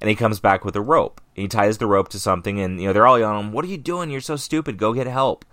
and 0.00 0.08
he 0.08 0.16
comes 0.16 0.40
back 0.40 0.64
with 0.64 0.74
a 0.76 0.80
rope. 0.80 1.20
He 1.34 1.46
ties 1.46 1.76
the 1.76 1.86
rope 1.86 2.08
to 2.08 2.18
something, 2.18 2.58
and 2.58 2.80
you 2.80 2.86
know 2.86 2.94
they're 2.94 3.06
all 3.06 3.18
yelling, 3.18 3.48
him, 3.48 3.52
"What 3.52 3.66
are 3.66 3.68
you 3.68 3.76
doing? 3.76 4.08
You're 4.08 4.22
so 4.22 4.36
stupid! 4.36 4.78
Go 4.78 4.94
get 4.94 5.06
help!" 5.06 5.44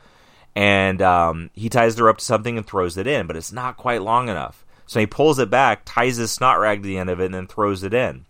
And 0.56 1.02
um, 1.02 1.50
he 1.52 1.68
ties 1.68 1.98
the 1.98 2.06
rope 2.06 2.20
to 2.20 2.24
something 2.24 2.58
and 2.58 2.66
throws 2.66 2.96
it 2.96 3.08
in, 3.08 3.28
but 3.28 3.36
it's 3.36 3.52
not 3.52 3.76
quite 3.76 4.02
long 4.02 4.30
enough. 4.30 4.66
So 4.86 5.02
he 5.02 5.06
pulls 5.06 5.38
it 5.38 5.50
back, 5.50 5.82
ties 5.84 6.16
his 6.16 6.32
snot 6.32 6.62
rag 6.62 6.82
to 6.82 6.88
the 6.88 6.98
end 6.98 7.10
of 7.10 7.20
it, 7.20 7.26
and 7.26 7.34
then 7.34 7.48
throws 7.48 7.84
it 7.84 7.94
in. 7.94 8.24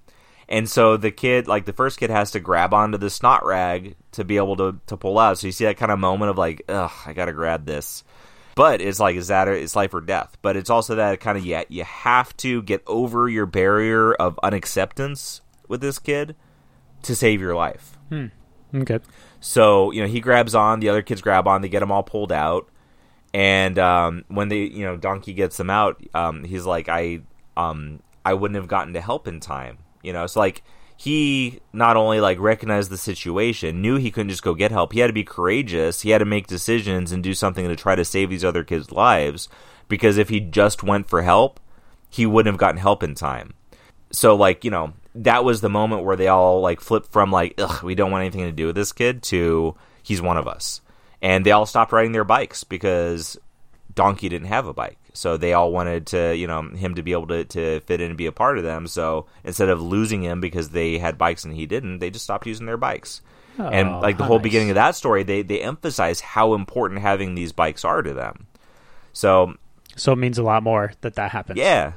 And 0.49 0.69
so 0.69 0.95
the 0.95 1.11
kid, 1.11 1.47
like 1.47 1.65
the 1.65 1.73
first 1.73 1.99
kid, 1.99 2.09
has 2.09 2.31
to 2.31 2.39
grab 2.39 2.73
onto 2.73 2.97
the 2.97 3.09
snot 3.09 3.45
rag 3.45 3.95
to 4.13 4.23
be 4.23 4.37
able 4.37 4.55
to, 4.57 4.79
to 4.87 4.95
pull 4.95 5.19
out. 5.19 5.37
So 5.37 5.47
you 5.47 5.51
see 5.51 5.65
that 5.65 5.77
kind 5.77 5.91
of 5.91 5.99
moment 5.99 6.31
of 6.31 6.37
like, 6.37 6.63
ugh, 6.69 6.91
I 7.05 7.13
gotta 7.13 7.33
grab 7.33 7.65
this. 7.65 8.03
But 8.55 8.81
it's 8.81 8.99
like, 8.99 9.17
is 9.17 9.27
that 9.27 9.47
it's 9.47 9.75
life 9.75 9.93
or 9.93 10.01
death? 10.01 10.37
But 10.41 10.57
it's 10.57 10.69
also 10.69 10.95
that 10.95 11.19
kind 11.19 11.37
of 11.37 11.45
yeah, 11.45 11.63
you 11.69 11.83
have 11.83 12.35
to 12.37 12.61
get 12.63 12.81
over 12.87 13.29
your 13.29 13.45
barrier 13.45 14.13
of 14.13 14.39
unacceptance 14.41 15.41
with 15.67 15.81
this 15.81 15.99
kid 15.99 16.35
to 17.03 17.15
save 17.15 17.41
your 17.41 17.53
life. 17.53 17.97
Hmm. 18.09 18.27
Okay. 18.73 18.99
So 19.41 19.91
you 19.91 20.01
know 20.01 20.07
he 20.07 20.21
grabs 20.21 20.55
on, 20.55 20.79
the 20.79 20.89
other 20.89 21.01
kids 21.01 21.21
grab 21.21 21.47
on, 21.47 21.61
they 21.61 21.69
get 21.69 21.81
them 21.81 21.91
all 21.91 22.03
pulled 22.03 22.31
out, 22.31 22.67
and 23.33 23.77
um, 23.77 24.25
when 24.27 24.47
they 24.47 24.61
you 24.61 24.85
know 24.85 24.97
Donkey 24.97 25.33
gets 25.33 25.57
them 25.57 25.69
out, 25.69 26.01
um, 26.15 26.43
he's 26.43 26.65
like, 26.65 26.89
I 26.89 27.21
um, 27.55 28.01
I 28.25 28.33
wouldn't 28.33 28.55
have 28.55 28.67
gotten 28.67 28.93
to 28.93 29.01
help 29.01 29.27
in 29.27 29.39
time 29.39 29.77
you 30.07 30.13
know, 30.13 30.23
it's 30.23 30.37
like 30.37 30.63
he 30.95 31.59
not 31.73 31.97
only 31.97 32.21
like 32.21 32.39
recognized 32.39 32.89
the 32.89 32.97
situation, 32.97 33.81
knew 33.81 33.97
he 33.97 34.09
couldn't 34.09 34.29
just 34.29 34.41
go 34.41 34.55
get 34.55 34.71
help. 34.71 34.93
He 34.93 35.01
had 35.01 35.07
to 35.07 35.13
be 35.13 35.25
courageous. 35.25 36.01
He 36.01 36.11
had 36.11 36.19
to 36.19 36.25
make 36.25 36.47
decisions 36.47 37.11
and 37.11 37.21
do 37.21 37.33
something 37.33 37.67
to 37.67 37.75
try 37.75 37.95
to 37.95 38.05
save 38.05 38.29
these 38.29 38.45
other 38.45 38.63
kids' 38.63 38.91
lives. 38.91 39.49
Because 39.89 40.17
if 40.17 40.29
he 40.29 40.39
just 40.39 40.81
went 40.81 41.09
for 41.09 41.21
help, 41.21 41.59
he 42.09 42.25
wouldn't 42.25 42.53
have 42.53 42.59
gotten 42.59 42.79
help 42.79 43.03
in 43.03 43.15
time. 43.15 43.53
So 44.11 44.33
like 44.33 44.63
you 44.63 44.71
know 44.71 44.93
that 45.13 45.43
was 45.43 45.59
the 45.59 45.69
moment 45.69 46.05
where 46.05 46.15
they 46.15 46.29
all 46.29 46.61
like 46.61 46.79
flipped 46.79 47.11
from 47.11 47.31
like 47.31 47.55
ugh 47.57 47.83
we 47.83 47.95
don't 47.95 48.11
want 48.11 48.21
anything 48.21 48.45
to 48.45 48.51
do 48.51 48.67
with 48.67 48.75
this 48.75 48.93
kid 48.93 49.21
to 49.23 49.75
he's 50.01 50.21
one 50.21 50.37
of 50.37 50.47
us, 50.47 50.79
and 51.21 51.45
they 51.45 51.51
all 51.51 51.65
stopped 51.65 51.91
riding 51.91 52.13
their 52.13 52.23
bikes 52.23 52.63
because 52.63 53.37
Donkey 53.93 54.29
didn't 54.29 54.47
have 54.47 54.67
a 54.67 54.73
bike. 54.73 54.97
So 55.17 55.35
they 55.35 55.53
all 55.53 55.71
wanted 55.71 56.05
to, 56.07 56.35
you 56.35 56.45
know, 56.45 56.61
him 56.61 56.95
to 56.95 57.01
be 57.01 57.11
able 57.11 57.27
to, 57.27 57.43
to 57.45 57.79
fit 57.81 58.01
in 58.01 58.09
and 58.09 58.17
be 58.17 58.27
a 58.27 58.31
part 58.31 58.57
of 58.57 58.63
them. 58.63 58.87
So 58.87 59.25
instead 59.43 59.69
of 59.69 59.81
losing 59.81 60.21
him 60.21 60.39
because 60.39 60.69
they 60.69 60.99
had 60.99 61.17
bikes 61.17 61.43
and 61.43 61.55
he 61.55 61.65
didn't, 61.65 61.99
they 61.99 62.11
just 62.11 62.25
stopped 62.25 62.45
using 62.45 62.67
their 62.67 62.77
bikes. 62.77 63.21
Oh, 63.59 63.67
and 63.67 63.99
like 64.01 64.19
the 64.19 64.23
whole 64.23 64.37
nice. 64.37 64.43
beginning 64.43 64.69
of 64.69 64.75
that 64.75 64.95
story, 64.95 65.23
they 65.23 65.41
they 65.41 65.61
emphasize 65.61 66.21
how 66.21 66.53
important 66.53 67.01
having 67.01 67.33
these 67.33 67.51
bikes 67.51 67.83
are 67.83 68.03
to 68.03 68.13
them. 68.13 68.45
So 69.13 69.55
so 69.95 70.11
it 70.11 70.17
means 70.17 70.37
a 70.37 70.43
lot 70.43 70.61
more 70.61 70.93
that 71.01 71.15
that 71.15 71.31
happens. 71.31 71.57
Yeah. 71.57 71.93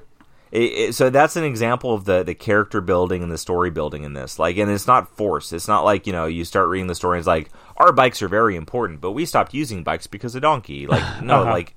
It, 0.51 0.62
it, 0.62 0.95
so 0.95 1.11
that's 1.11 1.37
an 1.37 1.45
example 1.45 1.93
of 1.93 2.07
the 2.07 2.23
the 2.23 2.35
character 2.35 2.81
building 2.81 3.23
and 3.23 3.31
the 3.31 3.39
story 3.39 3.71
building 3.71 4.05
in 4.05 4.14
this. 4.14 4.39
Like, 4.39 4.57
and 4.57 4.71
it's 4.71 4.87
not 4.87 5.14
forced. 5.14 5.53
It's 5.53 5.68
not 5.68 5.85
like 5.85 6.07
you 6.07 6.14
know 6.14 6.25
you 6.25 6.47
start 6.47 6.68
reading 6.68 6.87
the 6.87 6.95
story 6.95 7.18
and 7.18 7.21
it's 7.21 7.27
like 7.27 7.51
our 7.77 7.93
bikes 7.93 8.23
are 8.23 8.29
very 8.29 8.57
important, 8.57 9.03
but 9.03 9.12
we 9.12 9.27
stopped 9.27 9.53
using 9.53 9.85
bikes 9.85 10.07
because 10.07 10.35
of 10.35 10.41
Donkey. 10.41 10.87
Like, 10.87 11.23
no, 11.23 11.43
uh-huh. 11.43 11.51
like 11.51 11.77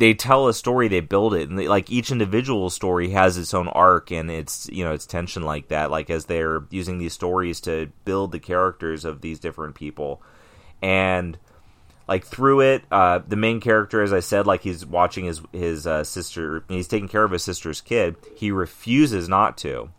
they 0.00 0.14
tell 0.14 0.48
a 0.48 0.54
story, 0.54 0.88
they 0.88 1.00
build 1.00 1.34
it, 1.34 1.50
and 1.50 1.58
they, 1.58 1.68
like 1.68 1.90
each 1.90 2.10
individual 2.10 2.70
story 2.70 3.10
has 3.10 3.36
its 3.36 3.52
own 3.52 3.68
arc 3.68 4.10
and 4.10 4.30
its 4.30 4.66
you 4.72 4.82
know 4.82 4.92
its 4.92 5.04
tension 5.04 5.42
like 5.42 5.68
that. 5.68 5.90
Like 5.90 6.08
as 6.08 6.24
they're 6.24 6.64
using 6.70 6.96
these 6.96 7.12
stories 7.12 7.60
to 7.62 7.92
build 8.06 8.32
the 8.32 8.38
characters 8.38 9.04
of 9.04 9.20
these 9.20 9.38
different 9.38 9.74
people, 9.74 10.22
and 10.80 11.36
like 12.08 12.24
through 12.24 12.60
it, 12.60 12.82
uh, 12.90 13.20
the 13.28 13.36
main 13.36 13.60
character, 13.60 14.02
as 14.02 14.10
I 14.12 14.20
said, 14.20 14.46
like 14.46 14.62
he's 14.62 14.86
watching 14.86 15.26
his 15.26 15.42
his 15.52 15.86
uh, 15.86 16.02
sister, 16.02 16.64
he's 16.68 16.88
taking 16.88 17.08
care 17.08 17.24
of 17.24 17.32
his 17.32 17.44
sister's 17.44 17.82
kid. 17.82 18.16
He 18.34 18.50
refuses 18.50 19.28
not 19.28 19.58
to. 19.58 19.90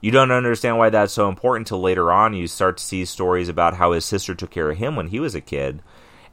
You 0.00 0.10
don't 0.10 0.32
understand 0.32 0.78
why 0.78 0.88
that's 0.88 1.12
so 1.12 1.28
important 1.28 1.68
until 1.68 1.82
later 1.82 2.10
on. 2.10 2.32
You 2.32 2.46
start 2.46 2.78
to 2.78 2.84
see 2.84 3.04
stories 3.04 3.50
about 3.50 3.74
how 3.74 3.92
his 3.92 4.06
sister 4.06 4.34
took 4.34 4.50
care 4.50 4.70
of 4.70 4.78
him 4.78 4.96
when 4.96 5.08
he 5.08 5.20
was 5.20 5.34
a 5.34 5.42
kid 5.42 5.82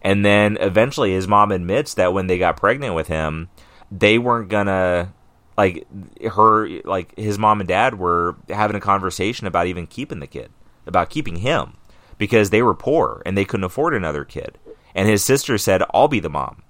and 0.02 0.26
then 0.26 0.58
eventually 0.60 1.14
his 1.14 1.28
mom 1.28 1.52
admits 1.52 1.94
that 1.96 2.14
when 2.14 2.28
they 2.28 2.38
got 2.38 2.58
pregnant 2.58 2.96
with 2.96 3.08
him, 3.08 3.50
they 3.92 4.18
weren't 4.18 4.50
gonna 4.50 5.14
like 5.58 5.86
her 6.24 6.70
like 6.86 7.14
his 7.18 7.38
mom 7.38 7.60
and 7.60 7.68
dad 7.68 8.00
were 8.00 8.38
having 8.48 8.78
a 8.78 8.82
conversation 8.82 9.46
about 9.46 9.68
even 9.68 9.88
keeping 9.88 10.20
the 10.20 10.28
kid 10.28 10.52
about 10.88 11.10
keeping 11.10 11.38
him 11.38 11.74
because 12.18 12.50
they 12.50 12.62
were 12.62 12.74
poor 12.74 13.22
and 13.26 13.38
they 13.38 13.46
couldn't 13.46 13.66
afford 13.66 13.94
another 13.94 14.24
kid. 14.24 14.58
And 14.96 15.08
his 15.08 15.24
sister 15.24 15.58
said 15.58 15.84
i'll 15.94 16.08
be 16.08 16.20
the 16.20 16.30
mom. 16.30 16.64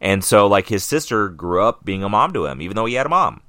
And 0.00 0.24
so 0.24 0.46
like 0.46 0.68
his 0.68 0.82
sister 0.84 1.28
grew 1.28 1.62
up 1.62 1.84
being 1.84 2.02
a 2.02 2.08
mom 2.08 2.32
to 2.32 2.46
him 2.46 2.60
even 2.60 2.74
though 2.74 2.86
he 2.86 2.94
had 2.94 3.06
a 3.06 3.10
mom. 3.10 3.42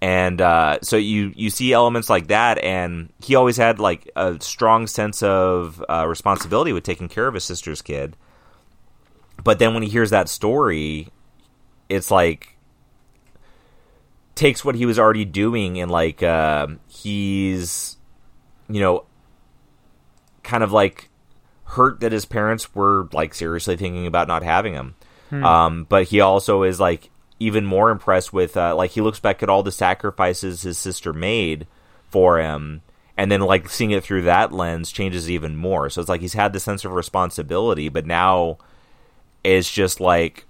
And 0.00 0.40
uh, 0.40 0.80
so 0.82 0.96
you 0.96 1.32
you 1.36 1.48
see 1.48 1.72
elements 1.72 2.10
like 2.10 2.26
that 2.26 2.58
and 2.58 3.12
he 3.22 3.36
always 3.36 3.56
had 3.56 3.78
like 3.78 4.10
a 4.16 4.38
strong 4.40 4.88
sense 4.88 5.22
of 5.22 5.82
uh, 5.88 6.04
responsibility 6.08 6.72
with 6.72 6.82
taking 6.82 7.08
care 7.08 7.28
of 7.28 7.34
his 7.34 7.44
sister's 7.44 7.80
kid 7.80 8.16
but 9.44 9.58
then 9.58 9.74
when 9.74 9.82
he 9.82 9.88
hears 9.88 10.10
that 10.10 10.28
story 10.28 11.08
it's 11.88 12.10
like 12.10 12.54
takes 14.34 14.64
what 14.64 14.74
he 14.74 14.86
was 14.86 14.98
already 14.98 15.24
doing 15.24 15.78
and 15.78 15.90
like 15.90 16.22
uh, 16.22 16.66
he's 16.88 17.96
you 18.68 18.80
know 18.80 19.04
kind 20.42 20.64
of 20.64 20.72
like 20.72 21.08
hurt 21.64 22.00
that 22.00 22.12
his 22.12 22.24
parents 22.24 22.74
were 22.74 23.08
like 23.12 23.34
seriously 23.34 23.76
thinking 23.76 24.06
about 24.06 24.28
not 24.28 24.42
having 24.42 24.72
him 24.72 24.94
hmm. 25.30 25.44
um, 25.44 25.86
but 25.88 26.08
he 26.08 26.20
also 26.20 26.62
is 26.62 26.80
like 26.80 27.10
even 27.40 27.64
more 27.64 27.90
impressed 27.90 28.32
with 28.32 28.56
uh, 28.56 28.74
like 28.74 28.92
he 28.92 29.00
looks 29.00 29.20
back 29.20 29.42
at 29.42 29.48
all 29.48 29.62
the 29.62 29.72
sacrifices 29.72 30.62
his 30.62 30.78
sister 30.78 31.12
made 31.12 31.66
for 32.08 32.38
him 32.38 32.82
and 33.16 33.30
then 33.30 33.40
like 33.40 33.68
seeing 33.68 33.90
it 33.90 34.02
through 34.02 34.22
that 34.22 34.52
lens 34.52 34.90
changes 34.90 35.30
even 35.30 35.56
more 35.56 35.88
so 35.88 36.00
it's 36.00 36.08
like 36.08 36.20
he's 36.20 36.34
had 36.34 36.52
the 36.52 36.60
sense 36.60 36.84
of 36.84 36.92
responsibility 36.92 37.88
but 37.88 38.06
now 38.06 38.58
it's 39.44 39.70
just 39.70 40.00
like 40.00 40.46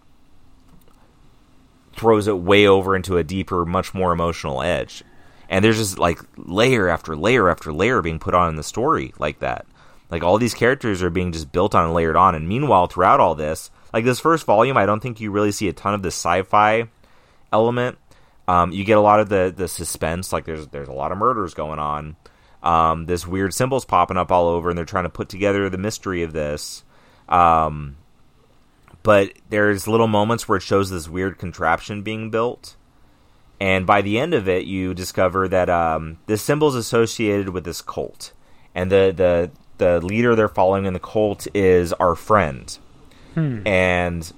throws 1.93 2.27
it 2.27 2.39
way 2.39 2.67
over 2.67 2.97
into 2.97 3.17
a 3.19 3.25
deeper, 3.25 3.65
much 3.65 3.95
more 3.95 4.13
emotional 4.13 4.63
edge. 4.63 5.03
And 5.49 5.65
there's 5.65 5.79
just 5.79 5.99
like 5.99 6.19
layer 6.37 6.89
after 6.89 7.15
layer 7.15 7.49
after 7.49 7.73
layer 7.73 8.01
being 8.03 8.19
put 8.19 8.35
on 8.35 8.49
in 8.49 8.57
the 8.57 8.63
story 8.63 9.13
like 9.19 9.41
that. 9.41 9.67
Like 10.11 10.23
all 10.23 10.39
these 10.39 10.55
characters 10.55 11.03
are 11.03 11.11
being 11.11 11.33
just 11.33 11.53
built 11.53 11.75
on 11.75 11.87
and 11.87 11.95
layered 11.95 12.17
on. 12.17 12.35
And 12.35 12.49
meanwhile, 12.49 12.87
throughout 12.87 13.21
all 13.21 13.35
this, 13.35 13.71
like 13.93 14.05
this 14.05 14.21
first 14.21 14.47
volume, 14.47 14.77
I 14.77 14.87
don't 14.87 15.01
think 15.01 15.21
you 15.21 15.31
really 15.31 15.53
see 15.53 15.69
a 15.69 15.73
ton 15.73 15.95
of 15.95 16.03
the 16.03 16.09
sci-fi 16.09 16.89
element. 17.53 17.99
Um, 18.47 18.73
you 18.73 18.85
get 18.85 18.99
a 18.99 19.03
lot 19.03 19.21
of 19.21 19.29
the 19.29 19.53
the 19.55 19.69
suspense. 19.69 20.33
Like 20.33 20.45
there's 20.45 20.67
there's 20.69 20.89
a 20.89 20.93
lot 20.93 21.13
of 21.13 21.19
murders 21.19 21.55
going 21.55 21.79
on. 21.79 22.17
Um, 22.63 23.07
this 23.07 23.27
weird 23.27 23.53
symbols 23.53 23.85
popping 23.85 24.17
up 24.17 24.33
all 24.33 24.49
over, 24.49 24.71
and 24.71 24.79
they're 24.79 24.85
trying 24.85 25.05
to 25.05 25.11
put 25.11 25.29
together 25.29 25.69
the 25.69 25.79
mystery 25.79 26.23
of 26.23 26.33
this. 26.33 26.83
Um, 27.29 27.97
but 29.05 29.33
there's 29.51 29.87
little 29.87 30.09
moments 30.09 30.49
where 30.49 30.57
it 30.57 30.63
shows 30.63 30.91
this 30.91 31.09
weird 31.09 31.39
contraption 31.39 32.03
being 32.03 32.31
built. 32.31 32.75
And 33.61 33.87
by 33.87 34.03
the 34.03 34.19
end 34.19 34.35
of 34.35 34.49
it, 34.49 34.65
you 34.65 34.95
discover 34.95 35.47
that 35.47 35.71
um, 35.71 36.19
the 36.27 36.37
symbol 36.37 36.69
is 36.69 36.75
associated 36.75 37.51
with 37.51 37.65
this 37.65 37.81
cult, 37.81 38.33
and 38.75 38.91
the 38.91 39.13
the 39.17 39.51
the 39.79 40.05
leader 40.05 40.35
they're 40.35 40.49
following 40.49 40.87
in 40.87 40.93
the 40.93 40.99
cult 40.99 41.47
is 41.55 41.93
our 41.95 42.17
friend. 42.17 42.77
Hmm. 43.35 43.67
And 43.67 44.33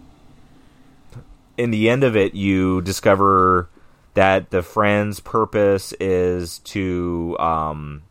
in 1.57 1.71
the 1.71 1.89
end 1.89 2.05
of 2.05 2.17
it, 2.17 2.35
you 2.35 2.83
discover 2.83 3.69
that 4.15 4.51
the 4.51 4.63
friend's 4.63 5.21
purpose 5.21 5.93
is 6.01 6.59
to 6.61 7.37
um, 7.39 8.03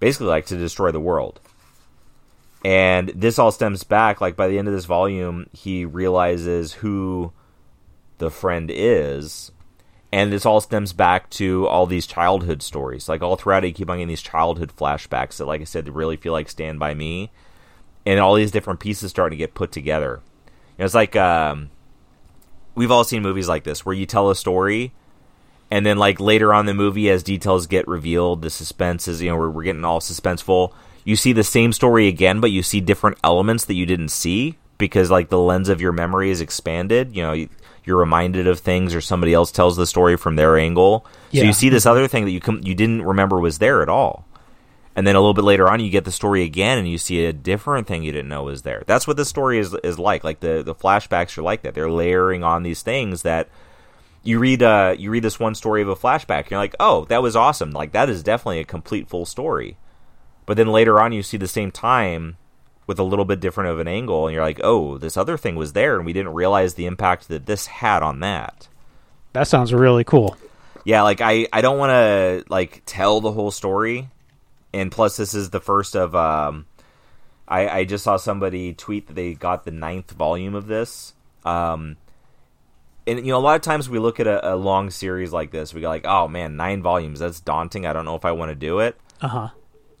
basically 0.00 0.28
like 0.28 0.46
to 0.46 0.56
destroy 0.56 0.90
the 0.90 1.00
world. 1.00 1.40
And 2.66 3.10
this 3.10 3.38
all 3.38 3.52
stems 3.52 3.84
back, 3.84 4.20
like 4.20 4.34
by 4.34 4.48
the 4.48 4.58
end 4.58 4.66
of 4.66 4.74
this 4.74 4.86
volume, 4.86 5.46
he 5.52 5.84
realizes 5.84 6.72
who 6.72 7.32
the 8.18 8.28
friend 8.28 8.72
is. 8.74 9.52
And 10.10 10.32
this 10.32 10.44
all 10.44 10.60
stems 10.60 10.92
back 10.92 11.30
to 11.30 11.68
all 11.68 11.86
these 11.86 12.08
childhood 12.08 12.62
stories. 12.62 13.08
Like 13.08 13.22
all 13.22 13.36
throughout 13.36 13.62
you 13.62 13.72
keep 13.72 13.88
on 13.88 13.98
getting 13.98 14.08
these 14.08 14.20
childhood 14.20 14.72
flashbacks 14.76 15.36
that, 15.36 15.46
like 15.46 15.60
I 15.60 15.64
said, 15.64 15.84
they 15.84 15.90
really 15.92 16.16
feel 16.16 16.32
like 16.32 16.48
Stand 16.48 16.80
By 16.80 16.92
Me. 16.92 17.30
And 18.04 18.18
all 18.18 18.34
these 18.34 18.50
different 18.50 18.80
pieces 18.80 19.12
starting 19.12 19.38
to 19.38 19.40
get 19.40 19.54
put 19.54 19.70
together. 19.70 20.20
You 20.76 20.80
know, 20.80 20.86
it's 20.86 20.94
like 20.94 21.14
um, 21.14 21.70
we've 22.74 22.90
all 22.90 23.04
seen 23.04 23.22
movies 23.22 23.46
like 23.46 23.62
this 23.62 23.86
where 23.86 23.94
you 23.94 24.06
tell 24.06 24.28
a 24.28 24.34
story 24.34 24.92
and 25.70 25.86
then 25.86 25.98
like 25.98 26.18
later 26.18 26.52
on 26.52 26.66
the 26.66 26.74
movie 26.74 27.10
as 27.10 27.22
details 27.22 27.68
get 27.68 27.86
revealed 27.86 28.42
the 28.42 28.50
suspense 28.50 29.08
is 29.08 29.20
you 29.20 29.30
know 29.30 29.36
we're, 29.36 29.50
we're 29.50 29.64
getting 29.64 29.84
all 29.84 29.98
suspenseful 30.00 30.72
you 31.06 31.14
see 31.14 31.32
the 31.32 31.44
same 31.44 31.72
story 31.72 32.08
again, 32.08 32.40
but 32.40 32.50
you 32.50 32.64
see 32.64 32.80
different 32.80 33.16
elements 33.22 33.64
that 33.66 33.74
you 33.74 33.86
didn't 33.86 34.08
see 34.08 34.58
because 34.76 35.08
like 35.08 35.28
the 35.28 35.38
lens 35.38 35.68
of 35.68 35.80
your 35.80 35.92
memory 35.92 36.30
is 36.30 36.40
expanded. 36.40 37.14
You 37.14 37.22
know, 37.22 37.46
you're 37.84 37.96
reminded 37.96 38.48
of 38.48 38.58
things, 38.58 38.92
or 38.92 39.00
somebody 39.00 39.32
else 39.32 39.52
tells 39.52 39.76
the 39.76 39.86
story 39.86 40.16
from 40.16 40.34
their 40.34 40.58
angle. 40.58 41.06
Yeah. 41.30 41.42
So 41.42 41.46
you 41.46 41.52
see 41.52 41.68
this 41.68 41.86
other 41.86 42.08
thing 42.08 42.24
that 42.24 42.32
you 42.32 42.40
com- 42.40 42.60
you 42.64 42.74
didn't 42.74 43.02
remember 43.02 43.38
was 43.38 43.58
there 43.58 43.82
at 43.82 43.88
all. 43.88 44.26
And 44.96 45.06
then 45.06 45.14
a 45.14 45.20
little 45.20 45.32
bit 45.32 45.44
later 45.44 45.70
on, 45.70 45.78
you 45.78 45.90
get 45.90 46.04
the 46.04 46.10
story 46.10 46.42
again, 46.42 46.76
and 46.76 46.88
you 46.88 46.98
see 46.98 47.24
a 47.24 47.32
different 47.32 47.86
thing 47.86 48.02
you 48.02 48.10
didn't 48.10 48.28
know 48.28 48.42
was 48.42 48.62
there. 48.62 48.82
That's 48.88 49.06
what 49.06 49.16
the 49.16 49.24
story 49.24 49.60
is 49.60 49.74
is 49.84 50.00
like. 50.00 50.24
Like 50.24 50.40
the 50.40 50.64
the 50.64 50.74
flashbacks 50.74 51.38
are 51.38 51.42
like 51.42 51.62
that. 51.62 51.74
They're 51.74 51.88
layering 51.88 52.42
on 52.42 52.64
these 52.64 52.82
things 52.82 53.22
that 53.22 53.48
you 54.24 54.40
read 54.40 54.60
uh 54.60 54.92
you 54.98 55.08
read 55.08 55.22
this 55.22 55.38
one 55.38 55.54
story 55.54 55.82
of 55.82 55.88
a 55.88 55.94
flashback 55.94 56.40
and 56.40 56.50
you're 56.50 56.58
like 56.58 56.74
oh 56.80 57.04
that 57.04 57.22
was 57.22 57.36
awesome 57.36 57.70
like 57.70 57.92
that 57.92 58.10
is 58.10 58.24
definitely 58.24 58.58
a 58.58 58.64
complete 58.64 59.08
full 59.08 59.24
story 59.24 59.76
but 60.46 60.56
then 60.56 60.68
later 60.68 61.00
on, 61.00 61.12
you 61.12 61.22
see 61.22 61.36
the 61.36 61.48
same 61.48 61.72
time 61.72 62.38
with 62.86 63.00
a 63.00 63.02
little 63.02 63.24
bit 63.24 63.40
different 63.40 63.70
of 63.70 63.80
an 63.80 63.88
angle, 63.88 64.26
and 64.26 64.34
you're 64.34 64.44
like, 64.44 64.60
oh, 64.62 64.96
this 64.96 65.16
other 65.16 65.36
thing 65.36 65.56
was 65.56 65.72
there, 65.72 65.96
and 65.96 66.06
we 66.06 66.12
didn't 66.12 66.32
realize 66.34 66.74
the 66.74 66.86
impact 66.86 67.28
that 67.28 67.46
this 67.46 67.66
had 67.66 68.02
on 68.02 68.20
that. 68.20 68.68
That 69.32 69.48
sounds 69.48 69.74
really 69.74 70.04
cool. 70.04 70.36
Yeah, 70.84 71.02
like 71.02 71.20
I, 71.20 71.48
I 71.52 71.60
don't 71.60 71.78
want 71.78 71.90
to 71.90 72.44
like 72.48 72.82
tell 72.86 73.20
the 73.20 73.32
whole 73.32 73.50
story, 73.50 74.08
and 74.72 74.90
plus 74.90 75.16
this 75.16 75.34
is 75.34 75.50
the 75.50 75.60
first 75.60 75.96
of. 75.96 76.14
Um, 76.14 76.66
I, 77.48 77.68
I 77.68 77.84
just 77.84 78.02
saw 78.02 78.16
somebody 78.16 78.72
tweet 78.72 79.06
that 79.08 79.14
they 79.14 79.34
got 79.34 79.64
the 79.64 79.70
ninth 79.70 80.10
volume 80.10 80.56
of 80.56 80.66
this. 80.66 81.14
Um, 81.44 81.96
and 83.06 83.20
you 83.20 83.32
know, 83.32 83.38
a 83.38 83.40
lot 83.40 83.54
of 83.54 83.62
times 83.62 83.88
we 83.88 84.00
look 84.00 84.18
at 84.18 84.26
a, 84.26 84.54
a 84.54 84.56
long 84.56 84.90
series 84.90 85.32
like 85.32 85.52
this, 85.52 85.72
we 85.72 85.80
go 85.80 85.88
like, 85.88 86.06
oh 86.06 86.26
man, 86.26 86.56
nine 86.56 86.82
volumes, 86.82 87.20
that's 87.20 87.40
daunting. 87.40 87.86
I 87.86 87.92
don't 87.92 88.04
know 88.04 88.16
if 88.16 88.24
I 88.24 88.32
want 88.32 88.50
to 88.50 88.56
do 88.56 88.80
it. 88.80 88.96
Uh 89.20 89.28
huh 89.28 89.48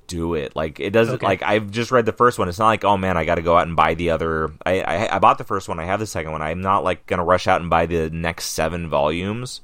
do 0.06 0.34
it. 0.34 0.54
Like 0.56 0.80
it 0.80 0.90
doesn't 0.90 1.16
okay. 1.16 1.26
like 1.26 1.42
I've 1.42 1.70
just 1.70 1.90
read 1.90 2.06
the 2.06 2.12
first 2.12 2.38
one. 2.38 2.48
It's 2.48 2.58
not 2.58 2.66
like 2.66 2.84
oh 2.84 2.96
man, 2.96 3.16
I 3.16 3.24
got 3.24 3.36
to 3.36 3.42
go 3.42 3.56
out 3.56 3.66
and 3.66 3.76
buy 3.76 3.94
the 3.94 4.10
other. 4.10 4.52
I, 4.64 4.80
I, 4.80 5.16
I 5.16 5.18
bought 5.18 5.38
the 5.38 5.44
first 5.44 5.68
one. 5.68 5.78
I 5.78 5.84
have 5.84 6.00
the 6.00 6.06
second 6.06 6.32
one. 6.32 6.42
I'm 6.42 6.60
not 6.60 6.84
like 6.84 7.06
gonna 7.06 7.24
rush 7.24 7.46
out 7.46 7.60
and 7.60 7.70
buy 7.70 7.86
the 7.86 8.10
next 8.10 8.46
seven 8.46 8.88
volumes, 8.88 9.60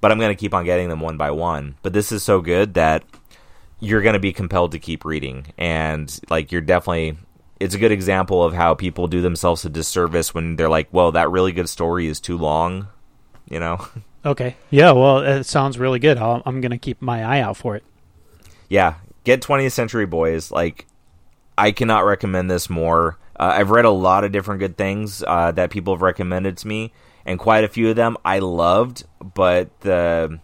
but 0.00 0.12
I'm 0.12 0.18
gonna 0.18 0.34
keep 0.34 0.54
on 0.54 0.64
getting 0.64 0.88
them 0.88 1.00
one 1.00 1.16
by 1.16 1.30
one. 1.30 1.76
But 1.82 1.92
this 1.92 2.12
is 2.12 2.22
so 2.22 2.40
good 2.40 2.74
that 2.74 3.04
you're 3.80 4.02
gonna 4.02 4.18
be 4.18 4.32
compelled 4.32 4.72
to 4.72 4.78
keep 4.78 5.04
reading, 5.04 5.46
and 5.58 6.18
like 6.30 6.52
you're 6.52 6.60
definitely. 6.60 7.18
It's 7.58 7.74
a 7.74 7.78
good 7.78 7.92
example 7.92 8.44
of 8.44 8.52
how 8.52 8.74
people 8.74 9.06
do 9.06 9.22
themselves 9.22 9.64
a 9.64 9.70
disservice 9.70 10.34
when 10.34 10.56
they're 10.56 10.68
like, 10.68 10.88
"Well, 10.92 11.12
that 11.12 11.30
really 11.30 11.52
good 11.52 11.70
story 11.70 12.06
is 12.06 12.20
too 12.20 12.36
long," 12.36 12.88
you 13.48 13.60
know. 13.60 13.86
Okay. 14.26 14.56
Yeah. 14.70 14.90
Well, 14.90 15.18
it 15.18 15.44
sounds 15.44 15.78
really 15.78 16.00
good. 16.00 16.18
i 16.18 16.42
I'm 16.44 16.60
gonna 16.60 16.78
keep 16.78 17.00
my 17.00 17.22
eye 17.24 17.40
out 17.40 17.56
for 17.56 17.76
it. 17.76 17.84
Yeah, 18.68 18.94
get 19.26 19.42
20th 19.42 19.72
Century 19.72 20.06
Boys. 20.06 20.50
Like, 20.50 20.86
I 21.58 21.72
cannot 21.72 22.06
recommend 22.06 22.50
this 22.50 22.70
more. 22.70 23.18
Uh, 23.38 23.52
I've 23.56 23.70
read 23.70 23.84
a 23.84 23.90
lot 23.90 24.24
of 24.24 24.32
different 24.32 24.60
good 24.60 24.78
things 24.78 25.22
uh, 25.26 25.52
that 25.52 25.70
people 25.70 25.92
have 25.92 26.00
recommended 26.00 26.56
to 26.58 26.68
me, 26.68 26.92
and 27.26 27.38
quite 27.38 27.64
a 27.64 27.68
few 27.68 27.90
of 27.90 27.96
them 27.96 28.16
I 28.24 28.38
loved, 28.38 29.04
but 29.34 29.78
the 29.80 30.40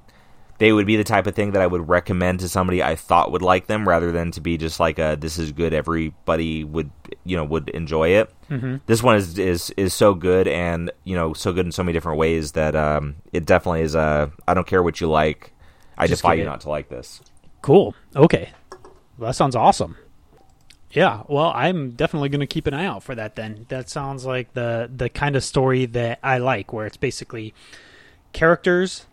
they 0.58 0.72
would 0.72 0.86
be 0.86 0.96
the 0.96 1.04
type 1.04 1.26
of 1.26 1.34
thing 1.34 1.52
that 1.52 1.62
I 1.62 1.66
would 1.66 1.88
recommend 1.88 2.38
to 2.40 2.48
somebody 2.48 2.82
I 2.82 2.94
thought 2.94 3.32
would 3.32 3.42
like 3.42 3.66
them, 3.66 3.88
rather 3.88 4.12
than 4.12 4.30
to 4.32 4.40
be 4.40 4.58
just 4.58 4.78
like 4.78 4.98
a 4.98 5.16
"this 5.18 5.38
is 5.38 5.52
good, 5.52 5.72
everybody 5.72 6.64
would 6.64 6.90
you 7.24 7.36
know 7.36 7.44
would 7.44 7.70
enjoy 7.70 8.10
it." 8.10 8.30
Mm-hmm. 8.50 8.76
This 8.86 9.02
one 9.02 9.16
is 9.16 9.38
is 9.38 9.70
is 9.76 9.94
so 9.94 10.14
good, 10.14 10.46
and 10.48 10.90
you 11.04 11.14
know 11.14 11.32
so 11.32 11.52
good 11.52 11.64
in 11.64 11.72
so 11.72 11.82
many 11.82 11.94
different 11.94 12.18
ways 12.18 12.52
that 12.52 12.76
um, 12.76 13.16
it 13.32 13.46
definitely 13.46 13.82
is. 13.82 13.94
A 13.94 14.30
I 14.46 14.52
don't 14.52 14.66
care 14.66 14.82
what 14.82 15.00
you 15.00 15.08
like, 15.08 15.52
I 15.96 16.06
just 16.06 16.22
defy 16.22 16.34
you 16.34 16.44
not 16.44 16.60
to 16.62 16.68
like 16.68 16.90
this. 16.90 17.22
Cool. 17.62 17.94
Okay, 18.16 18.50
that 19.22 19.36
sounds 19.36 19.56
awesome. 19.56 19.96
Yeah, 20.90 21.22
well, 21.26 21.52
I'm 21.54 21.92
definitely 21.92 22.28
going 22.28 22.40
to 22.40 22.46
keep 22.46 22.66
an 22.66 22.74
eye 22.74 22.84
out 22.84 23.02
for 23.02 23.14
that. 23.14 23.34
Then 23.34 23.64
that 23.68 23.88
sounds 23.88 24.26
like 24.26 24.52
the 24.52 24.90
the 24.94 25.08
kind 25.08 25.36
of 25.36 25.44
story 25.44 25.86
that 25.86 26.18
I 26.22 26.38
like, 26.38 26.72
where 26.72 26.86
it's 26.86 26.98
basically 26.98 27.54
characters 28.32 29.06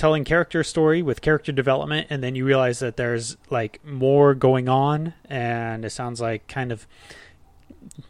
telling 0.00 0.24
character 0.24 0.64
story 0.64 1.02
with 1.02 1.20
character 1.20 1.52
development, 1.52 2.06
and 2.08 2.22
then 2.22 2.34
you 2.34 2.46
realize 2.46 2.78
that 2.78 2.96
there's 2.96 3.36
like 3.50 3.84
more 3.84 4.34
going 4.34 4.66
on, 4.68 5.12
and 5.28 5.84
it 5.84 5.90
sounds 5.90 6.22
like 6.22 6.48
kind 6.48 6.72
of 6.72 6.86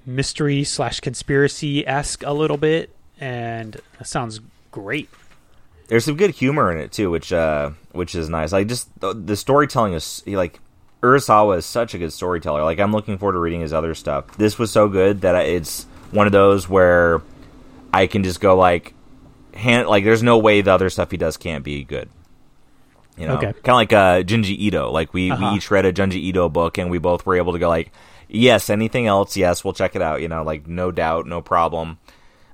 mystery 0.07 0.63
slash 0.63 1.01
conspiracy 1.01 1.85
esque 1.87 2.23
a 2.23 2.33
little 2.33 2.57
bit, 2.57 2.95
and 3.19 3.75
it 3.99 4.07
sounds 4.07 4.41
great. 4.71 5.11
There's 5.89 6.05
some 6.05 6.17
good 6.17 6.31
humor 6.31 6.71
in 6.71 6.79
it 6.79 6.93
too, 6.93 7.11
which 7.11 7.33
uh, 7.33 7.71
which 7.91 8.15
is 8.15 8.29
nice. 8.29 8.53
Like 8.53 8.69
just 8.69 8.89
the, 9.01 9.13
the 9.13 9.37
storytelling 9.37 9.95
is 9.95 10.23
like 10.29 10.61
Urasawa 11.03 11.59
is 11.59 11.67
such 11.67 11.95
a 11.95 11.99
good 11.99 12.13
storyteller. 12.13 12.63
Like 12.63 12.79
I'm 12.79 12.93
looking 12.93 13.19
forward 13.19 13.33
to 13.35 13.39
reading 13.39 13.61
his 13.63 13.73
other 13.73 13.95
stuff. 13.95 14.37
This 14.37 14.59
was 14.59 14.71
so 14.71 14.89
good 14.89 15.23
that 15.23 15.35
it's 15.47 15.85
one 16.11 16.27
of 16.27 16.33
those 16.33 16.69
where 16.69 17.23
I 17.93 18.07
can 18.07 18.23
just 18.25 18.41
go 18.41 18.57
like 18.57 18.95
hand 19.55 19.89
like 19.89 20.05
there's 20.05 20.23
no 20.23 20.39
way 20.39 20.61
the 20.61 20.73
other 20.73 20.91
stuff 20.91 21.11
he 21.11 21.17
does 21.17 21.37
can't 21.37 21.65
be 21.65 21.85
good. 21.85 22.09
You 23.17 23.27
know, 23.27 23.35
Okay. 23.37 23.53
kind 23.53 23.69
of 23.69 23.75
like 23.75 23.93
uh, 23.93 24.23
Junji 24.23 24.57
Ito. 24.59 24.91
Like 24.91 25.13
we, 25.13 25.31
Uh-huh. 25.31 25.51
we 25.53 25.57
each 25.57 25.71
read 25.71 25.85
a 25.85 25.93
Junji 25.93 26.15
Ito 26.15 26.49
book, 26.49 26.79
and 26.79 26.91
we 26.91 26.99
both 26.99 27.27
were 27.27 27.37
able 27.37 27.53
to 27.53 27.59
go 27.59 27.69
like, 27.69 27.93
yes, 28.29 28.71
anything 28.71 29.07
else, 29.07 29.37
yes, 29.37 29.63
we'll 29.63 29.75
check 29.75 29.95
it 29.95 30.01
out. 30.01 30.23
You 30.23 30.29
know, 30.29 30.43
like 30.43 30.67
no 30.67 30.91
doubt, 30.91 31.27
no 31.27 31.43
problem. 31.43 31.99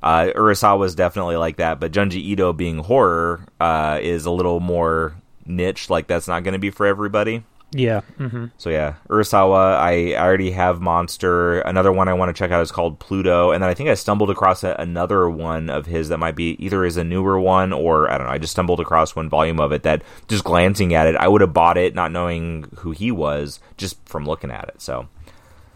Uh, 0.03 0.31
Urasawa 0.35 0.79
was 0.79 0.95
definitely 0.95 1.37
like 1.37 1.57
that, 1.57 1.79
but 1.79 1.93
Junji 1.93 2.17
Ito 2.17 2.53
being 2.53 2.79
horror 2.79 3.45
uh, 3.61 3.99
is 4.03 4.25
a 4.27 4.31
little 4.31 4.59
more 4.61 5.15
niche. 5.45 5.89
Like 5.91 6.07
that's 6.09 6.27
not 6.29 6.43
going 6.43 6.53
to 6.55 6.59
be 6.59 6.71
for 6.71 6.87
everybody. 6.87 7.45
Yeah. 7.79 8.01
hmm 8.19 8.47
So 8.59 8.71
yeah, 8.71 8.95
Urasawa. 9.09 9.77
I, 9.77 10.13
I 10.15 10.21
already 10.21 10.51
have 10.53 10.81
Monster. 10.81 11.61
Another 11.61 11.93
one 11.93 12.09
I 12.09 12.15
want 12.15 12.29
to 12.35 12.39
check 12.39 12.51
out 12.51 12.63
is 12.63 12.73
called 12.73 12.99
Pluto, 12.99 13.51
and 13.51 13.63
then 13.63 13.71
I 13.71 13.75
think 13.75 13.89
I 13.89 13.95
stumbled 13.95 14.31
across 14.31 14.65
a, 14.65 14.75
another 14.79 15.29
one 15.29 15.69
of 15.71 15.87
his 15.87 16.09
that 16.09 16.19
might 16.19 16.37
be 16.37 16.57
either 16.65 16.85
is 16.85 16.97
a 16.97 17.05
newer 17.05 17.39
one 17.39 17.73
or 17.73 18.11
I 18.11 18.19
don't 18.19 18.27
know. 18.27 18.33
I 18.33 18.39
just 18.39 18.53
stumbled 18.53 18.81
across 18.81 19.15
one 19.17 19.29
volume 19.29 19.61
of 19.61 19.73
it 19.73 19.83
that 19.83 20.03
just 20.29 20.45
glancing 20.45 20.95
at 20.95 21.07
it, 21.07 21.17
I 21.17 21.29
would 21.29 21.41
have 21.41 21.53
bought 21.53 21.77
it, 21.77 21.95
not 21.95 22.13
knowing 22.13 22.69
who 22.79 22.93
he 22.93 23.11
was, 23.11 23.61
just 23.77 23.97
from 24.09 24.25
looking 24.25 24.51
at 24.51 24.69
it. 24.69 24.81
So 24.81 25.09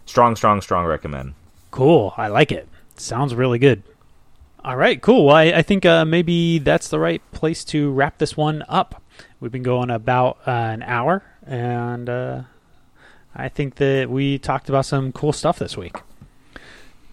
strong, 0.07 0.37
strong, 0.37 0.61
strong 0.61 0.87
recommend. 0.87 1.35
Cool. 1.71 2.15
I 2.17 2.29
like 2.29 2.51
it. 2.53 2.69
Sounds 2.97 3.35
really 3.35 3.59
good. 3.59 3.83
All 4.63 4.77
right, 4.77 5.01
cool. 5.01 5.25
Well, 5.27 5.37
I, 5.37 5.45
I 5.45 5.63
think 5.63 5.87
uh, 5.87 6.05
maybe 6.05 6.59
that's 6.59 6.89
the 6.89 6.99
right 6.99 7.23
place 7.33 7.65
to 7.67 7.91
wrap 7.93 8.19
this 8.19 8.37
one 8.37 8.63
up. 8.69 9.03
We've 9.41 9.51
been 9.51 9.63
going 9.63 9.89
about 9.89 10.37
uh, 10.47 10.51
an 10.51 10.83
hour, 10.83 11.23
and 11.51 12.09
uh, 12.09 12.43
I 13.35 13.49
think 13.49 13.75
that 13.75 14.09
we 14.09 14.39
talked 14.39 14.69
about 14.69 14.87
some 14.87 15.13
cool 15.13 15.33
stuff 15.33 15.59
this 15.59 15.77
week. 15.77 15.97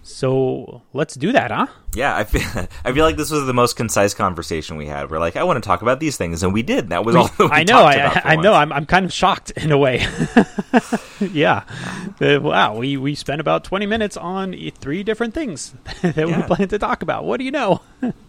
So 0.08 0.82
let's 0.93 1.16
do 1.16 1.34
that, 1.34 1.51
huh? 1.51 1.68
Yeah, 1.93 2.16
I 2.16 2.24
feel 2.24 2.41
I 2.86 2.93
feel 2.93 3.03
like 3.05 3.18
this 3.18 3.30
was 3.30 3.45
the 3.45 3.53
most 3.53 3.76
concise 3.76 4.14
conversation 4.14 4.78
we 4.78 4.88
had. 4.88 5.12
We're 5.12 5.20
like, 5.20 5.36
I 5.36 5.43
want 5.43 5.62
to 5.62 5.68
talk 5.68 5.82
about 5.82 5.99
these 5.99 6.16
things, 6.18 6.43
and 6.43 6.53
we 6.53 6.64
did. 6.64 6.89
That 6.89 7.03
was 7.05 7.16
all. 7.16 7.28
That 7.38 7.39
we 7.39 7.49
I 7.51 7.64
know. 7.64 7.80
I, 7.84 8.22
I 8.24 8.36
know. 8.38 8.53
I'm, 8.53 8.72
I'm 8.72 8.86
kind 8.86 9.05
of 9.05 9.12
shocked 9.12 9.51
in 9.51 9.72
a 9.72 9.78
way. 9.78 10.05
yeah. 11.20 11.64
Uh, 12.22 12.39
wow. 12.41 12.76
We 12.78 12.97
we 12.97 13.16
spent 13.16 13.41
about 13.41 13.64
20 13.66 13.86
minutes 13.86 14.16
on 14.18 14.53
e- 14.53 14.70
three 14.72 15.03
different 15.03 15.34
things 15.34 15.74
that 16.01 16.16
we 16.16 16.30
Yeah. 16.32 16.47
plan 16.47 16.68
to 16.70 16.80
talk 16.80 17.01
about. 17.01 17.26
What 17.26 17.38
do 17.38 17.43
you 17.43 17.51
know? 17.51 17.82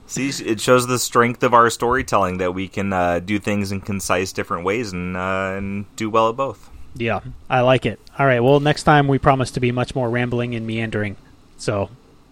See, 0.06 0.28
it 0.44 0.60
shows 0.60 0.86
the 0.86 0.98
strength 0.98 1.42
of 1.42 1.54
our 1.54 1.70
storytelling 1.70 2.38
that 2.38 2.54
we 2.54 2.66
can 2.68 2.92
uh, 2.92 3.20
do 3.20 3.38
things 3.38 3.70
in 3.72 3.80
concise, 3.82 4.32
different 4.32 4.64
ways, 4.64 4.92
and 4.92 5.16
uh, 5.16 5.54
and 5.56 5.86
do 5.96 6.10
well 6.10 6.28
at 6.30 6.36
both. 6.36 6.70
Yeah, 6.96 7.20
I 7.48 7.60
like 7.60 7.86
it. 7.86 8.00
All 8.18 8.26
right. 8.26 8.40
Well, 8.40 8.58
next 8.58 8.82
time 8.82 9.06
we 9.06 9.18
promise 9.18 9.52
to 9.52 9.60
be 9.60 9.70
much 9.70 9.94
more 9.94 10.10
rambling 10.10 10.54
and 10.56 10.66
meandering. 10.66 11.16
So, 11.58 11.90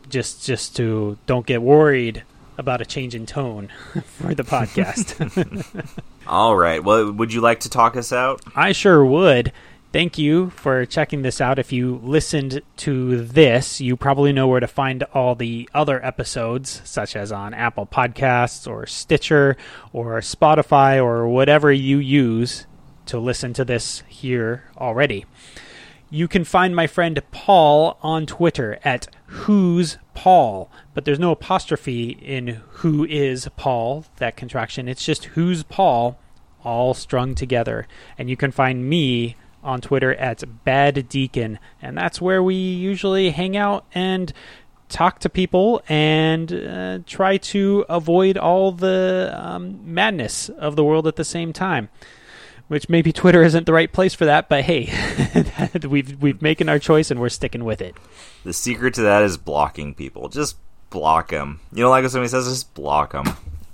just 0.08 0.46
just 0.46 0.74
to 0.76 1.18
don't 1.26 1.46
get 1.46 1.60
worried 1.60 2.22
about 2.58 2.80
a 2.80 2.86
change 2.86 3.14
in 3.14 3.26
tone 3.26 3.68
for 4.04 4.34
the 4.34 4.44
podcast. 4.44 5.98
All 6.26 6.56
right. 6.56 6.82
Well, 6.82 7.12
would 7.12 7.32
you 7.32 7.40
like 7.40 7.60
to 7.60 7.70
talk 7.70 7.96
us 7.96 8.12
out? 8.12 8.40
I 8.54 8.72
sure 8.72 9.04
would. 9.04 9.52
Thank 9.92 10.18
you 10.18 10.50
for 10.50 10.84
checking 10.84 11.22
this 11.22 11.40
out. 11.40 11.58
If 11.58 11.72
you 11.72 12.00
listened 12.02 12.60
to 12.78 13.22
this, 13.22 13.80
you 13.80 13.96
probably 13.96 14.32
know 14.32 14.46
where 14.46 14.60
to 14.60 14.66
find 14.66 15.02
all 15.14 15.34
the 15.34 15.70
other 15.72 16.04
episodes, 16.04 16.82
such 16.84 17.16
as 17.16 17.32
on 17.32 17.54
Apple 17.54 17.86
Podcasts 17.86 18.68
or 18.68 18.86
Stitcher 18.86 19.56
or 19.92 20.20
Spotify 20.20 21.02
or 21.02 21.26
whatever 21.28 21.72
you 21.72 21.98
use 21.98 22.66
to 23.06 23.18
listen 23.18 23.52
to 23.54 23.64
this 23.64 24.02
here 24.08 24.64
already. 24.76 25.24
You 26.10 26.28
can 26.28 26.44
find 26.44 26.76
my 26.76 26.86
friend 26.86 27.22
Paul 27.30 27.96
on 28.02 28.26
Twitter 28.26 28.78
at 28.84 29.08
Who's 29.26 29.98
Paul, 30.14 30.70
but 30.94 31.04
there's 31.04 31.18
no 31.18 31.32
apostrophe 31.32 32.10
in 32.10 32.62
Who 32.68 33.04
is 33.04 33.48
Paul, 33.56 34.04
that 34.16 34.36
contraction. 34.36 34.88
It's 34.88 35.04
just 35.04 35.24
Who's 35.26 35.62
Paul, 35.64 36.18
all 36.64 36.94
strung 36.94 37.34
together. 37.34 37.86
And 38.18 38.30
you 38.30 38.36
can 38.36 38.50
find 38.50 38.88
me 38.88 39.36
on 39.62 39.80
Twitter 39.80 40.14
at 40.14 40.64
Bad 40.64 41.08
Deacon, 41.08 41.58
and 41.82 41.96
that's 41.98 42.20
where 42.20 42.42
we 42.42 42.54
usually 42.54 43.30
hang 43.30 43.56
out 43.56 43.84
and 43.92 44.32
talk 44.88 45.18
to 45.18 45.28
people 45.28 45.82
and 45.88 46.52
uh, 46.52 46.98
try 47.06 47.36
to 47.36 47.84
avoid 47.88 48.38
all 48.38 48.70
the 48.70 49.32
um, 49.34 49.80
madness 49.82 50.48
of 50.48 50.76
the 50.76 50.84
world 50.84 51.08
at 51.08 51.16
the 51.16 51.24
same 51.24 51.52
time 51.52 51.88
which 52.68 52.88
maybe 52.88 53.12
Twitter 53.12 53.42
isn't 53.42 53.64
the 53.66 53.72
right 53.72 53.92
place 53.92 54.14
for 54.14 54.24
that, 54.24 54.48
but 54.48 54.64
hey, 54.64 54.92
we've 55.88 56.20
we've 56.20 56.42
making 56.42 56.68
our 56.68 56.78
choice 56.78 57.10
and 57.10 57.20
we're 57.20 57.28
sticking 57.28 57.64
with 57.64 57.80
it. 57.80 57.94
The 58.44 58.52
secret 58.52 58.94
to 58.94 59.02
that 59.02 59.22
is 59.22 59.36
blocking 59.36 59.94
people. 59.94 60.28
Just 60.28 60.56
block 60.90 61.30
them. 61.30 61.60
You 61.72 61.82
know, 61.84 61.90
like 61.90 62.02
when 62.02 62.10
somebody 62.10 62.28
says, 62.28 62.48
just 62.48 62.74
block 62.74 63.12
them. 63.12 63.26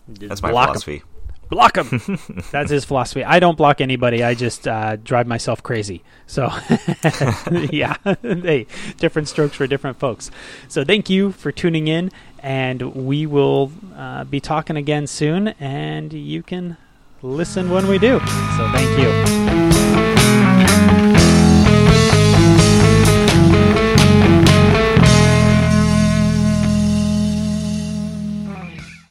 That's 0.08 0.42
my 0.42 0.50
Block 0.50 0.68
'em. 0.68 0.72
philosophy. 0.74 1.02
Block 1.48 1.74
them. 1.74 2.00
That's 2.50 2.70
his 2.70 2.86
philosophy. 2.86 3.22
I 3.24 3.38
don't 3.38 3.58
block 3.58 3.82
anybody. 3.82 4.24
I 4.24 4.34
just 4.34 4.66
uh, 4.66 4.96
drive 4.96 5.26
myself 5.26 5.62
crazy. 5.62 6.02
So, 6.26 6.44
yeah, 7.70 7.94
hey, 8.22 8.66
different 8.96 9.28
strokes 9.28 9.54
for 9.56 9.66
different 9.66 9.98
folks. 9.98 10.30
So, 10.68 10.82
thank 10.82 11.10
you 11.10 11.30
for 11.32 11.52
tuning 11.52 11.88
in, 11.88 12.10
and 12.38 12.94
we 12.94 13.26
will 13.26 13.70
uh, 13.94 14.24
be 14.24 14.40
talking 14.40 14.78
again 14.78 15.06
soon. 15.06 15.48
And 15.60 16.14
you 16.14 16.42
can 16.42 16.78
listen 17.22 17.70
when 17.70 17.86
we 17.86 17.98
do. 17.98 18.18
So, 18.56 18.70
thank 18.72 18.98
you. 18.98 19.81